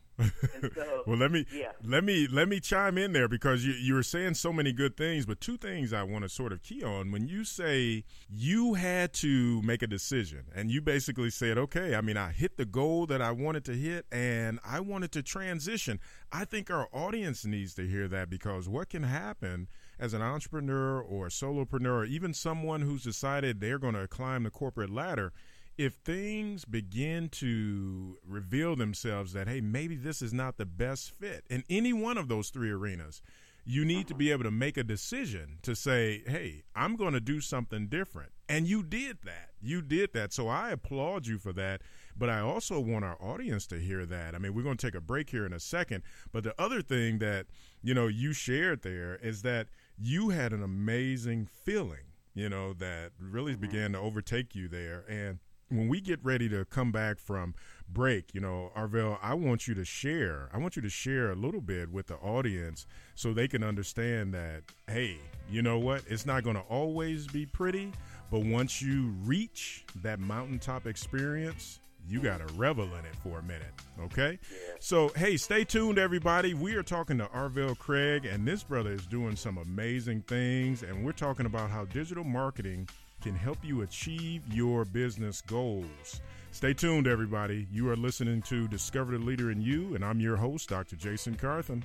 so, 0.75 1.03
well, 1.07 1.17
let 1.17 1.33
me 1.33 1.47
yeah. 1.53 1.73
let 1.85 2.05
me 2.05 2.29
let 2.31 2.49
me 2.49 2.61
chime 2.61 2.99
in 2.99 3.13
there 3.13 3.29
because 3.29 3.65
you 3.65 3.73
you 3.73 3.95
were 3.95 4.03
saying 4.03 4.35
so 4.35 4.53
many 4.53 4.73
good 4.73 4.97
things, 4.97 5.27
but 5.27 5.41
two 5.41 5.57
things 5.57 5.93
I 5.93 6.03
want 6.03 6.25
to 6.25 6.29
sort 6.29 6.53
of 6.53 6.63
key 6.63 6.83
on. 6.83 7.11
When 7.11 7.29
you 7.29 7.45
say 7.45 8.05
you 8.29 8.75
had 8.75 9.13
to 9.15 9.63
make 9.63 9.83
a 9.83 9.87
decision, 9.87 10.45
and 10.55 10.71
you 10.71 10.81
basically 10.81 11.31
said, 11.31 11.57
"Okay, 11.57 11.95
I 11.95 12.03
mean, 12.03 12.17
I 12.17 12.31
hit 12.31 12.57
the 12.57 12.67
goal 12.67 13.07
that 13.07 13.23
I 13.23 13.31
wanted 13.33 13.65
to 13.67 13.73
hit, 13.73 14.07
and 14.13 14.61
I 14.65 14.81
wanted 14.81 15.13
to 15.13 15.23
transition." 15.23 15.99
I 16.31 16.45
think 16.45 16.71
our 16.71 16.89
audience 16.93 17.45
needs 17.45 17.75
to 17.75 17.87
hear 17.87 18.07
that 18.09 18.29
because 18.29 18.69
what 18.69 18.91
can 18.91 19.05
happen 19.05 19.69
as 19.99 20.15
an 20.15 20.23
entrepreneur 20.23 21.01
or 21.01 21.27
a 21.27 21.31
solopreneur, 21.31 21.87
or 21.87 22.05
even 22.05 22.35
someone 22.35 22.81
who's 22.81 23.05
decided 23.05 23.61
they're 23.61 23.79
going 23.79 23.95
to 23.95 24.09
climb 24.09 24.43
the 24.43 24.51
corporate 24.51 24.91
ladder 24.91 25.33
if 25.79 25.95
things 25.95 26.65
begin 26.65 27.29
to 27.31 28.19
reveal 28.27 28.77
themselves 28.77 29.33
that, 29.33 29.49
hey, 29.49 29.61
maybe 29.61 29.97
this 29.97 30.21
is 30.21 30.33
not 30.33 30.59
the 30.59 30.67
best 30.67 31.11
fit 31.11 31.45
in 31.49 31.65
any 31.71 31.93
one 31.93 32.19
of 32.19 32.29
those 32.29 32.51
three 32.51 32.71
arenas, 32.71 33.23
you 33.65 33.85
need 33.85 34.09
to 34.09 34.15
be 34.15 34.31
able 34.33 34.45
to 34.45 34.51
make 34.51 34.77
a 34.77 34.83
decision 34.83 35.59
to 35.63 35.75
say, 35.75 36.23
hey, 36.27 36.65
I'm 36.75 36.97
going 36.97 37.13
to 37.13 37.21
do 37.21 37.41
something 37.41 37.87
different. 37.87 38.33
And 38.49 38.67
you 38.67 38.83
did 38.83 39.19
that. 39.25 39.51
You 39.61 39.81
did 39.81 40.13
that. 40.15 40.33
So 40.33 40.49
I 40.49 40.71
applaud 40.71 41.27
you 41.27 41.39
for 41.39 41.53
that. 41.55 41.81
But 42.17 42.29
I 42.29 42.41
also 42.41 42.81
want 42.81 43.05
our 43.05 43.17
audience 43.23 43.67
to 43.69 43.79
hear 43.79 44.05
that. 44.05 44.35
I 44.35 44.39
mean, 44.39 44.53
we're 44.53 44.65
going 44.65 44.77
to 44.77 44.87
take 44.87 44.97
a 44.97 45.01
break 45.01 45.31
here 45.31 45.47
in 45.47 45.53
a 45.53 45.61
second. 45.61 46.03
But 46.33 46.45
the 46.45 46.61
other 46.61 46.83
thing 46.83 47.19
that, 47.21 47.47
you 47.83 47.95
know, 47.95 48.09
you 48.09 48.33
shared 48.33 48.83
there 48.83 49.17
is 49.23 49.43
that 49.43 49.69
you 50.03 50.31
had 50.31 50.53
an 50.53 50.65
amazing 50.65 51.47
feeling, 51.47 52.05
you 52.35 52.49
know, 52.49 52.73
that 52.75 53.13
really 53.21 53.53
mm-hmm. 53.53 53.61
began 53.61 53.93
to 53.93 53.99
overtake 53.99 54.55
you 54.55 54.67
there. 54.67 55.05
And 55.09 55.39
when 55.69 55.89
we 55.89 56.01
get 56.01 56.19
ready 56.25 56.49
to 56.49 56.65
come 56.65 56.91
back 56.91 57.21
from 57.21 57.55
break, 57.89 58.35
you 58.35 58.41
know, 58.41 58.73
Arvell, 58.77 59.19
I 59.23 59.35
want 59.35 59.69
you 59.69 59.75
to 59.75 59.85
share. 59.85 60.51
I 60.53 60.59
want 60.59 60.75
you 60.75 60.83
to 60.83 60.91
share 60.91 61.31
a 61.31 61.37
little 61.37 61.61
bit 61.61 61.91
with 61.91 62.09
the 62.09 62.17
audience 62.17 62.85
so 63.15 63.33
they 63.33 63.47
can 63.47 63.63
understand 63.63 64.35
that, 64.35 64.65
hey, 64.89 65.19
you 65.49 65.63
know 65.63 65.79
what? 65.79 66.03
It's 66.09 66.27
not 66.27 66.43
going 66.43 66.57
to 66.57 66.63
always 66.63 67.29
be 67.29 67.47
pretty, 67.47 67.93
but 68.31 68.41
once 68.41 68.83
you 68.83 69.15
reach 69.23 69.85
that 70.03 70.19
mountaintop 70.19 70.87
experience, 70.87 71.79
you 72.09 72.21
got 72.21 72.47
to 72.47 72.53
revel 72.55 72.85
in 72.85 73.05
it 73.05 73.17
for 73.23 73.39
a 73.39 73.43
minute. 73.43 73.73
Okay? 74.01 74.39
Yeah. 74.51 74.75
So, 74.81 75.09
hey, 75.17 75.37
stay 75.37 75.65
tuned, 75.65 75.99
everybody. 75.99 76.55
We 76.55 76.75
are 76.75 76.83
talking 76.83 77.19
to 77.19 77.27
Arvell 77.27 77.79
Craig, 77.79 78.27
and 78.27 78.47
this 78.47 78.63
brother 78.63 78.93
is 78.93 79.07
doing 79.07 79.37
some 79.37 79.59
amazing 79.59 80.23
things, 80.23 80.83
and 80.83 81.05
we're 81.05 81.13
talking 81.13 81.47
about 81.47 81.71
how 81.71 81.85
digital 81.87 82.25
marketing– 82.25 82.89
can 83.23 83.37
help 83.37 83.59
you 83.63 83.83
achieve 83.83 84.43
your 84.53 84.85
business 84.85 85.41
goals. 85.43 86.21
Stay 86.51 86.75
tuned, 86.75 87.07
everybody. 87.07 87.67
You 87.73 87.89
are 87.89 87.97
listening 87.97 88.43
to 88.43 88.67
Discover 88.69 89.13
the 89.13 89.25
Leader 89.25 89.53
in 89.53 89.63
You, 89.63 89.95
and 89.95 90.05
I'm 90.05 90.21
your 90.21 90.37
host, 90.37 90.69
Dr. 90.69 90.97
Jason 90.97 91.37
Carthen. 91.37 91.85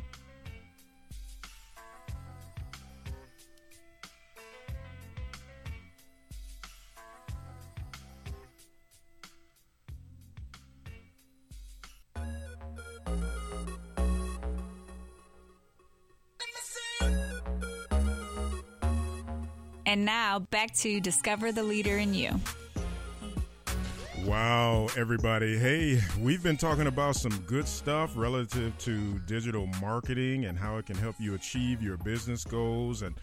And 19.87 20.03
now 20.03 20.39
back 20.39 20.73
to 20.79 20.99
Discover 20.99 21.53
the 21.53 21.63
Leader 21.63 21.97
in 21.97 22.13
You. 22.13 22.41
Wow, 24.25 24.89
everybody. 24.97 25.57
Hey, 25.57 26.01
we've 26.19 26.43
been 26.43 26.57
talking 26.57 26.87
about 26.87 27.15
some 27.15 27.31
good 27.47 27.65
stuff 27.65 28.11
relative 28.17 28.77
to 28.79 29.17
digital 29.19 29.65
marketing 29.79 30.43
and 30.43 30.57
how 30.57 30.75
it 30.75 30.87
can 30.87 30.97
help 30.97 31.15
you 31.19 31.35
achieve 31.35 31.81
your 31.81 31.95
business 31.95 32.43
goals. 32.43 33.01
And 33.01 33.15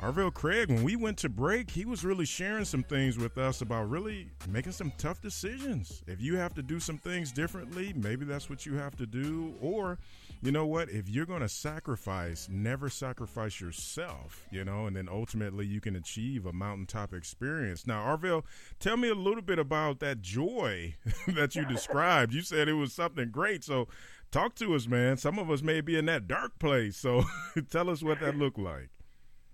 Arvell 0.00 0.32
Craig, 0.32 0.68
when 0.68 0.84
we 0.84 0.94
went 0.94 1.18
to 1.18 1.28
break, 1.28 1.72
he 1.72 1.84
was 1.84 2.04
really 2.04 2.24
sharing 2.24 2.64
some 2.64 2.84
things 2.84 3.18
with 3.18 3.36
us 3.36 3.60
about 3.60 3.90
really 3.90 4.30
making 4.48 4.72
some 4.72 4.92
tough 4.98 5.20
decisions. 5.20 6.04
If 6.06 6.20
you 6.20 6.36
have 6.36 6.54
to 6.54 6.62
do 6.62 6.78
some 6.78 6.98
things 6.98 7.32
differently, 7.32 7.92
maybe 7.96 8.24
that's 8.24 8.48
what 8.48 8.64
you 8.64 8.74
have 8.74 8.94
to 8.98 9.06
do. 9.06 9.54
Or 9.60 9.98
you 10.42 10.52
know 10.52 10.66
what? 10.66 10.90
If 10.90 11.08
you're 11.08 11.26
going 11.26 11.40
to 11.40 11.48
sacrifice, 11.48 12.48
never 12.50 12.88
sacrifice 12.88 13.60
yourself, 13.60 14.46
you 14.50 14.64
know, 14.64 14.86
and 14.86 14.96
then 14.96 15.08
ultimately 15.08 15.66
you 15.66 15.80
can 15.80 15.96
achieve 15.96 16.46
a 16.46 16.52
mountaintop 16.52 17.12
experience. 17.12 17.86
Now, 17.86 18.04
Arvell, 18.04 18.44
tell 18.78 18.96
me 18.96 19.08
a 19.08 19.14
little 19.14 19.42
bit 19.42 19.58
about 19.58 20.00
that 20.00 20.20
joy 20.20 20.94
that 21.28 21.54
you 21.54 21.64
described. 21.64 22.34
You 22.34 22.42
said 22.42 22.68
it 22.68 22.74
was 22.74 22.92
something 22.92 23.30
great. 23.30 23.64
So, 23.64 23.88
talk 24.30 24.54
to 24.56 24.74
us, 24.74 24.86
man. 24.86 25.16
Some 25.16 25.38
of 25.38 25.50
us 25.50 25.62
may 25.62 25.80
be 25.80 25.96
in 25.96 26.06
that 26.06 26.28
dark 26.28 26.58
place. 26.58 26.96
So, 26.96 27.24
tell 27.70 27.88
us 27.90 28.02
what 28.02 28.20
that 28.20 28.36
looked 28.36 28.58
like. 28.58 28.90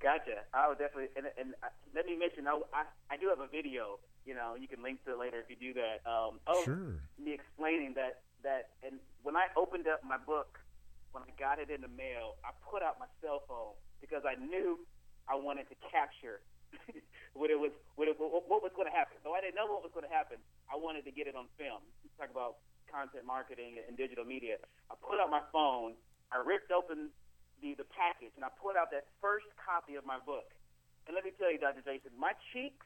Gotcha. 0.00 0.42
I 0.52 0.68
would 0.68 0.78
definitely, 0.78 1.08
and, 1.16 1.26
and 1.38 1.54
uh, 1.62 1.68
let 1.94 2.06
me 2.06 2.16
mention, 2.16 2.48
I, 2.48 2.58
I, 2.74 2.84
I 3.10 3.16
do 3.16 3.28
have 3.28 3.38
a 3.38 3.46
video. 3.46 4.00
You 4.26 4.34
know, 4.34 4.54
you 4.58 4.66
can 4.66 4.82
link 4.82 5.04
to 5.04 5.12
it 5.12 5.18
later 5.18 5.38
if 5.38 5.48
you 5.48 5.56
do 5.56 5.80
that. 5.80 6.02
Um, 6.10 6.40
oh, 6.46 6.62
sure. 6.64 6.98
Me 7.22 7.32
explaining 7.32 7.94
that 7.94 8.22
that, 8.42 8.70
and 8.82 8.98
when 9.22 9.36
I 9.36 9.46
opened 9.56 9.86
up 9.86 10.02
my 10.02 10.18
book 10.18 10.58
when 11.12 11.24
I 11.24 11.32
got 11.36 11.60
it 11.60 11.68
in 11.68 11.84
the 11.84 11.92
mail, 11.92 12.40
I 12.44 12.56
put 12.64 12.80
out 12.80 12.96
my 12.96 13.08
cell 13.20 13.44
phone 13.46 13.76
because 14.00 14.24
I 14.24 14.34
knew 14.40 14.80
I 15.28 15.36
wanted 15.36 15.68
to 15.68 15.76
capture 15.92 16.40
what 17.38 17.52
it 17.52 17.60
was, 17.60 17.70
what, 17.94 18.08
it, 18.08 18.16
what, 18.16 18.48
what 18.48 18.60
was 18.64 18.72
going 18.74 18.88
to 18.88 18.96
happen. 18.96 19.20
Though 19.22 19.36
I 19.36 19.44
didn't 19.44 19.56
know 19.60 19.68
what 19.68 19.84
was 19.84 19.92
going 19.92 20.08
to 20.08 20.12
happen. 20.12 20.40
I 20.72 20.76
wanted 20.80 21.04
to 21.04 21.12
get 21.12 21.28
it 21.28 21.36
on 21.36 21.52
film. 21.60 21.84
Talk 22.16 22.32
about 22.32 22.64
content 22.88 23.24
marketing 23.24 23.80
and 23.80 23.96
digital 23.96 24.24
media. 24.24 24.60
I 24.92 24.96
put 25.00 25.20
out 25.20 25.32
my 25.32 25.44
phone, 25.52 25.96
I 26.32 26.40
ripped 26.44 26.72
open 26.72 27.12
the, 27.60 27.76
the 27.76 27.88
package, 27.88 28.32
and 28.36 28.44
I 28.44 28.50
pulled 28.60 28.76
out 28.76 28.92
that 28.92 29.08
first 29.20 29.48
copy 29.56 29.96
of 29.96 30.04
my 30.04 30.20
book. 30.24 30.48
And 31.06 31.16
let 31.16 31.24
me 31.24 31.32
tell 31.36 31.48
you, 31.52 31.60
Dr. 31.60 31.84
Jason, 31.84 32.12
my 32.16 32.32
cheeks. 32.52 32.84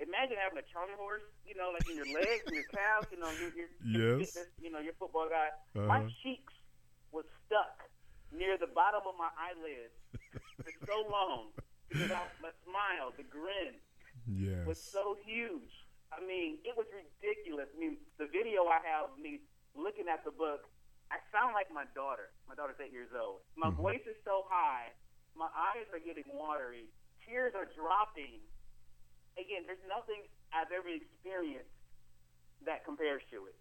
Imagine 0.00 0.40
having 0.40 0.56
a 0.56 0.64
Charlie 0.72 0.96
horse, 0.96 1.28
you 1.44 1.52
know, 1.52 1.76
like 1.76 1.84
in 1.84 1.92
your 1.92 2.08
legs 2.08 2.48
and 2.48 2.56
your 2.56 2.64
calves, 2.72 3.12
you 3.12 3.20
know, 3.20 3.28
your, 3.36 3.52
your, 3.52 3.68
yes. 4.16 4.32
your, 4.32 4.48
you 4.56 4.70
know, 4.72 4.80
your 4.80 4.96
football 4.96 5.28
guy. 5.28 5.52
Uh-huh. 5.76 5.84
My 5.84 6.08
cheeks 6.24 6.56
was 7.12 7.26
stuck 7.46 7.86
near 8.30 8.58
the 8.58 8.70
bottom 8.70 9.02
of 9.06 9.14
my 9.18 9.30
eyelids 9.34 9.94
for 10.62 10.72
so 10.86 11.06
long 11.10 11.50
because 11.90 12.30
my 12.38 12.54
smile, 12.62 13.10
the 13.18 13.26
grin, 13.26 13.74
yes. 14.26 14.62
was 14.66 14.78
so 14.78 15.18
huge. 15.26 15.74
I 16.14 16.22
mean, 16.22 16.58
it 16.66 16.74
was 16.74 16.86
ridiculous. 16.90 17.70
I 17.74 17.78
mean, 17.78 17.98
the 18.18 18.26
video 18.30 18.66
I 18.66 18.82
have 18.86 19.14
of 19.14 19.18
me 19.18 19.42
looking 19.74 20.06
at 20.10 20.22
the 20.22 20.30
book, 20.30 20.66
I 21.10 21.18
sound 21.34 21.54
like 21.54 21.70
my 21.74 21.86
daughter. 21.94 22.30
My 22.46 22.54
daughter's 22.54 22.78
eight 22.78 22.94
years 22.94 23.10
old. 23.14 23.42
My 23.58 23.70
mm-hmm. 23.70 23.82
voice 23.82 24.04
is 24.06 24.18
so 24.22 24.46
high 24.46 24.94
my 25.36 25.48
eyes 25.54 25.86
are 25.92 26.02
getting 26.02 26.28
watery. 26.34 26.92
Tears 27.26 27.54
are 27.54 27.68
dropping. 27.72 28.44
Again, 29.38 29.64
there's 29.66 29.82
nothing 29.86 30.26
I've 30.52 30.68
ever 30.68 30.90
experienced 30.90 31.72
that 32.66 32.84
compares 32.84 33.22
to 33.30 33.46
it. 33.46 33.56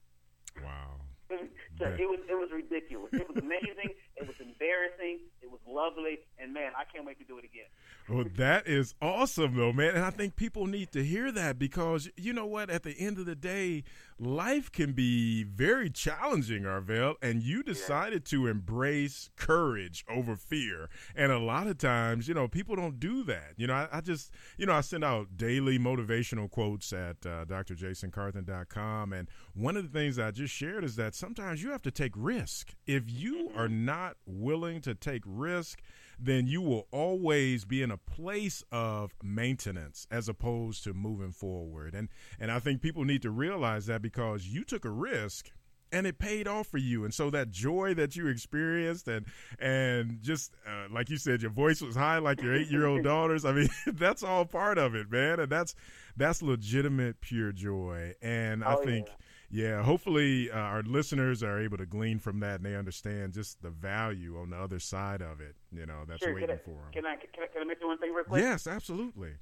Wow. 0.59 0.99
so 1.77 1.85
it 1.85 2.09
was 2.09 2.19
it 2.29 2.33
was 2.35 2.49
ridiculous. 2.51 3.13
It 3.13 3.27
was 3.27 3.37
amazing. 3.37 3.93
It 4.19 4.27
was 4.27 4.35
embarrassing. 4.39 5.19
It 5.41 5.49
was 5.49 5.59
lovely, 5.67 6.19
and 6.37 6.53
man, 6.53 6.71
I 6.77 6.83
can't 6.91 7.05
wait 7.05 7.19
to 7.19 7.25
do 7.25 7.37
it 7.37 7.45
again. 7.45 7.65
Well, 8.09 8.25
that 8.37 8.67
is 8.67 8.95
awesome, 9.01 9.55
though, 9.55 9.71
man. 9.71 9.95
And 9.95 10.03
I 10.03 10.09
think 10.09 10.35
people 10.35 10.65
need 10.65 10.91
to 10.91 11.03
hear 11.03 11.31
that 11.31 11.59
because 11.59 12.09
you 12.17 12.33
know 12.33 12.45
what? 12.45 12.69
At 12.69 12.83
the 12.83 12.95
end 12.97 13.19
of 13.19 13.25
the 13.25 13.35
day, 13.35 13.83
life 14.19 14.71
can 14.71 14.93
be 14.93 15.43
very 15.43 15.89
challenging, 15.89 16.63
Arvell, 16.63 17.15
and 17.21 17.43
you 17.43 17.63
decided 17.63 18.23
yeah. 18.25 18.37
to 18.37 18.47
embrace 18.47 19.29
courage 19.35 20.03
over 20.09 20.35
fear. 20.35 20.89
And 21.15 21.31
a 21.31 21.39
lot 21.39 21.67
of 21.67 21.77
times, 21.77 22.27
you 22.27 22.33
know, 22.33 22.47
people 22.47 22.75
don't 22.75 22.99
do 22.99 23.23
that. 23.25 23.53
You 23.57 23.67
know, 23.67 23.75
I, 23.75 23.87
I 23.91 24.01
just, 24.01 24.33
you 24.57 24.65
know, 24.65 24.73
I 24.73 24.81
send 24.81 25.03
out 25.03 25.37
daily 25.37 25.77
motivational 25.77 26.49
quotes 26.49 26.91
at 26.91 27.17
uh, 27.25 27.45
drjasoncarthen.com. 27.45 29.13
And 29.13 29.29
one 29.53 29.77
of 29.77 29.83
the 29.83 29.97
things 29.97 30.19
I 30.19 30.31
just 30.31 30.53
shared 30.53 30.83
is 30.83 30.95
that 30.95 31.15
sometimes 31.15 31.63
you 31.63 31.69
have 31.71 31.83
to 31.83 31.91
take 31.91 32.13
risk. 32.15 32.73
If 32.87 33.03
you 33.07 33.51
are 33.55 33.67
mm-hmm. 33.67 33.85
Not 34.09 34.17
willing 34.25 34.81
to 34.81 34.95
take 34.95 35.23
risk, 35.25 35.81
then 36.19 36.47
you 36.47 36.61
will 36.61 36.87
always 36.91 37.65
be 37.65 37.81
in 37.81 37.91
a 37.91 37.97
place 37.97 38.63
of 38.71 39.11
maintenance 39.23 40.07
as 40.11 40.27
opposed 40.27 40.83
to 40.83 40.93
moving 40.93 41.31
forward. 41.31 41.93
And 41.93 42.09
and 42.39 42.51
I 42.51 42.59
think 42.59 42.81
people 42.81 43.05
need 43.05 43.21
to 43.21 43.29
realize 43.29 43.85
that 43.85 44.01
because 44.01 44.47
you 44.47 44.63
took 44.63 44.85
a 44.85 44.89
risk 44.89 45.51
and 45.91 46.05
it 46.05 46.19
paid 46.19 46.47
off 46.47 46.67
for 46.67 46.77
you. 46.77 47.03
And 47.03 47.11
so 47.11 47.31
that 47.31 47.49
joy 47.49 47.95
that 47.95 48.15
you 48.15 48.27
experienced 48.27 49.07
and 49.07 49.25
and 49.59 50.21
just 50.21 50.53
uh, 50.67 50.91
like 50.91 51.09
you 51.09 51.17
said 51.17 51.41
your 51.41 51.51
voice 51.51 51.81
was 51.81 51.95
high 51.95 52.19
like 52.19 52.41
your 52.41 52.53
8-year-old 52.53 53.03
daughters. 53.03 53.45
I 53.45 53.53
mean 53.53 53.69
that's 53.87 54.23
all 54.23 54.45
part 54.45 54.77
of 54.77 54.95
it 54.95 55.09
man. 55.11 55.39
And 55.39 55.51
that's 55.51 55.75
that's 56.17 56.41
legitimate 56.41 57.21
pure 57.21 57.51
joy. 57.51 58.13
And 58.21 58.63
oh, 58.63 58.67
i 58.81 58.85
think 58.85 59.07
yeah 59.07 59.13
yeah, 59.49 59.81
hopefully 59.81 60.51
uh, 60.51 60.57
our 60.57 60.83
listeners 60.83 61.41
are 61.41 61.59
able 61.59 61.77
to 61.77 61.85
glean 61.85 62.19
from 62.19 62.39
that 62.41 62.61
and 62.61 62.65
they 62.65 62.75
understand 62.75 63.33
just 63.33 63.61
the 63.61 63.73
value 63.73 64.37
on 64.37 64.51
the 64.51 64.57
other 64.57 64.77
side 64.77 65.21
of 65.21 65.41
it. 65.41 65.55
You 65.73 65.85
know, 65.85 66.05
that's 66.05 66.21
sure. 66.21 66.35
waiting 66.37 66.53
I, 66.53 66.61
for 66.61 66.77
them. 66.77 66.93
Can 66.93 67.05
I, 67.05 67.17
can 67.17 67.41
I 67.41 67.47
can 67.49 67.61
I 67.61 67.65
mention 67.65 67.87
one 67.87 67.97
thing 67.97 68.13
real 68.13 68.25
quick? 68.25 68.41
Yes, 68.41 68.67
absolutely. 68.67 69.33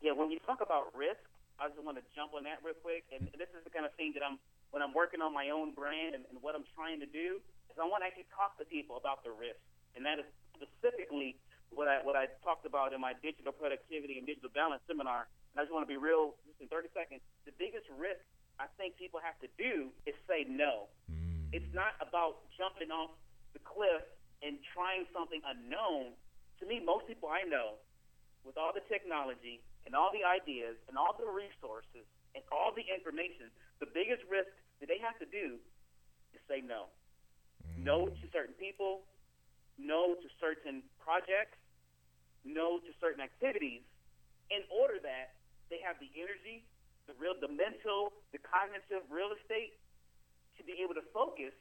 Yeah, 0.00 0.12
when 0.12 0.32
you 0.32 0.40
talk 0.48 0.64
about 0.64 0.88
risk, 0.96 1.20
I 1.60 1.68
just 1.68 1.84
want 1.84 2.00
to 2.00 2.04
jump 2.16 2.32
on 2.32 2.48
that 2.48 2.64
real 2.64 2.76
quick. 2.80 3.04
And 3.12 3.28
this 3.36 3.52
is 3.52 3.60
the 3.60 3.68
kind 3.68 3.84
of 3.84 3.92
thing 4.00 4.16
that 4.16 4.24
I'm 4.24 4.40
when 4.72 4.80
I'm 4.80 4.96
working 4.96 5.20
on 5.20 5.36
my 5.36 5.52
own 5.52 5.76
brand 5.76 6.16
and, 6.16 6.24
and 6.32 6.40
what 6.40 6.56
I'm 6.56 6.64
trying 6.72 7.04
to 7.04 7.08
do 7.12 7.44
is 7.68 7.76
I 7.76 7.84
want 7.84 8.00
to 8.00 8.08
actually 8.08 8.32
talk 8.32 8.56
to 8.56 8.64
people 8.64 8.96
about 8.96 9.20
the 9.28 9.34
risk, 9.34 9.60
and 9.92 10.06
that 10.08 10.16
is 10.16 10.26
specifically 10.56 11.36
what 11.68 11.84
I 11.84 12.00
what 12.00 12.16
I 12.16 12.32
talked 12.40 12.64
about 12.64 12.96
in 12.96 13.00
my 13.04 13.12
digital 13.20 13.52
productivity 13.52 14.16
and 14.16 14.24
digital 14.24 14.48
balance 14.56 14.80
seminar. 14.88 15.28
And 15.52 15.60
I 15.60 15.68
just 15.68 15.74
want 15.74 15.84
to 15.84 15.90
be 15.90 16.00
real, 16.00 16.32
just 16.48 16.64
in 16.64 16.70
30 16.72 16.88
seconds. 16.96 17.20
The 17.44 17.52
biggest 17.60 17.84
risk 17.92 18.24
I 18.60 18.68
think 18.76 19.00
people 19.00 19.24
have 19.24 19.40
to 19.40 19.48
do 19.56 19.88
is 20.04 20.12
say 20.28 20.44
no. 20.44 20.92
Mm. 21.08 21.48
It's 21.56 21.72
not 21.72 21.96
about 22.04 22.44
jumping 22.60 22.92
off 22.92 23.16
the 23.56 23.62
cliff 23.64 24.04
and 24.44 24.60
trying 24.76 25.08
something 25.16 25.40
unknown. 25.40 26.12
To 26.60 26.68
me, 26.68 26.76
most 26.76 27.08
people 27.08 27.32
I 27.32 27.48
know, 27.48 27.80
with 28.44 28.60
all 28.60 28.76
the 28.76 28.84
technology 28.92 29.64
and 29.88 29.96
all 29.96 30.12
the 30.12 30.28
ideas 30.28 30.76
and 30.92 31.00
all 31.00 31.16
the 31.16 31.24
resources 31.24 32.04
and 32.36 32.44
all 32.52 32.76
the 32.76 32.84
information, 32.84 33.48
the 33.80 33.88
biggest 33.88 34.20
risk 34.28 34.52
that 34.84 34.92
they 34.92 35.00
have 35.00 35.16
to 35.24 35.28
do 35.32 35.56
is 36.36 36.40
say 36.44 36.60
no. 36.60 36.92
Mm. 37.64 37.88
No 37.88 37.96
to 38.12 38.24
certain 38.28 38.54
people, 38.60 39.08
no 39.80 40.20
to 40.20 40.28
certain 40.36 40.84
projects, 41.00 41.56
no 42.44 42.76
to 42.76 42.92
certain 43.00 43.24
activities, 43.24 43.80
in 44.52 44.68
order 44.68 45.00
that 45.00 45.40
they 45.72 45.80
have 45.80 45.96
the 45.96 46.12
energy 46.12 46.68
the 47.06 47.14
real, 47.16 47.36
the 47.38 47.50
mental, 47.50 48.12
the 48.32 48.40
cognitive 48.40 49.04
real 49.08 49.32
estate 49.36 49.76
to 50.58 50.62
be 50.66 50.80
able 50.84 50.92
to 50.96 51.04
focus 51.14 51.54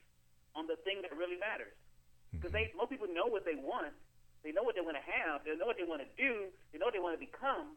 on 0.58 0.67
the 0.67 0.75
thing 0.84 0.99
that 1.06 1.13
really 1.15 1.39
matters. 1.39 1.71
Mm-hmm. 1.71 2.43
Because 2.43 2.52
they, 2.52 2.71
most 2.75 2.91
people 2.91 3.08
know 3.08 3.28
what 3.28 3.47
they 3.47 3.56
want, 3.56 3.95
they 4.43 4.52
know 4.52 4.63
what 4.63 4.75
they 4.75 4.84
want 4.84 4.95
to 4.95 5.06
have, 5.06 5.43
they 5.43 5.56
know 5.56 5.67
what 5.67 5.80
they 5.80 5.88
want 5.88 6.04
to 6.04 6.12
do, 6.15 6.52
they 6.71 6.80
know 6.80 6.88
what 6.88 6.95
they 6.95 7.04
want 7.04 7.15
to 7.15 7.23
become, 7.23 7.75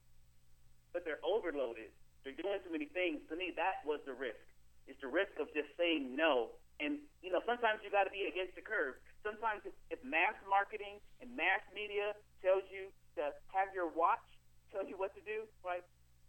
but 0.95 1.03
they're 1.07 1.23
overloaded. 1.23 1.91
They're 2.23 2.39
doing 2.39 2.63
too 2.63 2.71
many 2.71 2.87
things. 2.87 3.19
To 3.31 3.35
me, 3.35 3.51
that 3.59 3.83
was 3.83 3.99
the 4.07 4.15
risk. 4.15 4.39
It's 4.87 4.99
the 5.03 5.11
risk 5.11 5.35
of 5.43 5.51
just 5.55 5.75
saying 5.75 6.15
no. 6.15 6.55
And 6.79 7.03
you 7.23 7.31
know, 7.31 7.43
sometimes 7.47 7.83
you 7.83 7.91
got 7.91 8.07
to 8.07 8.15
be 8.15 8.31
against 8.31 8.55
the 8.55 8.63
curve. 8.63 8.99
Sometimes 9.23 9.63
if, 9.67 9.75
if 9.91 10.01
mass 10.03 10.35
marketing 10.47 11.03
and 11.23 11.31
mass 11.35 11.63
media 11.75 12.15
tells 12.43 12.63
you 12.71 12.91
to 13.19 13.31
have 13.55 13.71
your 13.75 13.91
watch 13.91 14.23
tell 14.71 14.87
you 14.87 14.97
what 14.99 15.15
to 15.15 15.23
do, 15.23 15.45
right, 15.63 15.85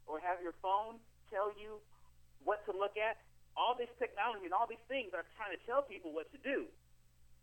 or 0.05 0.19
have 0.19 0.41
your 0.43 0.53
phone 0.61 0.99
tell 1.33 1.49
you 1.57 1.81
what 2.45 2.61
to 2.69 2.71
look 2.71 2.93
at. 2.93 3.17
All 3.57 3.73
this 3.73 3.89
technology 3.97 4.45
and 4.45 4.53
all 4.53 4.69
these 4.69 4.81
things 4.85 5.13
are 5.17 5.25
trying 5.33 5.53
to 5.53 5.61
tell 5.65 5.81
people 5.81 6.13
what 6.13 6.29
to 6.29 6.39
do. 6.45 6.69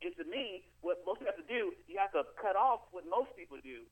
And 0.03 0.15
to 0.17 0.25
me, 0.31 0.63
what 0.81 1.03
most 1.03 1.19
people 1.19 1.35
have 1.35 1.43
to 1.43 1.51
do, 1.51 1.75
you 1.91 1.99
have 1.99 2.15
to 2.15 2.23
cut 2.39 2.55
off 2.55 2.87
what 2.95 3.05
most 3.07 3.35
people 3.35 3.59
do 3.59 3.83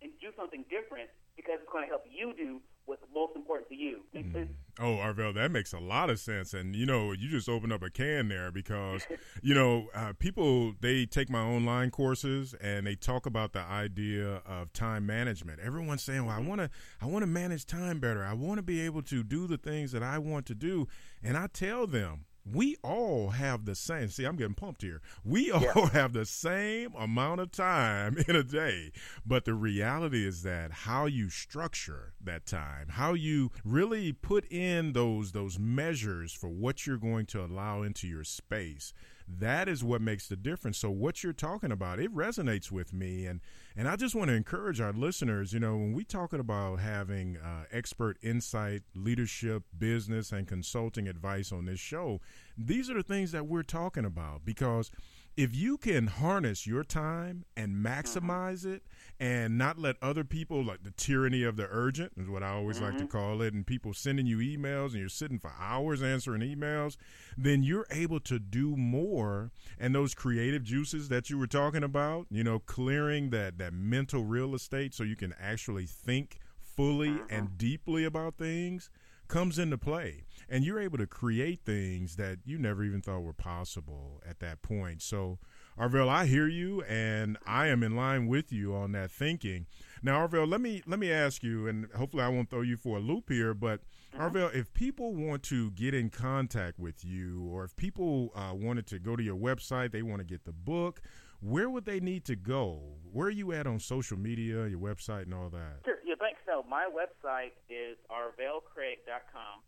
and 0.00 0.14
do 0.22 0.30
something 0.38 0.62
different 0.70 1.10
because 1.34 1.58
it's 1.58 1.70
going 1.70 1.84
to 1.84 1.90
help 1.90 2.06
you 2.06 2.32
do 2.38 2.62
what's 2.86 3.02
most 3.12 3.36
important 3.36 3.68
to 3.68 3.74
you. 3.74 4.00
Mm. 4.14 4.48
Oh, 4.78 4.96
Arvell, 4.96 5.34
that 5.34 5.50
makes 5.50 5.72
a 5.72 5.78
lot 5.78 6.10
of 6.10 6.18
sense. 6.18 6.54
And, 6.54 6.74
you 6.74 6.86
know, 6.86 7.12
you 7.12 7.28
just 7.28 7.48
opened 7.48 7.72
up 7.72 7.82
a 7.82 7.90
can 7.90 8.28
there 8.28 8.50
because, 8.50 9.06
you 9.42 9.54
know, 9.54 9.88
uh, 9.94 10.12
people, 10.18 10.74
they 10.80 11.04
take 11.04 11.28
my 11.28 11.40
online 11.40 11.90
courses 11.90 12.54
and 12.60 12.86
they 12.86 12.94
talk 12.94 13.26
about 13.26 13.52
the 13.52 13.60
idea 13.60 14.40
of 14.46 14.72
time 14.72 15.06
management. 15.06 15.60
Everyone's 15.60 16.02
saying, 16.02 16.26
well, 16.26 16.36
I 16.36 16.40
want 16.40 16.60
to, 16.60 16.70
I 17.00 17.06
want 17.06 17.22
to 17.22 17.26
manage 17.26 17.66
time 17.66 17.98
better. 17.98 18.24
I 18.24 18.34
want 18.34 18.58
to 18.58 18.62
be 18.62 18.80
able 18.80 19.02
to 19.02 19.22
do 19.22 19.46
the 19.46 19.58
things 19.58 19.92
that 19.92 20.02
I 20.02 20.18
want 20.18 20.46
to 20.46 20.54
do. 20.54 20.86
And 21.22 21.36
I 21.36 21.48
tell 21.48 21.86
them, 21.86 22.24
we 22.50 22.76
all 22.82 23.30
have 23.30 23.64
the 23.64 23.74
same. 23.74 24.08
See, 24.08 24.24
I'm 24.24 24.36
getting 24.36 24.54
pumped 24.54 24.82
here. 24.82 25.00
We 25.24 25.50
all 25.50 25.62
yeah. 25.62 25.88
have 25.92 26.12
the 26.12 26.24
same 26.24 26.94
amount 26.96 27.40
of 27.40 27.50
time 27.50 28.16
in 28.28 28.36
a 28.36 28.42
day. 28.42 28.92
But 29.24 29.44
the 29.44 29.54
reality 29.54 30.26
is 30.26 30.42
that 30.42 30.70
how 30.70 31.06
you 31.06 31.28
structure 31.28 32.12
that 32.22 32.46
time, 32.46 32.88
how 32.90 33.14
you 33.14 33.50
really 33.64 34.12
put 34.12 34.50
in 34.50 34.92
those 34.92 35.32
those 35.32 35.58
measures 35.58 36.32
for 36.32 36.48
what 36.48 36.86
you're 36.86 36.98
going 36.98 37.26
to 37.26 37.44
allow 37.44 37.82
into 37.82 38.06
your 38.06 38.24
space 38.24 38.92
that 39.28 39.68
is 39.68 39.82
what 39.82 40.00
makes 40.00 40.28
the 40.28 40.36
difference. 40.36 40.78
So 40.78 40.90
what 40.90 41.22
you're 41.22 41.32
talking 41.32 41.72
about, 41.72 41.98
it 41.98 42.14
resonates 42.14 42.70
with 42.70 42.92
me, 42.92 43.26
and 43.26 43.40
and 43.76 43.88
I 43.88 43.96
just 43.96 44.14
want 44.14 44.28
to 44.28 44.34
encourage 44.34 44.80
our 44.80 44.92
listeners. 44.92 45.52
You 45.52 45.60
know, 45.60 45.76
when 45.76 45.92
we 45.92 46.04
talking 46.04 46.40
about 46.40 46.80
having 46.80 47.36
uh, 47.36 47.64
expert 47.72 48.18
insight, 48.22 48.82
leadership, 48.94 49.64
business, 49.76 50.32
and 50.32 50.46
consulting 50.46 51.08
advice 51.08 51.52
on 51.52 51.66
this 51.66 51.80
show, 51.80 52.20
these 52.56 52.88
are 52.88 52.94
the 52.94 53.02
things 53.02 53.32
that 53.32 53.46
we're 53.46 53.62
talking 53.62 54.04
about 54.04 54.44
because 54.44 54.90
if 55.36 55.54
you 55.54 55.76
can 55.76 56.06
harness 56.06 56.66
your 56.66 56.82
time 56.82 57.44
and 57.56 57.74
mm-hmm. 57.74 57.86
maximize 57.86 58.64
it 58.64 58.82
and 59.20 59.58
not 59.58 59.78
let 59.78 59.96
other 60.02 60.24
people 60.24 60.64
like 60.64 60.82
the 60.82 60.90
tyranny 60.92 61.42
of 61.42 61.56
the 61.56 61.66
urgent 61.70 62.12
is 62.16 62.28
what 62.28 62.42
I 62.42 62.50
always 62.50 62.76
mm-hmm. 62.76 62.86
like 62.86 62.98
to 62.98 63.04
mm-hmm. 63.04 63.18
call 63.18 63.42
it 63.42 63.52
and 63.52 63.66
people 63.66 63.92
sending 63.92 64.26
you 64.26 64.38
emails 64.38 64.90
and 64.90 65.00
you're 65.00 65.08
sitting 65.08 65.38
for 65.38 65.52
hours 65.58 66.02
answering 66.02 66.40
emails 66.42 66.96
then 67.36 67.62
you're 67.62 67.86
able 67.90 68.20
to 68.20 68.38
do 68.38 68.76
more 68.76 69.50
and 69.78 69.94
those 69.94 70.14
creative 70.14 70.64
juices 70.64 71.08
that 71.08 71.28
you 71.28 71.38
were 71.38 71.46
talking 71.46 71.84
about 71.84 72.26
you 72.30 72.44
know 72.44 72.58
clearing 72.58 73.30
that 73.30 73.58
that 73.58 73.72
mental 73.72 74.24
real 74.24 74.54
estate 74.54 74.94
so 74.94 75.02
you 75.02 75.16
can 75.16 75.34
actually 75.40 75.86
think 75.86 76.38
fully 76.60 77.10
mm-hmm. 77.10 77.34
and 77.34 77.58
deeply 77.58 78.04
about 78.04 78.36
things 78.36 78.90
comes 79.28 79.58
into 79.58 79.78
play 79.78 80.25
and 80.48 80.64
you're 80.64 80.78
able 80.78 80.98
to 80.98 81.06
create 81.06 81.60
things 81.64 82.16
that 82.16 82.38
you 82.44 82.58
never 82.58 82.84
even 82.84 83.00
thought 83.00 83.20
were 83.20 83.32
possible 83.32 84.22
at 84.28 84.40
that 84.40 84.62
point. 84.62 85.02
So, 85.02 85.38
Arvell, 85.78 86.08
I 86.08 86.26
hear 86.26 86.46
you, 86.46 86.82
and 86.82 87.36
I 87.46 87.66
am 87.66 87.82
in 87.82 87.96
line 87.96 88.26
with 88.26 88.52
you 88.52 88.74
on 88.74 88.92
that 88.92 89.10
thinking. 89.10 89.66
Now, 90.02 90.26
Arvell, 90.26 90.48
let 90.48 90.60
me 90.60 90.82
let 90.86 90.98
me 90.98 91.12
ask 91.12 91.42
you, 91.42 91.66
and 91.66 91.86
hopefully 91.96 92.22
I 92.22 92.28
won't 92.28 92.50
throw 92.50 92.62
you 92.62 92.76
for 92.76 92.98
a 92.98 93.00
loop 93.00 93.28
here, 93.28 93.54
but 93.54 93.80
uh-huh. 94.14 94.30
Arvell, 94.30 94.54
if 94.54 94.72
people 94.72 95.14
want 95.14 95.42
to 95.44 95.70
get 95.72 95.94
in 95.94 96.10
contact 96.10 96.78
with 96.78 97.04
you, 97.04 97.48
or 97.50 97.64
if 97.64 97.76
people 97.76 98.32
uh, 98.34 98.54
wanted 98.54 98.86
to 98.88 98.98
go 98.98 99.16
to 99.16 99.22
your 99.22 99.36
website, 99.36 99.92
they 99.92 100.02
want 100.02 100.20
to 100.20 100.24
get 100.24 100.44
the 100.44 100.52
book, 100.52 101.02
where 101.40 101.68
would 101.68 101.84
they 101.84 102.00
need 102.00 102.24
to 102.26 102.36
go? 102.36 102.80
Where 103.12 103.26
are 103.26 103.30
you 103.30 103.52
at 103.52 103.66
on 103.66 103.78
social 103.78 104.18
media, 104.18 104.66
your 104.66 104.78
website, 104.78 105.22
and 105.22 105.34
all 105.34 105.50
that? 105.50 105.80
Sure. 105.84 105.98
Yeah, 106.04 106.14
thanks. 106.18 106.40
So 106.46 106.64
my 106.68 106.88
website 106.88 107.52
is 107.68 107.96
arvellcraig.com. 108.10 109.60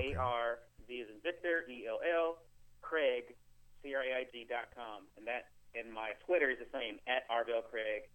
Okay. 0.00 0.16
A 0.16 0.18
R 0.18 0.64
V 0.88 1.04
is 1.04 1.08
in 1.12 1.20
Victor, 1.20 1.68
E 1.68 1.84
L 1.84 2.00
L, 2.00 2.40
Craig, 2.80 3.36
C 3.82 3.94
R 3.94 4.02
A 4.02 4.24
I 4.24 4.24
G 4.32 4.48
dot 4.48 4.72
com, 4.72 5.04
and 5.20 5.28
that 5.28 5.52
and 5.74 5.92
my 5.92 6.16
Twitter 6.26 6.50
is 6.50 6.58
the 6.58 6.70
same 6.72 6.98
at 7.06 7.28
Arvell 7.30 7.62
Craig 7.68 8.08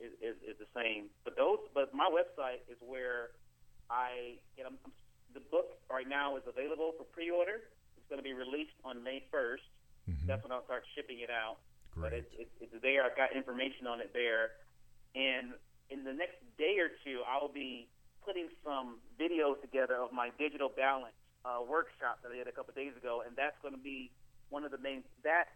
is, 0.00 0.14
is, 0.22 0.36
is 0.42 0.56
the 0.58 0.70
same. 0.74 1.10
But 1.22 1.36
those, 1.36 1.62
but 1.74 1.94
my 1.94 2.10
website 2.10 2.62
is 2.70 2.78
where 2.82 3.34
I, 3.90 4.38
know, 4.58 4.74
the 5.34 5.42
book 5.50 5.78
right 5.90 6.08
now 6.08 6.36
is 6.38 6.42
available 6.46 6.94
for 6.98 7.04
pre-order. 7.04 7.66
It's 7.98 8.08
going 8.08 8.18
to 8.18 8.26
be 8.26 8.34
released 8.34 8.78
on 8.84 9.02
May 9.02 9.22
1st. 9.30 9.66
Mm-hmm. 10.10 10.26
That's 10.26 10.42
when 10.42 10.52
I'll 10.52 10.64
start 10.64 10.82
shipping 10.94 11.20
it 11.20 11.30
out. 11.30 11.58
Great. 11.94 12.02
But 12.02 12.12
it's, 12.14 12.32
it's, 12.38 12.54
it's 12.60 12.76
there. 12.82 13.04
I've 13.04 13.18
got 13.18 13.34
information 13.34 13.86
on 13.86 14.00
it 14.00 14.10
there. 14.14 14.58
And 15.14 15.54
in 15.90 16.04
the 16.04 16.14
next 16.14 16.38
day 16.56 16.78
or 16.78 16.90
two, 17.04 17.22
I'll 17.26 17.52
be 17.52 17.88
putting 18.24 18.48
some 18.64 18.98
videos 19.18 19.60
together 19.60 19.96
of 19.98 20.12
my 20.12 20.30
digital 20.38 20.70
balance 20.70 21.17
uh, 21.44 21.62
workshop 21.62 22.22
that 22.22 22.32
I 22.32 22.40
did 22.40 22.48
a 22.48 22.54
couple 22.54 22.72
of 22.72 22.78
days 22.78 22.94
ago, 22.96 23.22
and 23.26 23.36
that's 23.36 23.56
going 23.62 23.74
to 23.74 23.80
be 23.80 24.10
one 24.48 24.64
of 24.64 24.72
the 24.72 24.80
main 24.80 25.04
that 25.22 25.52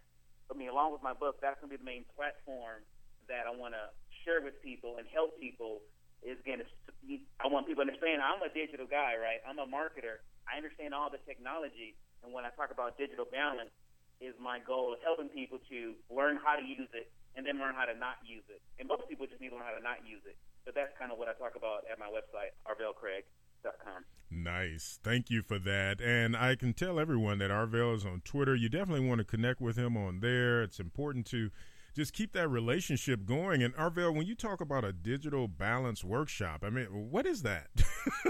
I 0.51 0.55
mean, 0.59 0.69
along 0.69 0.93
with 0.93 1.01
my 1.01 1.17
book, 1.17 1.41
that's 1.41 1.57
going 1.65 1.73
to 1.73 1.75
be 1.79 1.81
the 1.81 1.89
main 1.89 2.05
platform 2.13 2.85
that 3.31 3.49
I 3.49 3.53
want 3.57 3.73
to 3.73 3.89
share 4.27 4.45
with 4.45 4.59
people 4.61 5.01
and 5.01 5.09
help 5.09 5.39
people 5.41 5.81
is 6.21 6.39
again, 6.39 6.63
I 7.43 7.49
want 7.49 7.67
people 7.67 7.83
to 7.83 7.89
understand 7.91 8.23
I'm 8.23 8.43
a 8.45 8.53
digital 8.53 8.87
guy, 8.87 9.19
right? 9.19 9.43
I'm 9.43 9.59
a 9.59 9.67
marketer. 9.67 10.23
I 10.47 10.59
understand 10.59 10.95
all 10.95 11.11
the 11.11 11.23
technology, 11.27 11.95
and 12.23 12.31
when 12.35 12.47
I 12.47 12.51
talk 12.55 12.71
about 12.71 12.99
digital 12.99 13.27
balance, 13.27 13.71
is 14.23 14.39
my 14.39 14.63
goal 14.63 14.95
of 14.95 15.03
helping 15.03 15.27
people 15.35 15.59
to 15.67 15.99
learn 16.07 16.39
how 16.39 16.55
to 16.55 16.63
use 16.63 16.91
it 16.95 17.11
and 17.35 17.43
then 17.43 17.59
learn 17.59 17.75
how 17.75 17.83
to 17.83 17.97
not 17.99 18.23
use 18.23 18.47
it. 18.47 18.63
And 18.79 18.87
most 18.87 19.03
people 19.11 19.27
just 19.27 19.43
need 19.43 19.51
to 19.51 19.59
learn 19.59 19.67
how 19.67 19.75
to 19.75 19.83
not 19.83 20.07
use 20.07 20.23
it. 20.29 20.39
But 20.63 20.79
that's 20.79 20.95
kind 20.95 21.11
of 21.11 21.19
what 21.19 21.27
I 21.27 21.35
talk 21.35 21.59
about 21.59 21.83
at 21.91 21.99
my 21.99 22.07
website, 22.07 22.55
Nice. 24.35 24.99
Thank 25.03 25.31
you 25.31 25.43
for 25.43 25.59
that. 25.59 26.01
And 26.01 26.37
I 26.37 26.57
can 26.57 26.73
tell 26.73 26.99
everyone 26.99 27.39
that 27.39 27.51
Arvell 27.51 27.95
is 27.95 28.07
on 28.07 28.23
Twitter. 28.25 28.55
You 28.55 28.69
definitely 28.69 29.07
want 29.07 29.19
to 29.19 29.25
connect 29.25 29.61
with 29.61 29.77
him 29.77 29.97
on 29.97 30.21
there. 30.21 30.63
It's 30.63 30.81
important 30.81 31.27
to 31.27 31.51
just 31.95 32.15
keep 32.15 32.33
that 32.33 32.49
relationship 32.49 33.27
going. 33.27 33.63
And 33.63 33.75
Arvell, 33.75 34.15
when 34.15 34.27
you 34.27 34.35
talk 34.35 34.61
about 34.63 34.85
a 34.85 34.93
digital 34.93 35.49
balance 35.49 36.03
workshop, 36.03 36.65
I 36.65 36.71
mean, 36.71 36.87
what 36.87 37.27
is 37.27 37.43
that? 37.43 37.69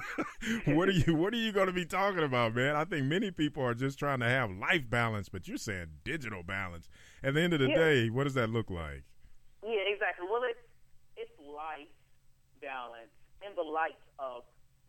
what 0.65 0.89
are 0.89 0.93
you 0.93 1.15
What 1.15 1.33
are 1.33 1.39
you 1.39 1.53
going 1.53 1.69
to 1.69 1.73
be 1.73 1.87
talking 1.87 2.25
about, 2.25 2.55
man? 2.55 2.75
I 2.75 2.85
think 2.85 3.07
many 3.07 3.31
people 3.31 3.63
are 3.63 3.75
just 3.75 3.99
trying 3.99 4.21
to 4.21 4.29
have 4.29 4.51
life 4.51 4.91
balance, 4.91 5.29
but 5.29 5.47
you're 5.47 5.57
saying 5.57 5.87
digital 6.05 6.43
balance. 6.43 6.89
At 7.23 7.35
the 7.35 7.41
end 7.43 7.53
of 7.53 7.61
the 7.61 7.69
yeah. 7.69 7.77
day, 7.77 8.11
what 8.11 8.25
does 8.25 8.35
that 8.35 8.51
look 8.51 8.71
like? 8.71 9.05
Yeah, 9.63 9.87
exactly. 9.87 10.27
Well, 10.29 10.43
it's 10.43 10.59
it's 11.17 11.31
life 11.39 11.87
balance 12.61 13.13
in 13.47 13.55
the 13.55 13.63
light 13.63 13.99
of 14.19 14.43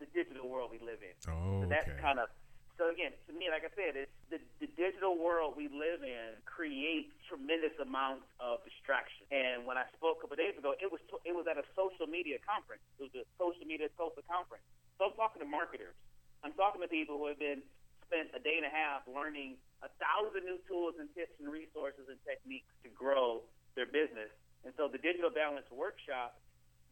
the 0.04 0.12
digital 0.12 0.52
world 0.52 0.76
we 0.76 0.84
live 0.84 1.00
in. 1.00 1.16
Oh, 1.32 1.64
so 1.64 1.66
that's 1.72 1.88
okay. 1.88 2.04
kind 2.04 2.20
of 2.20 2.28
so 2.74 2.90
again, 2.90 3.14
to 3.30 3.34
me, 3.38 3.54
like 3.54 3.62
I 3.62 3.72
said, 3.78 3.94
it's 3.94 4.12
the, 4.34 4.42
the 4.58 4.66
digital 4.74 5.14
world 5.14 5.54
we 5.54 5.70
live 5.70 6.02
in 6.02 6.34
creates 6.42 7.14
tremendous 7.30 7.78
amounts 7.78 8.26
of 8.42 8.66
distraction. 8.66 9.30
And 9.30 9.70
when 9.70 9.78
I 9.78 9.86
spoke 9.94 10.20
a 10.20 10.26
couple 10.26 10.42
of 10.42 10.42
days 10.42 10.58
ago, 10.58 10.74
it 10.82 10.90
was 10.90 11.00
it 11.22 11.38
was 11.38 11.46
at 11.46 11.62
a 11.62 11.66
social 11.78 12.10
media 12.10 12.42
conference. 12.42 12.82
It 12.98 13.14
was 13.14 13.14
a 13.14 13.26
social 13.38 13.64
media 13.70 13.94
Tulsa 13.94 14.26
conference. 14.26 14.66
So 14.98 15.14
I'm 15.14 15.16
talking 15.16 15.46
to 15.46 15.50
marketers. 15.50 15.94
I'm 16.42 16.54
talking 16.58 16.82
to 16.82 16.90
people 16.90 17.22
who 17.22 17.30
have 17.30 17.40
been 17.40 17.62
spent 18.10 18.34
a 18.34 18.42
day 18.42 18.58
and 18.58 18.68
a 18.68 18.74
half 18.74 19.06
learning 19.06 19.56
a 19.86 19.90
thousand 20.02 20.44
new 20.44 20.58
tools 20.66 20.98
and 20.98 21.08
tips 21.14 21.38
and 21.40 21.48
resources 21.48 22.10
and 22.10 22.18
techniques 22.26 22.70
to 22.84 22.90
grow 22.92 23.46
their 23.78 23.88
business. 23.88 24.34
And 24.66 24.74
so 24.76 24.90
the 24.90 25.00
digital 25.00 25.30
balance 25.30 25.68
workshop, 25.72 26.42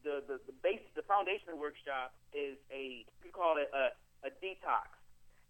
the 0.04 0.24
the, 0.28 0.38
the 0.46 0.56
base, 0.62 0.84
the 0.96 1.04
foundation 1.04 1.58
workshop 1.58 2.14
is 2.34 2.58
a 2.74 3.06
we 3.24 3.30
call 3.30 3.58
it 3.58 3.70
a, 3.74 3.96
a 4.28 4.32
detox 4.44 4.92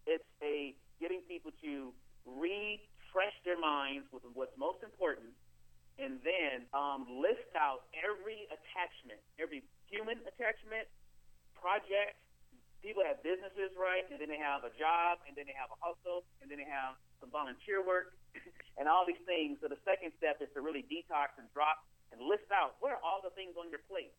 it's 0.06 0.26
a 0.42 0.74
getting 0.98 1.22
people 1.26 1.50
to 1.62 1.94
refresh 2.26 3.36
their 3.46 3.58
minds 3.58 4.06
with 4.10 4.22
what's 4.34 4.54
most 4.58 4.82
important, 4.82 5.30
and 5.98 6.18
then 6.22 6.66
um, 6.74 7.06
list 7.06 7.50
out 7.54 7.86
every 7.94 8.46
attachment, 8.50 9.20
every 9.38 9.62
human 9.86 10.18
attachment, 10.26 10.86
project. 11.58 12.18
People 12.82 13.06
have 13.06 13.22
businesses, 13.22 13.70
right? 13.78 14.02
And 14.10 14.18
then 14.18 14.26
they 14.26 14.42
have 14.42 14.66
a 14.66 14.74
job, 14.74 15.22
and 15.30 15.38
then 15.38 15.46
they 15.46 15.54
have 15.54 15.70
a 15.70 15.78
hustle, 15.78 16.26
and 16.42 16.50
then 16.50 16.58
they 16.58 16.66
have 16.66 16.98
some 17.22 17.30
volunteer 17.30 17.78
work, 17.78 18.18
and 18.78 18.90
all 18.90 19.06
these 19.06 19.22
things. 19.22 19.62
So 19.62 19.70
the 19.70 19.78
second 19.86 20.10
step 20.18 20.42
is 20.42 20.50
to 20.58 20.60
really 20.66 20.82
detox 20.90 21.38
and 21.38 21.46
drop 21.54 21.78
and 22.10 22.18
list 22.18 22.50
out 22.50 22.74
what 22.82 22.90
are 22.90 22.98
all 23.06 23.22
the 23.22 23.30
things 23.38 23.54
on 23.54 23.70
your 23.70 23.86
plate. 23.86 24.10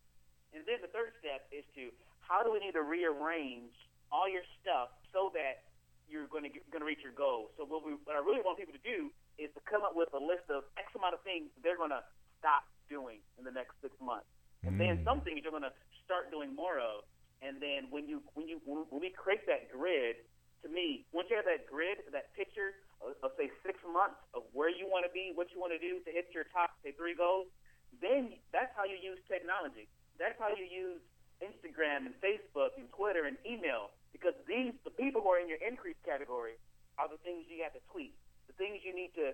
And 0.53 0.61
then 0.69 0.79
the 0.85 0.91
third 0.93 1.17
step 1.17 1.49
is 1.49 1.65
to 1.73 1.89
how 2.21 2.45
do 2.45 2.53
we 2.53 2.61
need 2.61 2.77
to 2.77 2.85
rearrange 2.85 3.73
all 4.13 4.29
your 4.29 4.45
stuff 4.61 4.93
so 5.09 5.33
that 5.33 5.65
you're 6.05 6.29
going 6.29 6.45
to 6.45 6.51
going 6.69 6.85
to 6.85 6.89
reach 6.89 7.01
your 7.01 7.15
goal. 7.17 7.49
So 7.57 7.65
what 7.65 7.81
we 7.81 7.97
what 8.05 8.13
I 8.13 8.21
really 8.21 8.45
want 8.45 8.61
people 8.61 8.77
to 8.77 8.85
do 8.85 9.09
is 9.41 9.49
to 9.57 9.61
come 9.65 9.81
up 9.81 9.97
with 9.97 10.13
a 10.13 10.21
list 10.21 10.45
of 10.53 10.69
X 10.77 10.93
amount 10.93 11.17
of 11.17 11.21
things 11.25 11.49
they're 11.65 11.79
going 11.79 11.93
to 11.93 12.05
stop 12.37 12.69
doing 12.85 13.17
in 13.41 13.43
the 13.47 13.51
next 13.51 13.73
six 13.81 13.95
months, 13.97 14.29
and 14.61 14.77
mm. 14.77 14.79
then 14.79 14.93
some 15.01 15.25
things 15.25 15.41
you're 15.41 15.55
going 15.55 15.65
to 15.65 15.73
start 16.05 16.29
doing 16.29 16.53
more 16.53 16.77
of. 16.77 17.07
And 17.41 17.59
then 17.59 17.89
when 17.89 18.05
you 18.05 18.21
when 18.37 18.45
you 18.47 18.61
when 18.63 19.01
we 19.01 19.09
create 19.09 19.43
that 19.49 19.73
grid, 19.73 20.21
to 20.63 20.69
me, 20.69 21.03
once 21.11 21.27
you 21.33 21.35
have 21.35 21.49
that 21.49 21.67
grid, 21.67 21.99
that 22.13 22.31
picture 22.37 22.77
of, 23.01 23.17
of 23.25 23.35
say 23.35 23.51
six 23.65 23.81
months 23.83 24.21
of 24.31 24.47
where 24.53 24.71
you 24.71 24.87
want 24.87 25.03
to 25.03 25.11
be, 25.11 25.33
what 25.35 25.51
you 25.51 25.59
want 25.59 25.75
to 25.75 25.81
do 25.81 25.99
to 26.05 26.09
hit 26.13 26.29
your 26.31 26.47
top 26.53 26.71
say 26.85 26.95
three 26.95 27.17
goals, 27.17 27.51
then 27.99 28.37
that's 28.55 28.71
how 28.77 28.87
you 28.87 28.95
use 28.95 29.19
technology. 29.27 29.89
That's 30.19 30.37
how 30.39 30.53
you 30.53 30.65
use 30.65 31.01
Instagram 31.41 32.07
and 32.07 32.15
Facebook 32.23 32.77
and 32.77 32.87
Twitter 32.95 33.25
and 33.25 33.35
email 33.43 33.91
because 34.13 34.37
these 34.47 34.71
the 34.85 34.93
people 34.93 35.19
who 35.19 35.29
are 35.33 35.41
in 35.41 35.49
your 35.49 35.59
increase 35.59 35.97
category 36.05 36.55
are 36.97 37.09
the 37.09 37.19
things 37.25 37.49
you 37.49 37.65
have 37.65 37.73
to 37.73 37.83
tweet. 37.91 38.13
The 38.47 38.55
things 38.55 38.79
you 38.85 38.93
need 38.93 39.11
to 39.17 39.33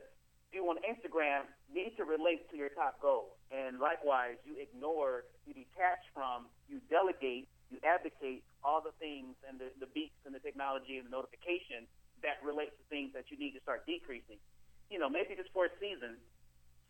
do 0.49 0.65
on 0.65 0.81
Instagram 0.81 1.45
need 1.69 1.93
to 1.97 2.03
relate 2.05 2.49
to 2.49 2.57
your 2.57 2.73
top 2.73 2.97
goals. 3.01 3.37
And 3.53 3.77
likewise, 3.77 4.41
you 4.45 4.57
ignore, 4.57 5.29
you 5.45 5.53
detach 5.53 6.01
from, 6.13 6.49
you 6.65 6.81
delegate, 6.89 7.45
you 7.69 7.77
advocate 7.85 8.41
all 8.65 8.81
the 8.81 8.95
things 8.97 9.37
and 9.45 9.61
the, 9.61 9.69
the 9.77 9.89
beats 9.93 10.17
and 10.25 10.33
the 10.33 10.41
technology 10.41 10.97
and 10.97 11.05
the 11.05 11.13
notification 11.13 11.85
that 12.25 12.41
relate 12.41 12.73
to 12.73 12.83
things 12.89 13.13
that 13.13 13.29
you 13.29 13.37
need 13.37 13.53
to 13.53 13.61
start 13.61 13.85
decreasing. 13.85 14.41
You 14.89 14.97
know, 14.97 15.09
maybe 15.09 15.37
just 15.37 15.53
for 15.53 15.69
a 15.69 15.73
season, 15.77 16.17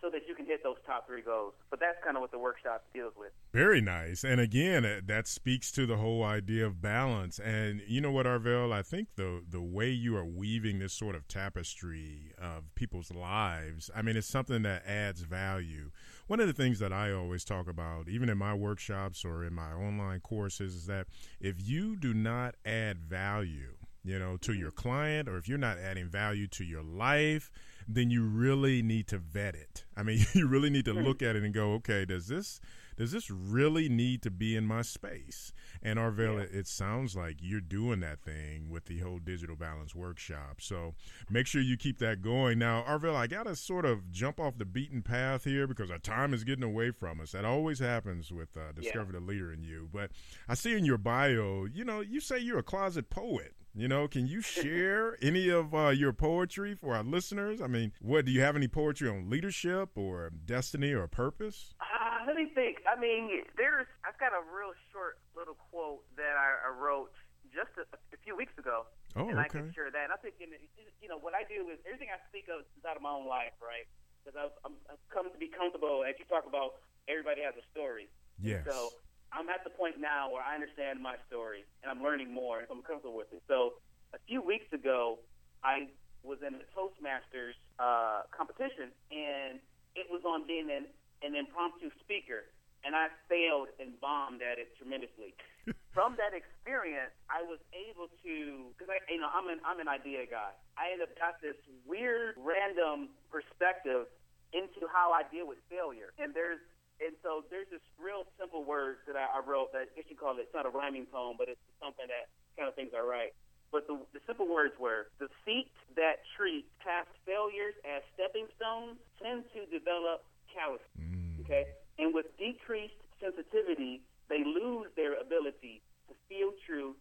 so 0.02 0.10
that 0.10 0.22
you 0.28 0.36
can 0.36 0.46
hit 0.46 0.64
those 0.64 0.78
top 0.86 1.08
three 1.08 1.22
goals. 1.22 1.54
But 1.70 1.80
that's 1.80 1.98
kind 2.04 2.16
of 2.16 2.22
what 2.22 2.32
the 2.32 2.40
workshop 2.40 2.84
deals 2.94 3.14
with. 3.18 3.32
Very 3.54 3.82
nice. 3.82 4.24
And 4.24 4.40
again, 4.40 4.86
uh, 4.86 5.02
that 5.06 5.28
speaks 5.28 5.72
to 5.74 5.86
the 5.86 5.98
whole 5.98 6.24
idea 6.24 6.66
of 6.66 6.82
balance. 6.82 7.40
And 7.40 7.82
you 7.88 8.02
know 8.02 8.12
what, 8.12 8.26
Arvell? 8.26 8.72
I 8.72 8.82
think 8.82 9.10
the 9.16 9.44
the 9.48 9.62
way 9.62 9.90
you 9.90 10.16
are 10.16 10.26
weaving 10.26 10.80
this 10.80 10.94
sort 10.94 11.16
of 11.16 11.28
tapestry 11.28 12.34
of 12.42 12.74
people's 12.76 13.12
lives, 13.12 13.90
I 13.96 14.02
mean, 14.02 14.16
it's 14.16 14.28
something 14.28 14.62
that 14.64 14.86
adds 14.86 15.22
value. 15.22 15.92
One 16.28 16.40
of 16.40 16.48
the 16.48 16.54
things 16.54 16.80
that 16.80 16.94
I 16.94 17.12
always 17.12 17.44
talk 17.44 17.68
about, 17.68 18.08
even 18.08 18.30
in 18.30 18.38
my 18.38 18.54
workshops 18.54 19.26
or 19.26 19.44
in 19.44 19.54
my 19.54 19.72
online 19.72 20.20
courses, 20.20 20.76
is 20.76 20.86
that 20.86 21.08
if 21.40 21.56
you 21.60 21.96
do 21.96 22.14
not 22.14 22.56
add 22.66 23.00
value, 23.00 23.74
you 24.04 24.20
know, 24.20 24.38
to 24.38 24.54
your 24.54 24.72
client, 24.72 25.28
or 25.28 25.38
if 25.38 25.48
you're 25.48 25.58
not 25.58 25.78
adding 25.78 26.08
value 26.08 26.48
to 26.48 26.64
your 26.64 26.84
life, 26.84 27.52
then 27.90 28.12
you 28.12 28.24
really 28.24 28.82
need 28.84 29.08
to 29.08 29.18
vet 29.18 29.56
it. 29.56 29.84
I 29.98 30.04
mean, 30.04 30.26
you 30.34 30.48
really 30.48 30.70
need 30.70 30.86
to 30.86 30.94
look 30.94 31.22
at 31.22 31.36
it 31.36 31.44
and 31.44 31.54
go, 31.54 31.74
okay, 31.74 32.06
does 32.06 32.28
this 32.28 32.62
does 33.00 33.14
this 33.14 33.32
really 33.32 33.88
need 33.88 34.22
to 34.24 34.30
be 34.30 34.58
in 34.58 34.66
my 34.66 34.82
space? 34.82 35.54
And 35.82 35.98
Arvell, 35.98 36.36
yeah. 36.36 36.42
it, 36.42 36.50
it, 36.52 36.68
sounds 36.68 37.16
like 37.16 37.38
you're 37.40 37.62
doing 37.62 38.02
that 38.02 38.20
thing 38.20 38.70
with 38.70 38.86
the 38.86 39.00
whole 39.00 39.20
digital 39.20 39.56
balance 39.56 39.96
workshop. 39.96 40.60
So 40.60 40.96
make 41.30 41.48
sure 41.48 41.62
you 41.62 41.78
keep 41.78 42.00
that 42.00 42.22
going. 42.22 42.60
Now, 42.60 42.84
Arvell, 42.86 43.16
I 43.16 43.28
got 43.28 43.44
to 43.44 43.56
sort 43.56 43.86
of 43.86 44.12
jump 44.12 44.38
off 44.38 44.58
the 44.58 44.66
beaten 44.66 45.02
path 45.02 45.46
here 45.46 45.66
because 45.66 45.90
our 45.90 45.98
time 45.98 46.34
is 46.34 46.44
getting 46.44 46.64
away 46.64 46.92
from 46.92 47.22
us. 47.22 47.32
That 47.32 47.46
always 47.46 47.80
happens 47.80 48.34
with 48.34 48.50
uh, 48.58 48.74
Discover 48.74 49.14
yeah. 49.14 49.20
the 49.20 49.26
Leader 49.26 49.54
in 49.54 49.64
You. 49.64 49.88
But 49.90 50.12
I 50.50 50.56
see 50.56 50.78
in 50.78 50.84
your 50.84 50.98
bio, 50.98 51.68
you 51.74 51.86
know, 51.86 52.02
you 52.02 52.20
say 52.20 52.38
you're 52.38 52.60
a 52.60 52.64
closet 52.64 53.10
poet. 53.10 53.54
You 53.76 53.88
know, 53.88 54.08
can 54.08 54.28
you 54.28 54.42
share 54.42 55.18
any 55.22 55.50
of 55.50 55.74
uh, 55.74 55.90
your 55.90 56.12
poetry 56.12 56.74
for 56.76 56.96
our 56.96 57.04
listeners? 57.04 57.62
I 57.62 57.68
mean, 57.68 57.92
what 58.02 58.26
do 58.26 58.32
you 58.32 58.42
have 58.42 58.56
any 58.56 58.68
poetry 58.68 59.10
on 59.10 59.30
leadership 59.30 59.90
or 59.96 60.32
destiny 60.46 60.92
or 60.92 61.08
purpose? 61.08 61.74
Uh, 61.80 62.26
let 62.26 62.36
me 62.36 62.52
think. 62.54 62.80
I 62.90 63.00
mean, 63.00 63.44
there's 63.58 63.88
I've 64.06 64.18
got 64.20 64.34
a 64.34 64.42
real 64.54 64.74
short 64.92 65.20
little 65.36 65.56
quote 65.70 66.04
that 66.18 66.36
I, 66.36 66.68
I 66.68 66.76
wrote 66.76 67.12
just 67.54 67.72
a, 67.78 67.86
a, 68.14 68.18
few 68.24 68.38
weeks 68.38 68.54
ago, 68.58 68.86
oh, 69.16 69.30
and 69.30 69.38
okay. 69.38 69.46
I 69.46 69.48
can 69.48 69.74
share 69.74 69.90
that. 69.90 70.04
And 70.10 70.14
I 70.14 70.18
think, 70.22 70.36
you 70.38 71.10
know, 71.10 71.18
what 71.18 71.34
I 71.34 71.42
do 71.50 71.70
is 71.74 71.82
everything 71.86 72.10
I 72.14 72.22
speak 72.30 72.46
of 72.50 72.62
is 72.78 72.86
out 72.86 72.98
of 72.98 73.02
my 73.02 73.10
own 73.10 73.26
life, 73.26 73.58
right? 73.58 73.90
because 74.30 74.36
I've, 74.36 74.72
I've 74.92 75.04
come 75.10 75.32
to 75.32 75.40
be 75.40 75.50
comfortable. 75.50 76.04
As 76.06 76.16
you 76.20 76.26
talk 76.28 76.46
about, 76.46 76.84
everybody 77.08 77.42
has 77.42 77.56
a 77.56 77.66
story. 77.72 78.10
Yes. 78.42 78.64
So 78.68 78.94
I'm 79.32 79.50
at 79.50 79.64
the 79.64 79.70
point 79.70 80.02
now 80.02 80.32
where 80.32 80.42
I 80.42 80.56
understand 80.56 81.02
my 81.02 81.16
story 81.28 81.66
and 81.84 81.92
I'm 81.92 82.02
learning 82.02 82.34
more. 82.34 82.66
So 82.68 82.74
I'm 82.76 82.82
comfortable 82.82 83.16
with 83.16 83.30
it. 83.32 83.42
So 83.48 83.78
a 84.14 84.20
few 84.28 84.42
weeks 84.42 84.72
ago, 84.74 85.20
I 85.64 85.90
was 86.24 86.40
in 86.44 86.56
a 86.56 86.64
Toastmasters 86.76 87.56
uh, 87.80 88.28
competition, 88.34 88.92
and 89.12 89.60
it 89.96 90.08
was 90.12 90.24
on 90.28 90.48
being 90.48 90.68
an, 90.72 90.88
an 91.24 91.36
impromptu 91.36 91.92
speaker, 92.04 92.50
and 92.84 92.96
I 92.96 93.08
failed 93.28 93.72
and 93.80 93.96
bombed 94.00 94.42
at 94.44 94.60
it 94.60 94.76
tremendously. 94.76 95.36
From 95.96 96.16
that 96.22 96.36
experience, 96.36 97.12
I 97.28 97.44
was 97.44 97.60
able 97.76 98.08
to, 98.24 98.72
because 98.76 98.90
I, 98.92 99.00
you 99.12 99.20
know, 99.20 99.32
I'm 99.32 99.50
an 99.50 99.60
I'm 99.66 99.82
an 99.82 99.90
idea 99.90 100.24
guy. 100.30 100.54
I 100.78 100.94
ended 100.94 101.10
up 101.10 101.14
got 101.18 101.42
this 101.42 101.58
weird, 101.84 102.38
random 102.40 103.12
perspective 103.28 104.08
into 104.54 104.88
how 104.90 105.12
I 105.12 105.28
deal 105.28 105.50
with 105.50 105.60
failure, 105.68 106.14
and 106.18 106.32
there's 106.32 106.62
and 107.00 107.16
so 107.24 107.48
there's 107.48 107.72
this 107.72 107.84
real 107.96 108.28
simple 108.36 108.64
words 108.64 109.00
that 109.08 109.16
I, 109.16 109.40
I 109.40 109.42
wrote 109.44 109.72
that 109.72 109.88
I 109.88 109.94
guess 109.96 110.08
you 110.12 110.20
call 110.20 110.36
it. 110.36 110.44
It's 110.44 110.56
not 110.56 110.68
a 110.68 110.74
rhyming 110.74 111.08
poem, 111.08 111.40
but 111.40 111.48
it's 111.48 111.62
something 111.80 112.08
that 112.08 112.28
kind 112.60 112.68
of 112.68 112.76
things 112.76 112.92
I 112.92 113.04
write. 113.04 113.34
But 113.72 113.86
the, 113.86 114.02
the 114.18 114.22
simple 114.26 114.50
words 114.50 114.74
were 114.82 115.14
the 115.22 115.30
feet 115.46 115.72
that 115.96 116.26
treat 116.36 116.66
past 116.82 117.10
failures 117.26 117.78
as 117.86 118.02
stepping 118.18 118.50
stones 118.58 118.98
tend 119.22 119.46
to 119.54 119.70
develop 119.70 120.26
callus. 120.50 120.82
Mm. 120.98 121.46
Okay, 121.46 121.70
and 121.98 122.14
with 122.14 122.26
decreased 122.38 122.98
sensitivity, 123.22 124.02
they 124.28 124.42
lose 124.44 124.90
their 124.96 125.20
ability 125.22 125.82
to 126.10 126.14
feel 126.28 126.52
truth 126.66 126.98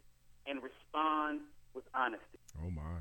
and 0.47 0.61
respond 0.63 1.41
with 1.75 1.85
honesty. 1.95 2.39
Oh 2.61 2.71
my. 2.71 3.01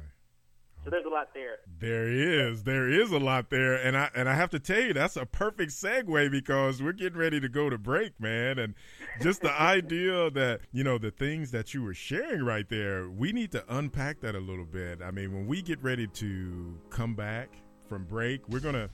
So 0.87 0.91
there's 0.91 1.05
a 1.05 1.09
lot 1.09 1.33
there. 1.33 1.57
There 1.79 2.07
is, 2.07 2.63
there 2.63 2.87
is 2.87 3.11
a 3.11 3.19
lot 3.19 3.49
there, 3.49 3.75
and 3.75 3.97
I 3.97 4.09
and 4.15 4.29
I 4.29 4.35
have 4.35 4.51
to 4.51 4.59
tell 4.59 4.79
you 4.79 4.93
that's 4.93 5.17
a 5.17 5.25
perfect 5.25 5.73
segue 5.73 6.31
because 6.31 6.81
we're 6.81 6.93
getting 6.93 7.19
ready 7.19 7.41
to 7.41 7.49
go 7.49 7.69
to 7.69 7.77
break, 7.77 8.17
man, 8.21 8.57
and 8.57 8.73
just 9.21 9.41
the 9.41 9.51
idea 9.61 10.29
that 10.29 10.61
you 10.71 10.85
know 10.85 10.97
the 10.97 11.11
things 11.11 11.51
that 11.51 11.73
you 11.73 11.83
were 11.83 11.93
sharing 11.93 12.41
right 12.41 12.69
there, 12.69 13.09
we 13.09 13.33
need 13.33 13.51
to 13.51 13.65
unpack 13.67 14.21
that 14.21 14.33
a 14.33 14.39
little 14.39 14.63
bit. 14.63 15.01
I 15.01 15.11
mean, 15.11 15.33
when 15.33 15.45
we 15.45 15.61
get 15.61 15.83
ready 15.83 16.07
to 16.07 16.79
come 16.89 17.15
back 17.15 17.49
from 17.87 18.03
break, 18.05 18.47
we're 18.49 18.59
gonna 18.59 18.89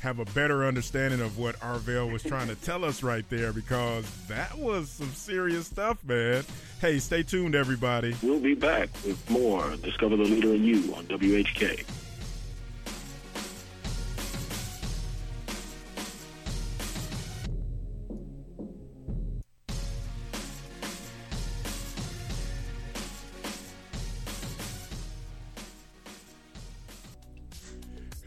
have 0.00 0.18
a 0.18 0.24
better 0.26 0.66
understanding 0.66 1.20
of 1.20 1.38
what 1.38 1.58
Arvell 1.60 2.10
was 2.12 2.22
trying 2.22 2.48
to 2.48 2.54
tell 2.62 2.84
us 2.84 3.02
right 3.02 3.28
there 3.28 3.52
because 3.52 4.04
that 4.26 4.56
was 4.58 4.88
some 4.88 5.10
serious 5.10 5.66
stuff, 5.66 6.02
man. 6.04 6.44
Hey, 6.80 6.98
stay 6.98 7.22
tuned, 7.22 7.54
everybody. 7.54 8.14
We'll 8.22 8.40
be 8.40 8.54
back 8.54 8.88
with 9.04 9.28
more 9.30 9.76
Discover 9.76 10.16
the 10.16 10.24
Leader 10.24 10.54
in 10.54 10.64
You 10.64 10.94
on 10.94 11.06
WHK. 11.06 11.84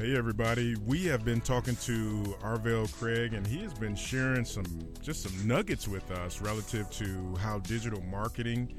Hey 0.02 0.18
everybody, 0.18 0.76
we 0.88 1.06
have 1.06 1.24
been 1.24 1.42
talking 1.42 1.76
to 1.76 2.36
Arvell 2.42 2.92
Craig 2.92 3.36
and 3.36 3.46
he 3.46 3.60
has 3.60 3.72
been 3.76 3.96
sharing 3.96 4.46
some 4.46 4.66
just 5.00 5.22
some 5.22 5.48
nuggets 5.48 5.88
with 5.88 6.10
us 6.10 6.42
relative 6.42 6.90
to 6.90 7.36
how 7.36 7.60
digital 7.60 8.02
marketing 8.02 8.74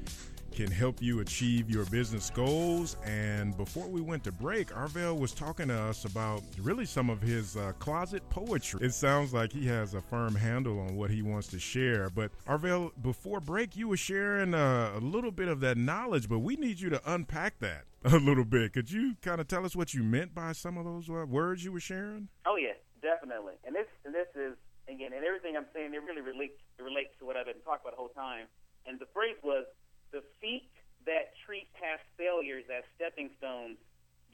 can 0.51 0.69
help 0.69 1.01
you 1.01 1.21
achieve 1.21 1.69
your 1.69 1.85
business 1.85 2.29
goals. 2.29 2.97
And 3.05 3.55
before 3.55 3.87
we 3.87 4.01
went 4.01 4.25
to 4.25 4.33
break, 4.33 4.67
Arvell 4.73 5.17
was 5.17 5.31
talking 5.31 5.69
to 5.69 5.73
us 5.73 6.03
about 6.03 6.43
really 6.59 6.83
some 6.83 7.09
of 7.09 7.21
his 7.21 7.55
uh, 7.55 7.71
closet 7.79 8.29
poetry. 8.29 8.85
It 8.85 8.93
sounds 8.93 9.33
like 9.33 9.53
he 9.53 9.65
has 9.67 9.93
a 9.93 10.01
firm 10.01 10.35
handle 10.35 10.77
on 10.81 10.97
what 10.97 11.09
he 11.09 11.21
wants 11.21 11.47
to 11.47 11.59
share. 11.59 12.09
But 12.09 12.31
Arvell, 12.49 12.91
before 13.01 13.39
break, 13.39 13.77
you 13.77 13.87
were 13.87 13.95
sharing 13.95 14.53
uh, 14.53 14.91
a 14.93 14.99
little 14.99 15.31
bit 15.31 15.47
of 15.47 15.61
that 15.61 15.77
knowledge, 15.77 16.27
but 16.27 16.39
we 16.39 16.57
need 16.57 16.81
you 16.81 16.89
to 16.89 17.01
unpack 17.13 17.59
that 17.59 17.85
a 18.11 18.19
little 18.19 18.43
bit. 18.43 18.73
Could 18.73 18.91
you 18.91 19.15
kind 19.21 19.39
of 19.39 19.47
tell 19.47 19.65
us 19.65 19.75
what 19.75 19.93
you 19.93 20.03
meant 20.03 20.35
by 20.35 20.51
some 20.51 20.75
of 20.77 20.83
those 20.83 21.09
uh, 21.09 21.23
words 21.23 21.63
you 21.63 21.71
were 21.71 21.79
sharing? 21.79 22.27
Oh 22.45 22.59
yeah, 22.59 22.75
definitely. 22.99 23.55
And 23.63 23.71
this 23.71 23.87
and 24.03 24.11
this 24.11 24.27
is 24.35 24.59
again, 24.91 25.15
and 25.15 25.23
everything 25.23 25.55
I'm 25.55 25.71
saying, 25.71 25.95
it 25.95 26.03
really 26.03 26.19
relates 26.19 26.59
relates 26.75 27.15
to 27.19 27.25
what 27.25 27.39
I've 27.39 27.47
been 27.47 27.63
talking 27.63 27.87
about 27.87 27.95
the 27.95 28.03
whole 28.03 28.11
time. 28.11 28.51
And 28.83 28.99
the 28.99 29.07
phrase 29.15 29.39
was 29.39 29.63
the 30.11 30.19
feet 30.43 30.67
that 31.07 31.31
treat 31.47 31.71
past 31.79 32.03
failures 32.19 32.67
as 32.67 32.83
stepping 32.99 33.31
stones 33.39 33.79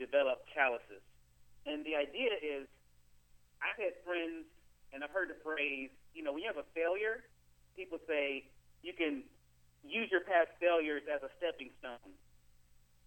develop 0.02 0.50
calluses. 0.50 1.06
And 1.70 1.86
the 1.86 1.94
idea 1.94 2.34
is, 2.42 2.66
I've 3.62 3.78
had 3.78 3.94
friends, 4.02 4.50
and 4.90 5.06
I've 5.06 5.14
heard 5.14 5.30
the 5.30 5.38
phrase, 5.46 5.94
you 6.18 6.26
know, 6.26 6.34
when 6.34 6.42
you 6.42 6.50
have 6.50 6.58
a 6.58 6.66
failure, 6.74 7.22
people 7.78 8.02
say 8.10 8.50
you 8.82 8.98
can 8.98 9.22
use 9.86 10.10
your 10.10 10.26
past 10.26 10.50
failures 10.58 11.06
as 11.06 11.22
a 11.22 11.30
stepping 11.38 11.70
stone 11.78 12.18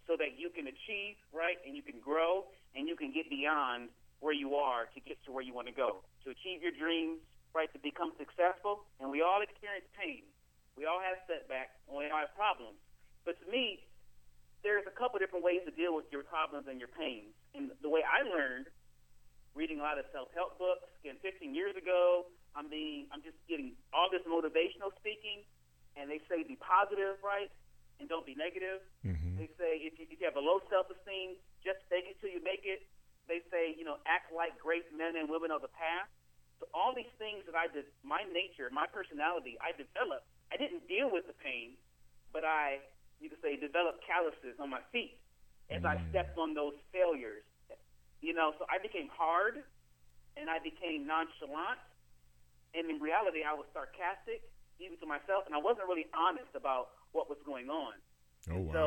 so 0.07 0.19
that 0.19 0.39
you 0.39 0.51
can 0.51 0.67
achieve, 0.67 1.17
right, 1.31 1.59
and 1.67 1.77
you 1.77 1.83
can 1.83 2.01
grow, 2.03 2.51
and 2.75 2.89
you 2.89 2.97
can 2.97 3.13
get 3.13 3.31
beyond 3.31 3.89
where 4.19 4.35
you 4.35 4.55
are 4.55 4.87
to 4.95 4.99
get 5.03 5.19
to 5.27 5.31
where 5.35 5.43
you 5.43 5.55
want 5.55 5.67
to 5.67 5.75
go, 5.75 6.03
to 6.23 6.31
achieve 6.31 6.63
your 6.63 6.75
dreams, 6.75 7.19
right, 7.55 7.71
to 7.75 7.79
become 7.83 8.15
successful. 8.19 8.87
And 9.03 9.11
we 9.11 9.23
all 9.23 9.43
experience 9.43 9.87
pain. 9.99 10.23
We 10.79 10.87
all 10.87 11.03
have 11.03 11.21
setbacks, 11.29 11.75
and 11.87 11.99
we 11.99 12.09
all 12.09 12.23
have 12.23 12.33
problems. 12.35 12.79
But 13.27 13.39
to 13.45 13.47
me, 13.51 13.83
there's 14.63 14.87
a 14.87 14.95
couple 14.95 15.19
different 15.19 15.45
ways 15.45 15.61
to 15.67 15.75
deal 15.75 15.95
with 15.95 16.07
your 16.15 16.23
problems 16.23 16.71
and 16.71 16.79
your 16.79 16.91
pains. 16.91 17.35
And 17.55 17.75
the 17.83 17.91
way 17.91 18.01
I 18.07 18.23
learned, 18.25 18.71
reading 19.59 19.83
a 19.83 19.85
lot 19.85 19.99
of 19.99 20.07
self-help 20.15 20.57
books, 20.57 20.89
again, 21.03 21.19
15 21.21 21.53
years 21.53 21.77
ago, 21.77 22.31
I'm 22.55 22.71
being, 22.71 23.11
I'm 23.13 23.21
just 23.27 23.37
getting 23.51 23.75
all 23.93 24.09
this 24.09 24.23
motivational 24.25 24.95
speaking, 24.97 25.45
and 25.99 26.09
they 26.09 26.23
say 26.31 26.41
be 26.47 26.57
positive, 26.57 27.21
right, 27.21 27.51
and 28.01 28.09
don't 28.09 28.25
be 28.25 28.37
negative. 28.37 28.81
Mm-hmm. 29.05 29.41
They 29.41 29.49
say 29.59 29.83
if 29.83 29.99
you, 29.99 30.07
if 30.09 30.21
you 30.21 30.27
have 30.29 30.39
a 30.39 30.45
low 30.45 30.61
self-esteem, 30.71 31.37
just 31.65 31.83
fake 31.89 32.09
it 32.09 32.17
till 32.21 32.31
you 32.31 32.43
make 32.45 32.65
it. 32.65 32.87
They 33.31 33.41
say, 33.53 33.75
you 33.75 33.87
know, 33.87 34.03
act 34.05 34.35
like 34.35 34.59
great 34.59 34.89
men 34.91 35.15
and 35.15 35.31
women 35.31 35.55
of 35.55 35.63
the 35.63 35.71
past. 35.71 36.11
So 36.59 36.67
all 36.75 36.95
these 36.95 37.11
things 37.19 37.47
that 37.47 37.55
I 37.55 37.71
did, 37.71 37.87
my 38.03 38.27
nature, 38.31 38.71
my 38.71 38.87
personality, 38.91 39.59
I 39.63 39.75
developed 39.75 40.27
I 40.53 40.61
didn't 40.61 40.85
deal 40.85 41.09
with 41.09 41.25
the 41.25 41.33
pain, 41.41 41.81
but 42.29 42.45
I, 42.45 42.85
you 43.25 43.33
could 43.33 43.41
say, 43.41 43.57
developed 43.57 44.05
calluses 44.05 44.61
on 44.61 44.69
my 44.69 44.85
feet 44.93 45.17
as 45.73 45.81
mm. 45.81 45.89
I 45.89 45.97
stepped 46.13 46.37
on 46.37 46.53
those 46.53 46.77
failures. 46.93 47.41
You 48.21 48.37
know, 48.37 48.53
so 48.61 48.69
I 48.69 48.77
became 48.77 49.09
hard 49.09 49.65
and 50.37 50.53
I 50.53 50.61
became 50.61 51.09
nonchalant. 51.09 51.81
And 52.77 52.85
in 52.93 53.01
reality, 53.01 53.41
I 53.49 53.57
was 53.57 53.65
sarcastic, 53.73 54.45
even 54.77 55.01
to 55.01 55.09
myself, 55.09 55.49
and 55.49 55.57
I 55.57 55.61
wasn't 55.61 55.89
really 55.89 56.09
honest 56.13 56.53
about 56.53 57.02
what 57.13 57.29
was 57.29 57.39
going 57.45 57.69
on. 57.69 57.95
Oh, 58.51 58.59
wow. 58.59 58.73
So 58.73 58.85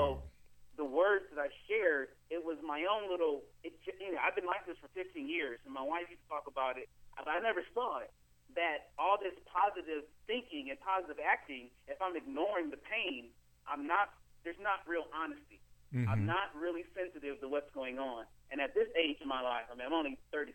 the 0.77 0.85
words 0.85 1.25
that 1.33 1.39
I 1.39 1.49
shared, 1.69 2.13
it 2.29 2.43
was 2.43 2.57
my 2.65 2.83
own 2.85 3.09
little, 3.09 3.47
it, 3.63 3.73
you 3.87 4.11
know, 4.11 4.19
I've 4.19 4.35
been 4.35 4.49
like 4.49 4.67
this 4.67 4.75
for 4.81 4.91
15 4.93 5.29
years, 5.29 5.57
and 5.63 5.73
my 5.73 5.85
wife 5.85 6.09
used 6.11 6.21
to 6.25 6.29
talk 6.29 6.45
about 6.51 6.77
it, 6.77 6.89
but 7.15 7.31
I 7.31 7.39
never 7.39 7.63
saw 7.73 8.03
it 8.03 8.11
that 8.55 8.95
all 8.97 9.19
this 9.19 9.35
positive 9.45 10.07
thinking 10.25 10.71
and 10.71 10.79
positive 10.79 11.19
acting, 11.19 11.69
if 11.89 11.99
I'm 11.99 12.15
ignoring 12.15 12.71
the 12.71 12.79
pain, 12.81 13.29
I'm 13.67 13.85
not. 13.85 14.15
There's 14.43 14.59
not 14.61 14.85
real 14.85 15.09
honesty. 15.11 15.57
Mm-hmm. 15.89 16.05
I'm 16.05 16.25
not 16.25 16.53
really 16.53 16.85
sensitive 16.93 17.41
to 17.41 17.47
what's 17.49 17.69
going 17.73 17.97
on. 17.97 18.29
And 18.53 18.61
at 18.61 18.77
this 18.77 18.85
age 18.93 19.17
in 19.21 19.27
my 19.27 19.41
life, 19.41 19.65
I 19.71 19.75
mean, 19.75 19.89
I'm 19.89 19.93
only 19.93 20.21
36, 20.29 20.53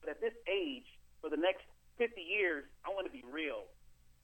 but 0.00 0.08
at 0.08 0.20
this 0.20 0.32
age, 0.48 0.88
for 1.20 1.28
the 1.28 1.36
next 1.36 1.68
50 2.00 2.16
years, 2.20 2.64
I 2.86 2.90
want 2.90 3.04
to 3.04 3.12
be 3.12 3.20
real. 3.28 3.68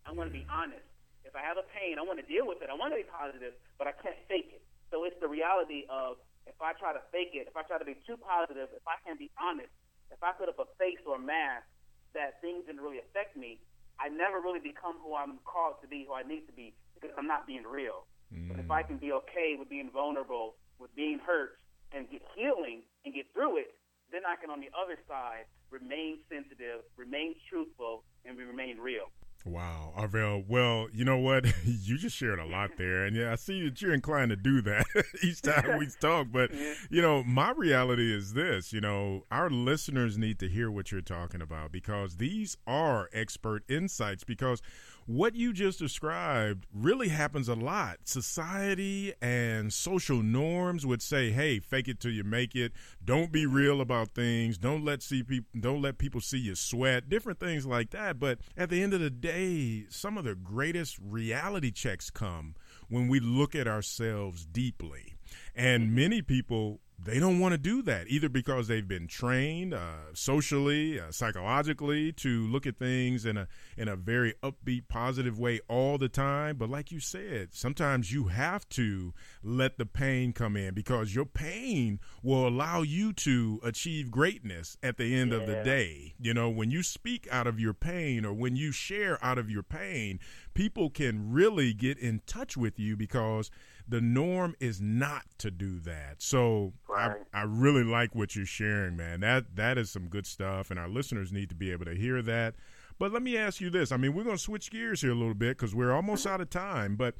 I 0.07 0.12
want 0.12 0.32
to 0.32 0.35
be 0.35 0.47
honest. 0.49 0.89
If 1.25 1.33
I 1.33 1.43
have 1.43 1.57
a 1.57 1.66
pain, 1.72 1.97
I 1.99 2.05
want 2.05 2.20
to 2.20 2.29
deal 2.29 2.45
with 2.45 2.61
it. 2.61 2.68
I 2.68 2.77
want 2.77 2.93
to 2.93 3.01
be 3.01 3.09
positive, 3.09 3.57
but 3.81 3.89
I 3.89 3.97
can't 3.97 4.16
fake 4.29 4.53
it. 4.53 4.62
So 4.93 5.05
it's 5.09 5.16
the 5.18 5.29
reality 5.29 5.89
of 5.89 6.20
if 6.47 6.57
I 6.61 6.77
try 6.77 6.93
to 6.93 7.01
fake 7.09 7.33
it, 7.33 7.49
if 7.49 7.57
I 7.57 7.64
try 7.64 7.81
to 7.81 7.89
be 7.89 7.97
too 8.05 8.20
positive, 8.20 8.68
if 8.77 8.85
I 8.85 9.01
can't 9.03 9.18
be 9.18 9.33
honest, 9.41 9.72
if 10.12 10.20
I 10.20 10.37
put 10.37 10.53
up 10.53 10.61
a 10.61 10.68
face 10.77 11.01
or 11.09 11.16
a 11.16 11.22
mask 11.22 11.64
that 12.12 12.39
things 12.45 12.68
didn't 12.68 12.85
really 12.85 13.01
affect 13.01 13.35
me, 13.35 13.59
I 13.99 14.12
never 14.12 14.39
really 14.39 14.61
become 14.61 15.01
who 15.01 15.16
I'm 15.16 15.41
called 15.49 15.81
to 15.83 15.89
be, 15.89 16.05
who 16.07 16.14
I 16.14 16.22
need 16.22 16.47
to 16.47 16.55
be, 16.55 16.77
because 16.95 17.11
I'm 17.16 17.27
not 17.27 17.47
being 17.49 17.64
real. 17.64 18.07
Mm. 18.31 18.53
But 18.53 18.59
if 18.61 18.70
I 18.70 18.83
can 18.83 18.99
be 18.99 19.11
okay 19.25 19.57
with 19.59 19.70
being 19.70 19.91
vulnerable, 19.91 20.61
with 20.79 20.95
being 20.95 21.18
hurt, 21.22 21.59
and 21.95 22.11
get 22.11 22.22
healing 22.35 22.83
and 23.07 23.14
get 23.14 23.31
through 23.33 23.59
it, 23.59 23.79
then 24.11 24.22
I 24.27 24.35
can, 24.37 24.51
on 24.51 24.59
the 24.59 24.70
other 24.75 24.99
side, 25.07 25.47
remain 25.70 26.18
sensitive, 26.27 26.83
remain 26.99 27.35
truthful, 27.49 28.03
and 28.27 28.37
remain 28.37 28.79
real. 28.79 29.11
Wow, 29.47 29.92
Arvell. 29.95 30.42
Well, 30.49 30.86
you 30.90 31.05
know 31.05 31.18
what? 31.18 31.45
you 31.66 31.99
just 31.99 32.16
shared 32.16 32.38
a 32.38 32.47
lot 32.47 32.70
there, 32.78 33.05
and 33.05 33.14
yeah, 33.14 33.30
I 33.32 33.34
see 33.34 33.62
that 33.68 33.82
you're 33.82 33.92
inclined 33.92 34.30
to 34.30 34.36
do 34.36 34.62
that 34.62 34.86
each 35.22 35.42
time 35.42 35.78
we 35.78 35.86
talk. 36.01 36.28
But 36.32 36.51
you 36.88 37.03
know, 37.03 37.22
my 37.22 37.51
reality 37.51 38.11
is 38.14 38.32
this: 38.32 38.72
you 38.72 38.80
know, 38.80 39.24
our 39.30 39.51
listeners 39.51 40.16
need 40.16 40.38
to 40.38 40.49
hear 40.49 40.70
what 40.70 40.90
you're 40.90 41.03
talking 41.03 41.42
about 41.42 41.72
because 41.72 42.16
these 42.16 42.57
are 42.66 43.11
expert 43.12 43.64
insights. 43.68 44.24
Because 44.24 44.62
what 45.07 45.34
you 45.34 45.52
just 45.52 45.78
described 45.78 46.66
really 46.72 47.09
happens 47.09 47.48
a 47.48 47.55
lot. 47.55 47.98
Society 48.05 49.12
and 49.20 49.72
social 49.72 50.22
norms 50.22 50.86
would 50.86 51.02
say, 51.02 51.30
"Hey, 51.30 51.61
fake 51.61 51.88
it 51.88 52.00
till 52.00 52.12
you 52.12 52.24
make 52.24 52.55
it. 52.55 52.72
Don't 53.05 53.32
be 53.32 53.46
real 53.46 53.80
about 53.80 54.14
things. 54.14 54.59
Don't 54.59 54.84
let 54.84 55.02
see 55.02 55.22
people 55.22 55.48
don't 55.59 55.82
let 55.82 55.98
people 55.98 56.20
see 56.20 56.38
you 56.38 56.55
sweat." 56.55 57.09
Different 57.09 57.38
things 57.38 57.66
like 57.66 57.90
that. 57.90 58.18
But 58.18 58.40
at 58.57 58.70
the 58.70 58.82
end 58.82 58.94
of 58.94 59.00
the 59.00 59.11
day, 59.11 59.86
some 59.90 60.16
of 60.16 60.24
the 60.24 60.34
greatest 60.34 60.98
reality 61.00 61.70
checks 61.70 62.11
come 62.11 62.55
when 62.88 63.09
we 63.09 63.20
look 63.20 63.55
at 63.55 63.68
ourselves 63.68 64.46
deeply. 64.46 65.14
And 65.55 65.94
many 65.94 66.22
people 66.22 66.80
they 67.03 67.18
don't 67.18 67.38
want 67.38 67.53
to 67.53 67.59
do 67.59 67.82
that 67.82 68.09
either 68.09 68.28
because 68.28 68.68
they've 68.68 68.86
been 68.86 69.07
trained 69.07 69.74
uh, 69.74 70.14
socially, 70.14 70.99
uh, 70.99 71.11
psychologically 71.11 72.12
to 72.12 72.47
look 72.47 72.66
at 72.66 72.78
things 72.78 73.26
in 73.26 73.36
a 73.36 73.49
in 73.76 73.88
a 73.88 73.97
very 73.97 74.34
upbeat, 74.42 74.88
positive 74.88 75.38
way 75.38 75.61
all 75.68 75.99
the 75.99 76.09
time. 76.09 76.57
But 76.57 76.70
like 76.70 76.92
you 76.92 77.01
said, 77.01 77.49
sometimes 77.53 78.12
you 78.12 78.28
have 78.28 78.68
to 78.70 79.12
let 79.42 79.76
the 79.76 79.86
pain 79.86 80.32
come 80.32 80.57
in 80.57 80.72
because 80.74 81.14
your 81.14 81.26
pain 81.26 82.01
will 82.22 82.47
allow 82.47 82.82
you 82.82 83.12
to 83.12 83.61
achieve 83.62 84.11
greatness 84.11 84.76
at 84.82 84.97
the 84.97 85.14
end 85.14 85.32
yeah. 85.32 85.38
of 85.38 85.47
the 85.47 85.62
day. 85.64 86.14
You 86.18 86.32
know, 86.32 86.49
when 86.49 86.70
you 86.70 86.82
speak 86.82 87.28
out 87.30 87.47
of 87.47 87.61
your 87.61 87.74
pain 87.74 88.24
or 88.24 88.32
when 88.32 88.57
you 88.57 88.72
share 88.72 89.22
out 89.22 89.38
of 89.38 89.51
your 89.51 89.62
pain, 89.62 90.20
people 90.55 90.90
can 90.90 91.32
really 91.32 91.74
get 91.74 91.99
in 91.99 92.22
touch 92.26 92.57
with 92.57 92.78
you 92.78 92.97
because 92.97 93.51
the 93.87 94.01
norm 94.01 94.55
is 94.61 94.80
not 94.80 95.24
to 95.39 95.51
do 95.51 95.78
that. 95.80 96.22
So 96.22 96.72
right. 96.89 97.16
I, 97.32 97.41
I 97.41 97.43
really 97.43 97.85
like 97.85 98.14
what 98.14 98.35
you're 98.35 98.47
sharing, 98.47 98.97
man. 98.97 99.20
That 99.20 99.57
that 99.57 99.78
is 99.78 99.91
some 99.91 100.09
good 100.09 100.26
stuff, 100.26 100.70
and 100.70 100.78
our 100.80 100.89
listeners 100.89 101.32
need 101.32 101.49
to 101.51 101.55
be 101.55 101.70
able 101.70 101.85
to 101.85 101.95
hear 101.95 102.22
that. 102.22 102.55
But 102.99 103.12
let 103.12 103.22
me 103.22 103.37
ask 103.37 103.61
you 103.61 103.70
this: 103.70 103.93
I 103.93 103.97
mean, 103.97 104.14
we're 104.14 104.24
going 104.24 104.37
to 104.37 104.43
switch 104.43 104.70
gears 104.70 105.03
here 105.03 105.12
a 105.12 105.14
little 105.14 105.35
bit 105.35 105.59
because 105.59 105.74
we're 105.74 105.93
almost 105.93 106.24
mm-hmm. 106.24 106.35
out 106.35 106.41
of 106.41 106.51
time, 106.51 106.97
but. 106.97 107.14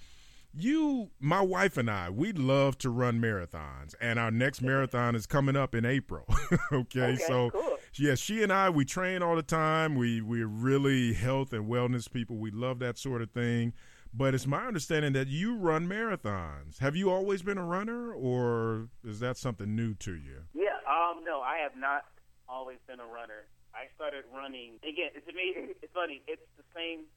You, 0.57 1.11
my 1.19 1.41
wife, 1.41 1.77
and 1.79 1.91
I, 1.91 2.11
we 2.11 2.31
love 2.31 2.79
to 2.79 2.89
run 2.89 3.21
marathons, 3.21 3.97
and 4.01 4.21
our 4.21 4.31
next 4.31 4.59
mm-hmm. 4.59 4.69
marathon 4.69 5.17
is 5.17 5.27
coming 5.27 5.57
up 5.57 5.75
in 5.75 5.85
April. 5.85 6.27
okay, 6.73 7.01
okay, 7.01 7.17
so 7.17 7.51
cool. 7.51 7.77
yeah, 7.95 8.15
she 8.15 8.41
and 8.41 8.53
I, 8.53 8.71
we 8.71 8.85
train 8.85 9.21
all 9.21 9.35
the 9.35 9.43
time. 9.43 9.97
We 9.97 10.21
we're 10.21 10.47
really 10.47 11.13
health 11.13 11.53
and 11.53 11.69
wellness 11.69 12.09
people. 12.09 12.37
We 12.37 12.53
love 12.53 12.79
that 12.79 12.99
sort 12.99 13.21
of 13.21 13.33
thing. 13.33 13.73
But 14.15 14.31
it's 14.31 14.47
my 14.47 14.63
understanding 14.63 15.13
that 15.19 15.27
you 15.27 15.59
run 15.59 15.91
marathons. 15.91 16.79
Have 16.79 16.95
you 16.95 17.11
always 17.11 17.43
been 17.43 17.59
a 17.59 17.67
runner, 17.67 18.15
or 18.15 18.87
is 19.03 19.19
that 19.19 19.37
something 19.37 19.75
new 19.75 19.95
to 20.07 20.15
you? 20.15 20.47
Yeah, 20.55 20.79
um, 20.87 21.27
no, 21.27 21.43
I 21.43 21.59
have 21.59 21.75
not 21.75 22.07
always 22.49 22.79
been 22.87 23.03
a 23.03 23.11
runner. 23.11 23.51
I 23.75 23.91
started 23.99 24.23
running 24.31 24.79
again. 24.87 25.11
To 25.19 25.33
me, 25.35 25.75
it's 25.83 25.91
funny. 25.91 26.23
It's 26.31 26.47
the 26.55 26.63
same 26.71 27.11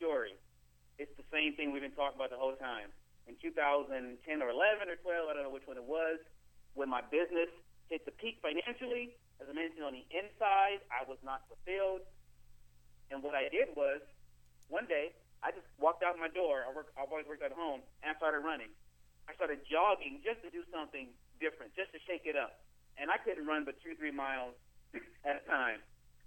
story. 0.00 0.32
It's 0.96 1.12
the 1.20 1.28
same 1.28 1.60
thing 1.60 1.76
we've 1.76 1.84
been 1.84 1.92
talking 1.92 2.16
about 2.16 2.32
the 2.32 2.40
whole 2.40 2.56
time. 2.56 2.88
In 3.28 3.36
2010 3.36 3.92
or 4.40 4.48
11 4.48 4.88
or 4.88 4.96
12, 4.96 5.28
I 5.28 5.36
don't 5.36 5.44
know 5.44 5.52
which 5.52 5.68
one 5.68 5.76
it 5.76 5.84
was, 5.84 6.24
when 6.72 6.88
my 6.88 7.04
business 7.12 7.52
hit 7.92 8.08
the 8.08 8.16
peak 8.16 8.40
financially, 8.40 9.12
as 9.44 9.46
I 9.48 9.52
mentioned 9.52 9.84
on 9.84 9.92
the 9.92 10.08
inside, 10.08 10.80
I 10.88 11.04
was 11.04 11.20
not 11.20 11.44
fulfilled. 11.52 12.00
And 13.12 13.20
what 13.20 13.36
I 13.36 13.52
did 13.52 13.76
was, 13.76 14.00
one 14.72 14.88
day, 14.88 15.12
I 15.40 15.50
just 15.50 15.66
walked 15.80 16.04
out 16.04 16.20
my 16.20 16.28
door. 16.28 16.68
I 16.68 16.70
work. 16.72 16.92
I've 17.00 17.08
always 17.08 17.24
worked 17.24 17.42
at 17.42 17.52
home, 17.52 17.80
and 18.04 18.12
I 18.12 18.14
started 18.20 18.44
running. 18.44 18.68
I 19.28 19.32
started 19.34 19.64
jogging 19.64 20.20
just 20.20 20.44
to 20.44 20.50
do 20.52 20.66
something 20.68 21.08
different, 21.40 21.72
just 21.72 21.92
to 21.96 21.98
shake 22.04 22.28
it 22.28 22.36
up. 22.36 22.60
And 23.00 23.08
I 23.08 23.16
couldn't 23.16 23.46
run 23.48 23.64
but 23.64 23.80
two, 23.80 23.96
three 23.96 24.12
miles 24.12 24.52
at 25.28 25.40
a 25.40 25.44
time. 25.48 25.80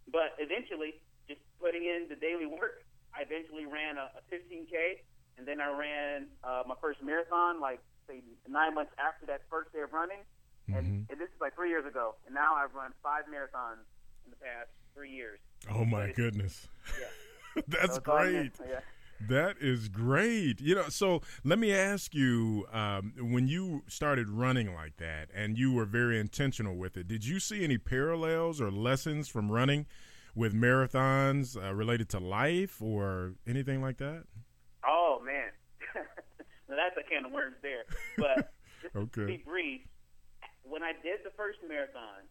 But 0.10 0.34
eventually, 0.42 0.98
just 1.30 1.42
putting 1.62 1.86
in 1.86 2.10
the 2.10 2.18
daily 2.18 2.50
work, 2.50 2.82
I 3.14 3.22
eventually 3.22 3.70
ran 3.70 4.02
a, 4.02 4.10
a 4.18 4.22
15k, 4.34 5.06
and 5.38 5.46
then 5.46 5.62
I 5.62 5.70
ran 5.70 6.34
uh, 6.42 6.66
my 6.66 6.76
first 6.82 7.04
marathon, 7.06 7.62
like 7.62 7.80
say 8.10 8.26
nine 8.50 8.74
months 8.74 8.92
after 8.98 9.26
that 9.28 9.46
first 9.50 9.72
day 9.72 9.86
of 9.86 9.94
running. 9.94 10.26
Mm-hmm. 10.66 10.80
And, 10.80 10.88
and 11.10 11.16
this 11.22 11.30
is 11.30 11.40
like 11.40 11.56
three 11.56 11.70
years 11.70 11.86
ago. 11.86 12.16
And 12.26 12.34
now 12.34 12.56
I've 12.56 12.74
run 12.74 12.92
five 13.04 13.30
marathons 13.30 13.86
in 14.26 14.32
the 14.32 14.40
past 14.42 14.74
three 14.96 15.12
years. 15.12 15.40
Oh 15.70 15.86
my 15.86 16.12
goodness! 16.12 16.68
Yeah. 17.00 17.62
That's 17.68 17.96
so 17.96 18.02
great. 18.02 18.52
Yeah. 18.60 18.80
That 19.20 19.56
is 19.60 19.90
great. 19.90 20.60
You 20.60 20.76
know, 20.76 20.90
so 20.90 21.22
let 21.44 21.60
me 21.60 21.74
ask 21.74 22.14
you 22.14 22.66
um, 22.72 23.14
when 23.18 23.48
you 23.48 23.84
started 23.88 24.30
running 24.30 24.74
like 24.74 24.98
that 24.98 25.30
and 25.34 25.58
you 25.58 25.72
were 25.72 25.86
very 25.86 26.20
intentional 26.20 26.76
with 26.76 26.98
it, 26.98 27.08
did 27.08 27.26
you 27.26 27.40
see 27.40 27.64
any 27.64 27.78
parallels 27.78 28.60
or 28.60 28.72
lessons 28.72 29.28
from 29.28 29.52
running 29.52 29.86
with 30.36 30.54
marathons 30.54 31.56
uh, 31.56 31.74
related 31.74 32.10
to 32.10 32.20
life 32.20 32.82
or 32.82 33.34
anything 33.48 33.82
like 33.82 33.98
that? 33.98 34.24
Oh, 34.86 35.22
man. 35.24 35.52
that's 36.68 36.98
a 36.98 37.04
can 37.08 37.26
of 37.26 37.32
worms 37.32 37.56
there. 37.62 37.86
But 38.18 38.52
okay. 38.96 39.22
to 39.22 39.28
be 39.28 39.44
brief, 39.46 39.82
when 40.64 40.84
I 40.84 40.94
did 41.04 41.22
the 41.24 41.32
first 41.38 41.60
marathon, 41.68 42.26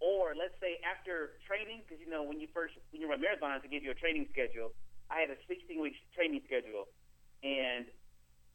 or 0.00 0.34
let's 0.36 0.54
say 0.60 0.78
after 0.84 1.40
training, 1.46 1.82
because 1.84 2.00
you 2.02 2.10
know 2.10 2.22
when 2.22 2.40
you 2.40 2.48
first 2.52 2.74
when 2.90 3.00
you 3.00 3.08
run 3.08 3.20
marathons, 3.20 3.62
they 3.62 3.68
give 3.68 3.82
you 3.82 3.90
a 3.90 3.98
training 3.98 4.26
schedule. 4.30 4.72
I 5.10 5.20
had 5.20 5.30
a 5.30 5.38
16 5.48 5.80
week 5.80 5.94
training 6.14 6.40
schedule, 6.46 6.88
and 7.42 7.86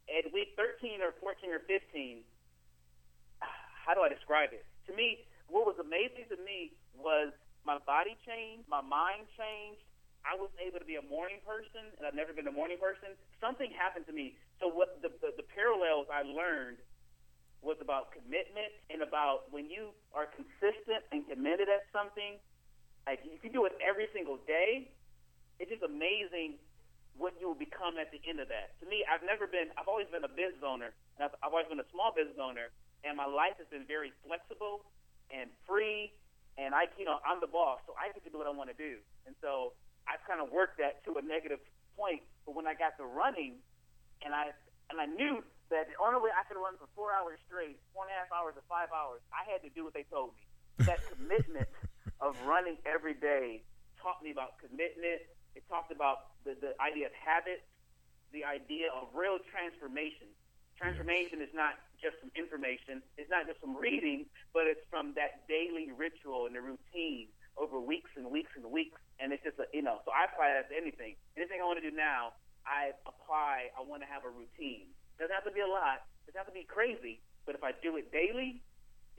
at 0.09 0.25
week 0.33 0.57
13 0.57 1.01
or 1.01 1.13
14 1.21 1.53
or 1.53 1.61
15, 1.69 2.25
how 3.85 3.93
do 3.93 4.01
I 4.01 4.09
describe 4.09 4.53
it? 4.53 4.65
To 4.89 4.91
me, 4.95 5.25
what 5.49 5.65
was 5.65 5.77
amazing 5.77 6.29
to 6.33 6.37
me 6.41 6.73
was 6.97 7.33
my 7.65 7.77
body 7.85 8.17
changed, 8.25 8.65
my 8.69 8.81
mind 8.81 9.29
changed. 9.37 9.81
I 10.27 10.35
was 10.35 10.51
able 10.59 10.83
to 10.83 10.89
be 10.89 10.99
a 10.99 11.05
morning 11.07 11.39
person, 11.47 11.95
and 11.95 12.03
I've 12.03 12.17
never 12.17 12.35
been 12.35 12.49
a 12.49 12.53
morning 12.53 12.75
person. 12.75 13.15
Something 13.39 13.71
happened 13.71 14.03
to 14.11 14.13
me. 14.13 14.35
So 14.59 14.67
what 14.67 14.99
the, 14.99 15.09
the, 15.23 15.31
the 15.39 15.47
parallels 15.47 16.11
I 16.11 16.27
learned 16.27 16.83
was 17.63 17.79
about 17.79 18.11
commitment 18.11 18.71
and 18.91 18.99
about 18.99 19.47
when 19.51 19.71
you 19.71 19.95
are 20.11 20.27
consistent 20.27 21.07
and 21.11 21.23
committed 21.27 21.71
at 21.71 21.87
something, 21.95 22.39
like 23.07 23.23
you 23.23 23.49
do 23.51 23.63
it 23.63 23.75
every 23.79 24.07
single 24.11 24.39
day, 24.47 24.91
it's 25.59 25.69
just 25.69 25.83
amazing 25.83 26.57
what 27.19 27.35
you 27.35 27.51
will 27.51 27.59
become 27.59 27.99
at 27.99 28.09
the 28.15 28.23
end 28.23 28.39
of 28.39 28.47
that. 28.47 28.79
To 28.79 28.87
me, 28.87 29.03
I've 29.03 29.23
never 29.27 29.43
been, 29.43 29.67
I've 29.75 29.91
always 29.91 30.07
been 30.07 30.23
a 30.23 30.31
business 30.31 30.63
owner, 30.63 30.95
and 31.19 31.27
I've, 31.27 31.35
I've 31.43 31.51
always 31.51 31.67
been 31.67 31.83
a 31.83 31.89
small 31.91 32.15
business 32.15 32.39
owner, 32.39 32.71
and 33.03 33.19
my 33.19 33.27
life 33.27 33.59
has 33.59 33.67
been 33.67 33.83
very 33.83 34.15
flexible 34.23 34.87
and 35.27 35.51
free, 35.67 36.15
and 36.55 36.71
I, 36.71 36.87
you 36.95 37.03
know, 37.03 37.19
I'm 37.27 37.43
the 37.43 37.51
boss, 37.51 37.83
so 37.83 37.91
I 37.99 38.07
get 38.15 38.23
to 38.23 38.31
do 38.31 38.39
what 38.39 38.47
I 38.47 38.55
want 38.55 38.71
to 38.71 38.79
do. 38.79 39.03
And 39.27 39.35
so 39.43 39.75
I've 40.07 40.23
kind 40.23 40.39
of 40.39 40.47
worked 40.49 40.79
that 40.79 41.03
to 41.05 41.19
a 41.19 41.23
negative 41.23 41.59
point, 41.99 42.23
but 42.47 42.55
when 42.55 42.65
I 42.65 42.73
got 42.73 42.95
to 43.03 43.05
running, 43.05 43.59
and 44.23 44.31
I, 44.31 44.55
and 44.87 44.97
I 44.99 45.07
knew 45.11 45.43
that 45.69 45.91
the 45.91 45.99
only 45.99 46.23
way 46.23 46.31
I 46.33 46.47
could 46.47 46.57
run 46.57 46.79
for 46.79 46.87
four 46.95 47.11
hours 47.11 47.37
straight, 47.45 47.77
four 47.93 48.07
and 48.07 48.11
a 48.11 48.17
half 48.17 48.31
hours 48.31 48.55
or 48.55 48.65
five 48.71 48.89
hours, 48.95 49.19
I 49.29 49.45
had 49.45 49.61
to 49.67 49.69
do 49.75 49.83
what 49.83 49.93
they 49.93 50.07
told 50.07 50.33
me. 50.39 50.43
That 50.87 51.03
commitment 51.11 51.67
of 52.23 52.39
running 52.47 52.79
every 52.87 53.13
day 53.13 53.63
taught 54.01 54.23
me 54.23 54.31
about 54.31 54.57
commitment, 54.57 55.21
it 55.55 55.63
talked 55.67 55.91
about 55.91 56.35
the, 56.45 56.55
the 56.59 56.73
idea 56.81 57.07
of 57.07 57.13
habits, 57.13 57.65
the 58.31 58.45
idea 58.45 58.93
of 58.93 59.09
real 59.13 59.39
transformation. 59.49 60.29
Transformation 60.77 61.41
is 61.41 61.51
not 61.51 61.75
just 61.99 62.15
from 62.23 62.31
information, 62.39 63.03
it's 63.19 63.29
not 63.29 63.43
just 63.45 63.59
from 63.59 63.75
reading, 63.75 64.25
but 64.55 64.63
it's 64.63 64.83
from 64.87 65.11
that 65.19 65.43
daily 65.51 65.91
ritual 65.91 66.47
and 66.47 66.55
the 66.55 66.63
routine 66.63 67.27
over 67.59 67.79
weeks 67.79 68.09
and 68.15 68.31
weeks 68.31 68.55
and 68.55 68.63
weeks. 68.71 68.95
And 69.19 69.35
it's 69.35 69.43
just 69.43 69.59
a, 69.59 69.67
you 69.75 69.83
know, 69.83 69.99
so 70.07 70.15
I 70.15 70.31
apply 70.31 70.55
that 70.55 70.71
to 70.71 70.75
anything. 70.79 71.19
Anything 71.35 71.59
I 71.59 71.67
want 71.67 71.83
to 71.83 71.85
do 71.85 71.91
now, 71.91 72.39
I 72.63 72.95
apply, 73.03 73.75
I 73.75 73.83
want 73.83 74.01
to 74.03 74.09
have 74.09 74.23
a 74.23 74.31
routine. 74.31 74.87
Doesn't 75.19 75.35
have 75.35 75.43
to 75.43 75.51
be 75.51 75.59
a 75.59 75.67
lot, 75.67 76.07
doesn't 76.23 76.39
have 76.39 76.47
to 76.47 76.55
be 76.55 76.63
crazy, 76.63 77.19
but 77.43 77.59
if 77.59 77.63
I 77.65 77.75
do 77.83 77.99
it 77.99 78.07
daily, 78.15 78.63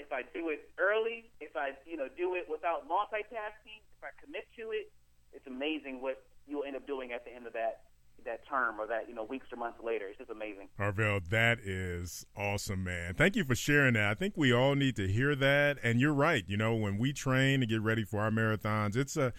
if 0.00 0.08
I 0.16 0.24
do 0.32 0.48
it 0.48 0.72
early, 0.80 1.28
if 1.44 1.52
I, 1.52 1.76
you 1.84 2.00
know, 2.00 2.08
do 2.16 2.32
it 2.32 2.48
without 2.48 2.88
multitasking, 2.88 3.84
if 3.84 4.00
I 4.00 4.16
commit 4.16 4.48
to 4.56 4.72
it, 4.72 4.88
it's 5.32 5.46
amazing 5.46 6.00
what 6.02 6.22
you'll 6.46 6.64
end 6.64 6.76
up 6.76 6.86
doing 6.86 7.12
at 7.12 7.24
the 7.24 7.34
end 7.34 7.46
of 7.46 7.52
that 7.52 7.82
that 8.24 8.46
term 8.46 8.78
or 8.78 8.86
that 8.86 9.08
you 9.08 9.14
know 9.14 9.24
weeks 9.24 9.46
or 9.52 9.56
months 9.56 9.78
later. 9.82 10.06
It's 10.08 10.18
just 10.18 10.30
amazing. 10.30 10.68
Arvell, 10.78 11.26
that 11.30 11.58
is 11.60 12.26
awesome, 12.36 12.84
man. 12.84 13.14
Thank 13.14 13.36
you 13.36 13.44
for 13.44 13.54
sharing 13.54 13.94
that. 13.94 14.10
I 14.10 14.14
think 14.14 14.34
we 14.36 14.52
all 14.52 14.74
need 14.74 14.96
to 14.96 15.08
hear 15.08 15.34
that. 15.36 15.78
And 15.82 16.00
you're 16.00 16.12
right. 16.12 16.44
You 16.46 16.56
know, 16.56 16.74
when 16.74 16.98
we 16.98 17.12
train 17.12 17.60
to 17.60 17.66
get 17.66 17.80
ready 17.80 18.04
for 18.04 18.20
our 18.20 18.30
marathons, 18.30 18.96
it's 18.96 19.16
a 19.16 19.32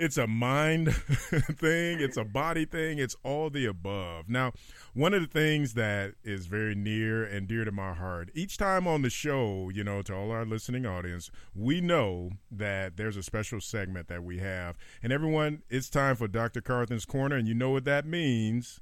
it's 0.00 0.16
a 0.16 0.26
mind 0.26 0.94
thing, 0.94 2.00
it's 2.00 2.16
a 2.16 2.24
body 2.24 2.64
thing, 2.64 2.98
it's 2.98 3.14
all 3.22 3.50
the 3.50 3.66
above. 3.66 4.30
Now, 4.30 4.52
one 4.94 5.12
of 5.12 5.20
the 5.20 5.26
things 5.26 5.74
that 5.74 6.14
is 6.24 6.46
very 6.46 6.74
near 6.74 7.22
and 7.22 7.46
dear 7.46 7.66
to 7.66 7.70
my 7.70 7.92
heart, 7.92 8.30
each 8.34 8.56
time 8.56 8.86
on 8.86 9.02
the 9.02 9.10
show, 9.10 9.70
you 9.72 9.84
know, 9.84 10.00
to 10.02 10.14
all 10.14 10.30
our 10.30 10.46
listening 10.46 10.86
audience, 10.86 11.30
we 11.54 11.82
know 11.82 12.30
that 12.50 12.96
there's 12.96 13.18
a 13.18 13.22
special 13.22 13.60
segment 13.60 14.08
that 14.08 14.24
we 14.24 14.38
have. 14.38 14.76
And 15.02 15.12
everyone, 15.12 15.62
it's 15.68 15.90
time 15.90 16.16
for 16.16 16.26
Dr. 16.26 16.62
Carthen's 16.62 17.04
Corner, 17.04 17.36
and 17.36 17.46
you 17.46 17.54
know 17.54 17.70
what 17.70 17.84
that 17.84 18.06
means. 18.06 18.80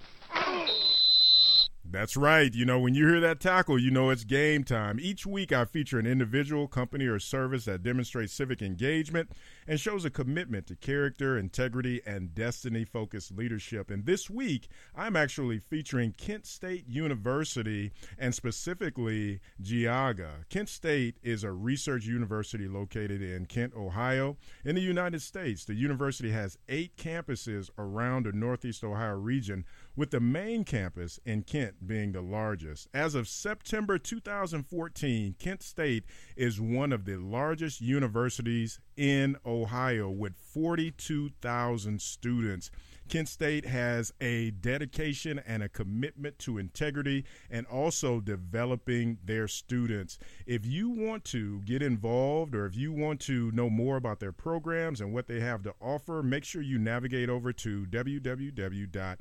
That's 1.91 2.18
right. 2.18 2.53
You 2.53 2.66
know, 2.66 2.78
when 2.78 2.95
you 2.95 3.09
hear 3.09 3.20
that 3.20 3.41
tackle, 3.41 3.78
you 3.78 3.91
know 3.91 4.11
it's 4.11 4.24
game 4.24 4.62
time. 4.62 4.99
Each 5.01 5.24
week, 5.24 5.53
I 5.53 5.64
feature 5.64 5.99
an 5.99 6.07
individual, 6.07 6.68
company, 6.68 7.07
or 7.07 7.18
service 7.18 7.64
that 7.64 7.82
demonstrates 7.82 8.34
civic 8.34 8.61
engagement 8.61 9.30
and 9.66 9.80
shows 9.80 10.05
a 10.05 10.11
commitment 10.11 10.66
to 10.66 10.76
character, 10.76 11.39
integrity, 11.39 12.03
and 12.05 12.34
destiny 12.34 12.84
focused 12.84 13.34
leadership. 13.34 13.91
And 13.91 14.05
this 14.05 14.28
week, 14.28 14.68
I'm 14.95 15.16
actually 15.16 15.61
featuring 15.61 16.12
Kent 16.12 16.47
State 16.47 16.86
University 16.86 17.93
and 18.18 18.34
specifically 18.34 19.41
Geauga. 19.62 20.47
Kent 20.51 20.68
State 20.68 21.16
is 21.22 21.43
a 21.43 21.53
research 21.53 22.05
university 22.05 22.68
located 22.68 23.22
in 23.22 23.47
Kent, 23.47 23.72
Ohio, 23.74 24.36
in 24.62 24.74
the 24.74 24.82
United 24.82 25.22
States. 25.22 25.64
The 25.64 25.74
university 25.74 26.32
has 26.32 26.59
eight 26.68 26.99
campuses 26.99 27.70
around 27.78 28.26
the 28.26 28.32
Northeast 28.32 28.84
Ohio 28.84 29.14
region 29.14 29.64
with 29.99 30.12
the 30.12 30.20
main 30.20 30.62
campus 30.62 31.18
in 31.26 31.42
Kent 31.42 31.74
being 31.84 32.12
the 32.12 32.20
largest. 32.20 32.86
As 32.94 33.16
of 33.16 33.26
September 33.26 33.99
2014, 33.99 35.34
Kent 35.40 35.61
State 35.61 36.05
is 36.36 36.61
one 36.61 36.92
of 36.92 37.05
the 37.05 37.16
largest 37.16 37.80
universities 37.80 38.78
in 38.96 39.36
Ohio 39.44 40.09
with 40.09 40.36
42,000 40.36 42.01
students. 42.01 42.70
Kent 43.09 43.28
State 43.28 43.64
has 43.64 44.12
a 44.20 44.53
dedication 44.53 45.40
and 45.44 45.64
a 45.64 45.68
commitment 45.68 46.38
to 46.40 46.59
integrity 46.59 47.24
and 47.51 47.66
also 47.66 48.20
developing 48.20 49.18
their 49.24 49.49
students. 49.49 50.18
If 50.46 50.64
you 50.64 50.90
want 50.90 51.24
to 51.26 51.61
get 51.62 51.82
involved 51.82 52.55
or 52.55 52.66
if 52.66 52.76
you 52.76 52.92
want 52.92 53.18
to 53.22 53.51
know 53.51 53.70
more 53.70 53.96
about 53.96 54.20
their 54.20 54.30
programs 54.30 55.01
and 55.01 55.12
what 55.12 55.26
they 55.26 55.40
have 55.40 55.62
to 55.62 55.74
offer, 55.80 56.22
make 56.22 56.44
sure 56.44 56.62
you 56.62 56.78
navigate 56.78 57.28
over 57.28 57.53
to 57.55 57.86
www 57.86 59.16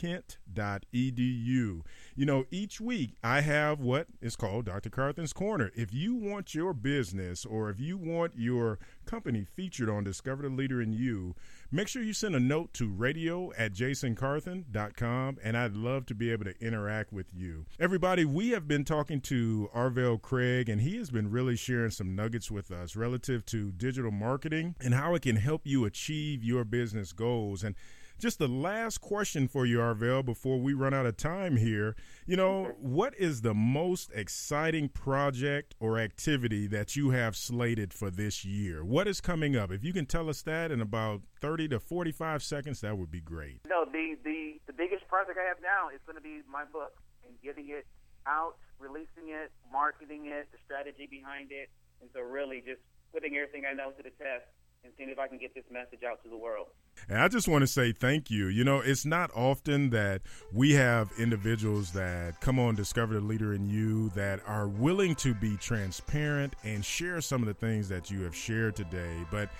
kent.edu. 0.00 1.82
You 2.16 2.26
know, 2.26 2.44
each 2.50 2.80
week 2.80 3.16
I 3.22 3.42
have 3.42 3.80
what 3.80 4.06
is 4.22 4.34
called 4.34 4.64
Dr. 4.64 4.88
Carthen's 4.88 5.34
Corner. 5.34 5.70
If 5.74 5.92
you 5.92 6.14
want 6.14 6.54
your 6.54 6.72
business 6.72 7.44
or 7.44 7.68
if 7.68 7.78
you 7.78 7.98
want 7.98 8.32
your 8.36 8.78
company 9.04 9.44
featured 9.44 9.90
on 9.90 10.04
Discover 10.04 10.44
the 10.44 10.48
Leader 10.48 10.80
in 10.80 10.94
You, 10.94 11.34
make 11.70 11.86
sure 11.86 12.02
you 12.02 12.14
send 12.14 12.34
a 12.34 12.40
note 12.40 12.72
to 12.74 12.88
radio 12.88 13.52
at 13.58 13.74
jasoncarthen.com 13.74 15.38
and 15.44 15.56
I'd 15.56 15.74
love 15.74 16.06
to 16.06 16.14
be 16.14 16.32
able 16.32 16.46
to 16.46 16.58
interact 16.60 17.12
with 17.12 17.34
you. 17.34 17.66
Everybody, 17.78 18.24
we 18.24 18.50
have 18.50 18.66
been 18.66 18.84
talking 18.84 19.20
to 19.22 19.68
Arvell 19.74 20.20
Craig 20.20 20.70
and 20.70 20.80
he 20.80 20.96
has 20.96 21.10
been 21.10 21.30
really 21.30 21.56
sharing 21.56 21.90
some 21.90 22.16
nuggets 22.16 22.50
with 22.50 22.70
us 22.70 22.96
relative 22.96 23.44
to 23.46 23.70
digital 23.72 24.10
marketing 24.10 24.76
and 24.80 24.94
how 24.94 25.14
it 25.14 25.22
can 25.22 25.36
help 25.36 25.66
you 25.66 25.84
achieve 25.84 26.42
your 26.42 26.64
business 26.64 27.12
goals. 27.12 27.62
And 27.62 27.74
just 28.20 28.38
the 28.38 28.48
last 28.48 29.00
question 29.00 29.48
for 29.48 29.64
you, 29.64 29.78
Arvell, 29.78 30.24
before 30.24 30.60
we 30.60 30.74
run 30.74 30.92
out 30.92 31.06
of 31.06 31.16
time 31.16 31.56
here. 31.56 31.96
You 32.26 32.36
know, 32.36 32.74
what 32.78 33.14
is 33.18 33.40
the 33.40 33.54
most 33.54 34.10
exciting 34.14 34.90
project 34.90 35.74
or 35.80 35.98
activity 35.98 36.66
that 36.68 36.94
you 36.94 37.10
have 37.10 37.34
slated 37.34 37.92
for 37.92 38.10
this 38.10 38.44
year? 38.44 38.84
What 38.84 39.08
is 39.08 39.20
coming 39.20 39.56
up? 39.56 39.72
If 39.72 39.82
you 39.82 39.92
can 39.92 40.06
tell 40.06 40.28
us 40.28 40.42
that 40.42 40.70
in 40.70 40.80
about 40.80 41.22
30 41.40 41.68
to 41.68 41.80
45 41.80 42.42
seconds, 42.42 42.82
that 42.82 42.96
would 42.98 43.10
be 43.10 43.20
great. 43.20 43.60
No, 43.66 43.84
the, 43.84 44.16
the, 44.22 44.60
the 44.66 44.72
biggest 44.72 45.08
project 45.08 45.38
I 45.40 45.48
have 45.48 45.58
now 45.62 45.88
is 45.88 46.00
going 46.06 46.16
to 46.16 46.22
be 46.22 46.42
my 46.50 46.64
book 46.64 46.92
and 47.26 47.34
getting 47.42 47.70
it 47.70 47.86
out, 48.26 48.56
releasing 48.78 49.32
it, 49.32 49.50
marketing 49.72 50.26
it, 50.26 50.48
the 50.52 50.58
strategy 50.64 51.08
behind 51.10 51.52
it. 51.52 51.70
And 52.02 52.10
so, 52.12 52.20
really, 52.20 52.62
just 52.64 52.80
putting 53.12 53.36
everything 53.36 53.64
I 53.64 53.74
know 53.74 53.90
to 53.90 54.02
the 54.02 54.10
test 54.10 54.44
and 54.84 54.92
seeing 54.96 55.10
if 55.10 55.18
I 55.18 55.28
can 55.28 55.38
get 55.38 55.54
this 55.54 55.64
message 55.70 56.00
out 56.08 56.22
to 56.22 56.28
the 56.28 56.36
world. 56.36 56.68
And 57.08 57.18
I 57.18 57.28
just 57.28 57.48
want 57.48 57.62
to 57.62 57.66
say 57.66 57.92
thank 57.92 58.30
you. 58.30 58.46
You 58.46 58.64
know, 58.64 58.80
it's 58.80 59.04
not 59.04 59.30
often 59.34 59.90
that 59.90 60.22
we 60.52 60.72
have 60.72 61.10
individuals 61.18 61.92
that 61.92 62.40
come 62.40 62.58
on 62.58 62.74
Discover 62.74 63.14
the 63.14 63.20
Leader 63.20 63.54
in 63.54 63.68
You 63.68 64.10
that 64.10 64.40
are 64.46 64.68
willing 64.68 65.14
to 65.16 65.34
be 65.34 65.56
transparent 65.56 66.54
and 66.64 66.84
share 66.84 67.20
some 67.20 67.42
of 67.42 67.48
the 67.48 67.54
things 67.54 67.88
that 67.88 68.10
you 68.10 68.22
have 68.22 68.34
shared 68.34 68.76
today. 68.76 69.24
But 69.30 69.50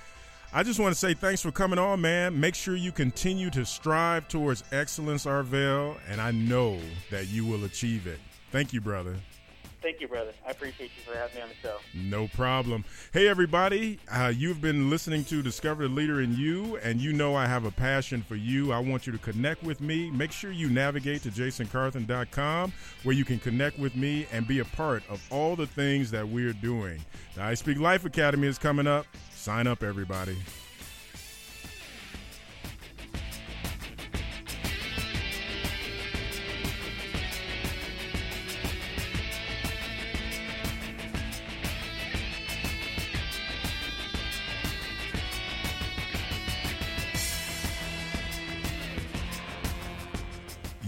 I 0.52 0.62
just 0.62 0.80
want 0.80 0.92
to 0.92 0.98
say 0.98 1.14
thanks 1.14 1.40
for 1.40 1.52
coming 1.52 1.78
on, 1.78 2.00
man. 2.00 2.38
Make 2.38 2.54
sure 2.54 2.74
you 2.74 2.92
continue 2.92 3.50
to 3.50 3.64
strive 3.64 4.26
towards 4.28 4.64
excellence, 4.72 5.24
Arvell, 5.24 5.96
and 6.08 6.20
I 6.20 6.32
know 6.32 6.78
that 7.10 7.28
you 7.28 7.46
will 7.46 7.64
achieve 7.64 8.06
it. 8.06 8.18
Thank 8.50 8.72
you, 8.72 8.80
brother. 8.80 9.16
Thank 9.82 10.00
you, 10.00 10.08
brother. 10.08 10.32
I 10.46 10.50
appreciate 10.50 10.90
you 10.96 11.10
for 11.10 11.16
having 11.16 11.36
me 11.36 11.42
on 11.42 11.48
the 11.48 11.54
show. 11.62 11.78
No 11.94 12.28
problem. 12.28 12.84
Hey, 13.12 13.28
everybody. 13.28 13.98
Uh, 14.12 14.32
you've 14.34 14.60
been 14.60 14.90
listening 14.90 15.24
to 15.24 15.42
Discover 15.42 15.84
the 15.84 15.94
Leader 15.94 16.20
in 16.20 16.36
You, 16.36 16.76
and 16.82 17.00
you 17.00 17.14
know 17.14 17.34
I 17.34 17.46
have 17.46 17.64
a 17.64 17.70
passion 17.70 18.22
for 18.22 18.36
you. 18.36 18.72
I 18.72 18.78
want 18.78 19.06
you 19.06 19.12
to 19.12 19.18
connect 19.18 19.62
with 19.62 19.80
me. 19.80 20.10
Make 20.10 20.32
sure 20.32 20.50
you 20.52 20.68
navigate 20.68 21.22
to 21.22 21.30
jasoncarthen.com 21.30 22.72
where 23.04 23.14
you 23.14 23.24
can 23.24 23.38
connect 23.38 23.78
with 23.78 23.96
me 23.96 24.26
and 24.32 24.46
be 24.46 24.58
a 24.58 24.64
part 24.66 25.02
of 25.08 25.22
all 25.30 25.56
the 25.56 25.66
things 25.66 26.10
that 26.10 26.28
we're 26.28 26.52
doing. 26.52 27.00
The 27.34 27.42
I 27.42 27.54
Speak 27.54 27.78
Life 27.78 28.04
Academy 28.04 28.48
is 28.48 28.58
coming 28.58 28.86
up. 28.86 29.06
Sign 29.34 29.66
up, 29.66 29.82
everybody. 29.82 30.36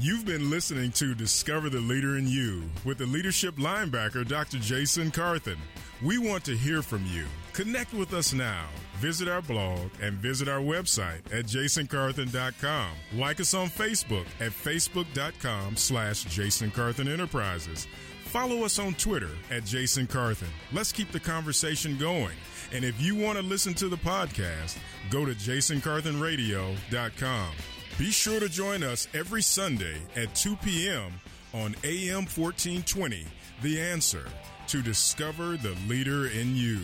You've 0.03 0.27
been 0.27 0.51
listening 0.51 0.91
to 0.93 1.15
Discover 1.15 1.71
the 1.71 1.79
Leader 1.79 2.19
in 2.19 2.27
You 2.27 2.65
with 2.85 2.99
the 2.99 3.07
leadership 3.07 3.55
linebacker, 3.55 4.27
Dr. 4.27 4.59
Jason 4.59 5.13
Carthen. 5.13 5.59
We 6.03 6.19
want 6.19 6.45
to 6.47 6.57
hear 6.57 6.83
from 6.83 7.07
you. 7.07 7.27
Connect 7.53 7.95
with 7.95 8.13
us 8.13 8.33
now. 8.33 8.67
Visit 8.97 9.29
our 9.29 9.43
blog 9.43 9.93
and 10.01 10.15
visit 10.15 10.49
our 10.49 10.59
website 10.59 11.21
at 11.33 11.45
jasoncarthen.com. 11.45 12.89
Like 13.15 13.39
us 13.39 13.55
on 13.55 13.69
Facebook 13.69 14.27
at 14.41 14.51
facebook.com 14.51 15.77
slash 15.77 16.25
Jason 16.25 16.73
Carthen 16.73 17.07
Enterprises. 17.07 17.87
Follow 18.25 18.65
us 18.65 18.81
on 18.81 18.95
Twitter 18.95 19.31
at 19.53 19.65
Jason 19.65 20.09
Carthen. 20.09 20.49
Let's 20.73 20.91
keep 20.91 21.13
the 21.13 21.21
conversation 21.21 21.97
going. 21.97 22.35
And 22.73 22.85
if 22.85 23.01
you 23.01 23.15
want 23.15 23.39
to 23.39 23.45
listen 23.45 23.73
to 23.75 23.89
the 23.89 23.99
podcast, 23.99 24.79
go 25.11 25.25
to 25.25 25.33
jasoncarthenradio.com. 25.33 27.53
Be 27.99 28.11
sure 28.11 28.41
to 28.41 28.49
join 28.49 28.83
us 28.83 29.07
every 29.15 29.43
Sunday 29.43 29.97
at 30.17 30.35
2 30.35 30.57
p.m. 30.57 31.13
on 31.53 31.77
AM 31.85 32.25
1420, 32.25 33.27
The 33.63 33.81
Answer, 33.81 34.25
to 34.69 34.83
discover 34.83 35.57
the 35.59 35.77
leader 35.87 36.27
in 36.27 36.57
you. 36.57 36.81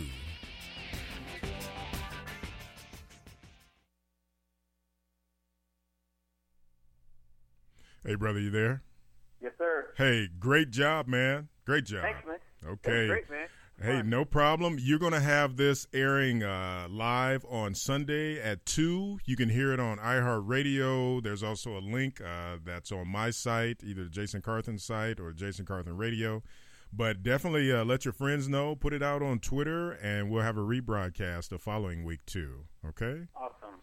Hey, 8.05 8.15
brother, 8.15 8.39
you 8.39 8.51
there? 8.51 8.83
Yes, 9.41 9.53
sir. 9.57 9.87
Hey, 9.97 10.29
great 10.39 10.69
job, 10.69 11.07
man. 11.07 11.49
Great 11.65 11.85
job. 11.85 12.03
Thanks, 12.03 12.25
man. 12.25 12.37
Okay. 12.65 13.07
Great, 13.07 13.29
man. 13.29 13.47
Hey, 13.81 14.01
no 14.01 14.25
problem. 14.25 14.77
You're 14.77 14.99
going 14.99 15.13
to 15.13 15.21
have 15.21 15.55
this 15.55 15.87
airing 15.93 16.43
uh, 16.43 16.87
live 16.89 17.45
on 17.49 17.73
Sunday 17.73 18.37
at 18.41 18.65
2. 18.65 19.19
You 19.23 19.35
can 19.37 19.47
hear 19.47 19.71
it 19.71 19.79
on 19.79 19.99
iHeartRadio. 19.99 21.23
There's 21.23 21.43
also 21.43 21.77
a 21.77 21.79
link 21.79 22.19
uh, 22.19 22.57
that's 22.65 22.91
on 22.91 23.07
my 23.07 23.29
site, 23.29 23.81
either 23.81 24.05
Jason 24.05 24.41
Carthen's 24.41 24.83
site 24.83 25.21
or 25.21 25.31
Jason 25.31 25.65
Carthen 25.65 25.95
Radio. 25.95 26.43
But 26.91 27.23
definitely 27.23 27.71
uh, 27.71 27.85
let 27.85 28.03
your 28.03 28.11
friends 28.11 28.49
know. 28.49 28.75
Put 28.75 28.91
it 28.91 29.01
out 29.01 29.21
on 29.21 29.39
Twitter, 29.39 29.91
and 29.91 30.29
we'll 30.29 30.43
have 30.43 30.57
a 30.57 30.61
rebroadcast 30.61 31.47
the 31.47 31.57
following 31.57 32.03
week, 32.03 32.25
too. 32.25 32.65
Okay? 32.85 33.27
Awesome. 33.33 33.79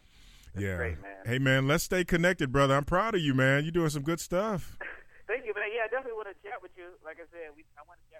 That's 0.52 0.64
yeah. 0.64 0.76
great, 0.76 1.00
man. 1.00 1.16
Hey, 1.24 1.38
man, 1.38 1.66
let's 1.66 1.84
stay 1.84 2.04
connected, 2.04 2.52
brother. 2.52 2.74
I'm 2.76 2.84
proud 2.84 3.14
of 3.14 3.22
you, 3.22 3.32
man. 3.32 3.62
You're 3.64 3.72
doing 3.72 3.90
some 3.90 4.02
good 4.02 4.20
stuff. 4.20 4.76
Thank 5.26 5.46
you, 5.46 5.54
man. 5.54 5.64
Yeah, 5.74 5.84
I 5.84 5.88
definitely 5.88 6.16
want 6.20 6.28
to 6.28 6.48
chat 6.48 6.60
with 6.60 6.72
you. 6.76 6.84
Like 7.04 7.16
I 7.16 7.26
said, 7.32 7.50
we, 7.56 7.64
I 7.78 7.82
want 7.88 7.98
to 7.98 8.06
chat 8.12 8.15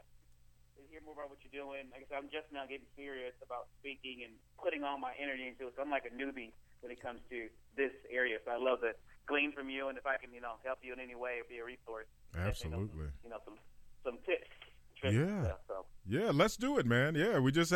hear 0.97 1.05
more 1.05 1.12
about 1.12 1.28
what 1.28 1.44
you're 1.44 1.53
doing. 1.53 1.92
Like 1.92 2.09
I 2.09 2.16
said, 2.16 2.16
I'm 2.24 2.32
just 2.32 2.49
now 2.57 2.64
getting 2.64 2.88
serious 2.97 3.36
about 3.44 3.68
speaking 3.76 4.24
and 4.24 4.32
putting 4.57 4.80
all 4.80 4.97
my 4.97 5.12
energy 5.20 5.44
into 5.44 5.68
it. 5.68 5.76
So 5.76 5.84
I'm 5.84 5.92
like 5.92 6.09
a 6.09 6.14
newbie 6.16 6.57
when 6.80 6.88
it 6.88 7.05
comes 7.05 7.20
to 7.28 7.53
this 7.76 7.92
area. 8.09 8.40
So 8.49 8.57
I 8.57 8.57
love 8.57 8.80
to 8.80 8.97
glean 9.28 9.53
from 9.53 9.68
you, 9.68 9.92
and 9.92 10.01
if 10.01 10.09
I 10.09 10.16
can, 10.16 10.32
you 10.32 10.40
know, 10.40 10.57
help 10.64 10.80
you 10.80 10.97
in 10.97 11.01
any 11.01 11.12
way 11.12 11.36
or 11.36 11.44
be 11.44 11.61
a 11.61 11.66
resource. 11.68 12.09
Absolutely. 12.32 13.12
You 13.20 13.28
know, 13.28 13.36
some, 13.44 13.61
you 13.61 14.09
know, 14.09 14.16
some, 14.16 14.16
some 14.16 14.16
tips. 14.24 14.49
Yeah. 15.05 15.44
Stuff, 15.44 15.61
so. 15.68 15.84
Yeah, 16.09 16.32
let's 16.32 16.57
do 16.57 16.78
it, 16.78 16.86
man. 16.86 17.14
Yeah, 17.14 17.38
we 17.38 17.53
just 17.53 17.68
have 17.68 17.74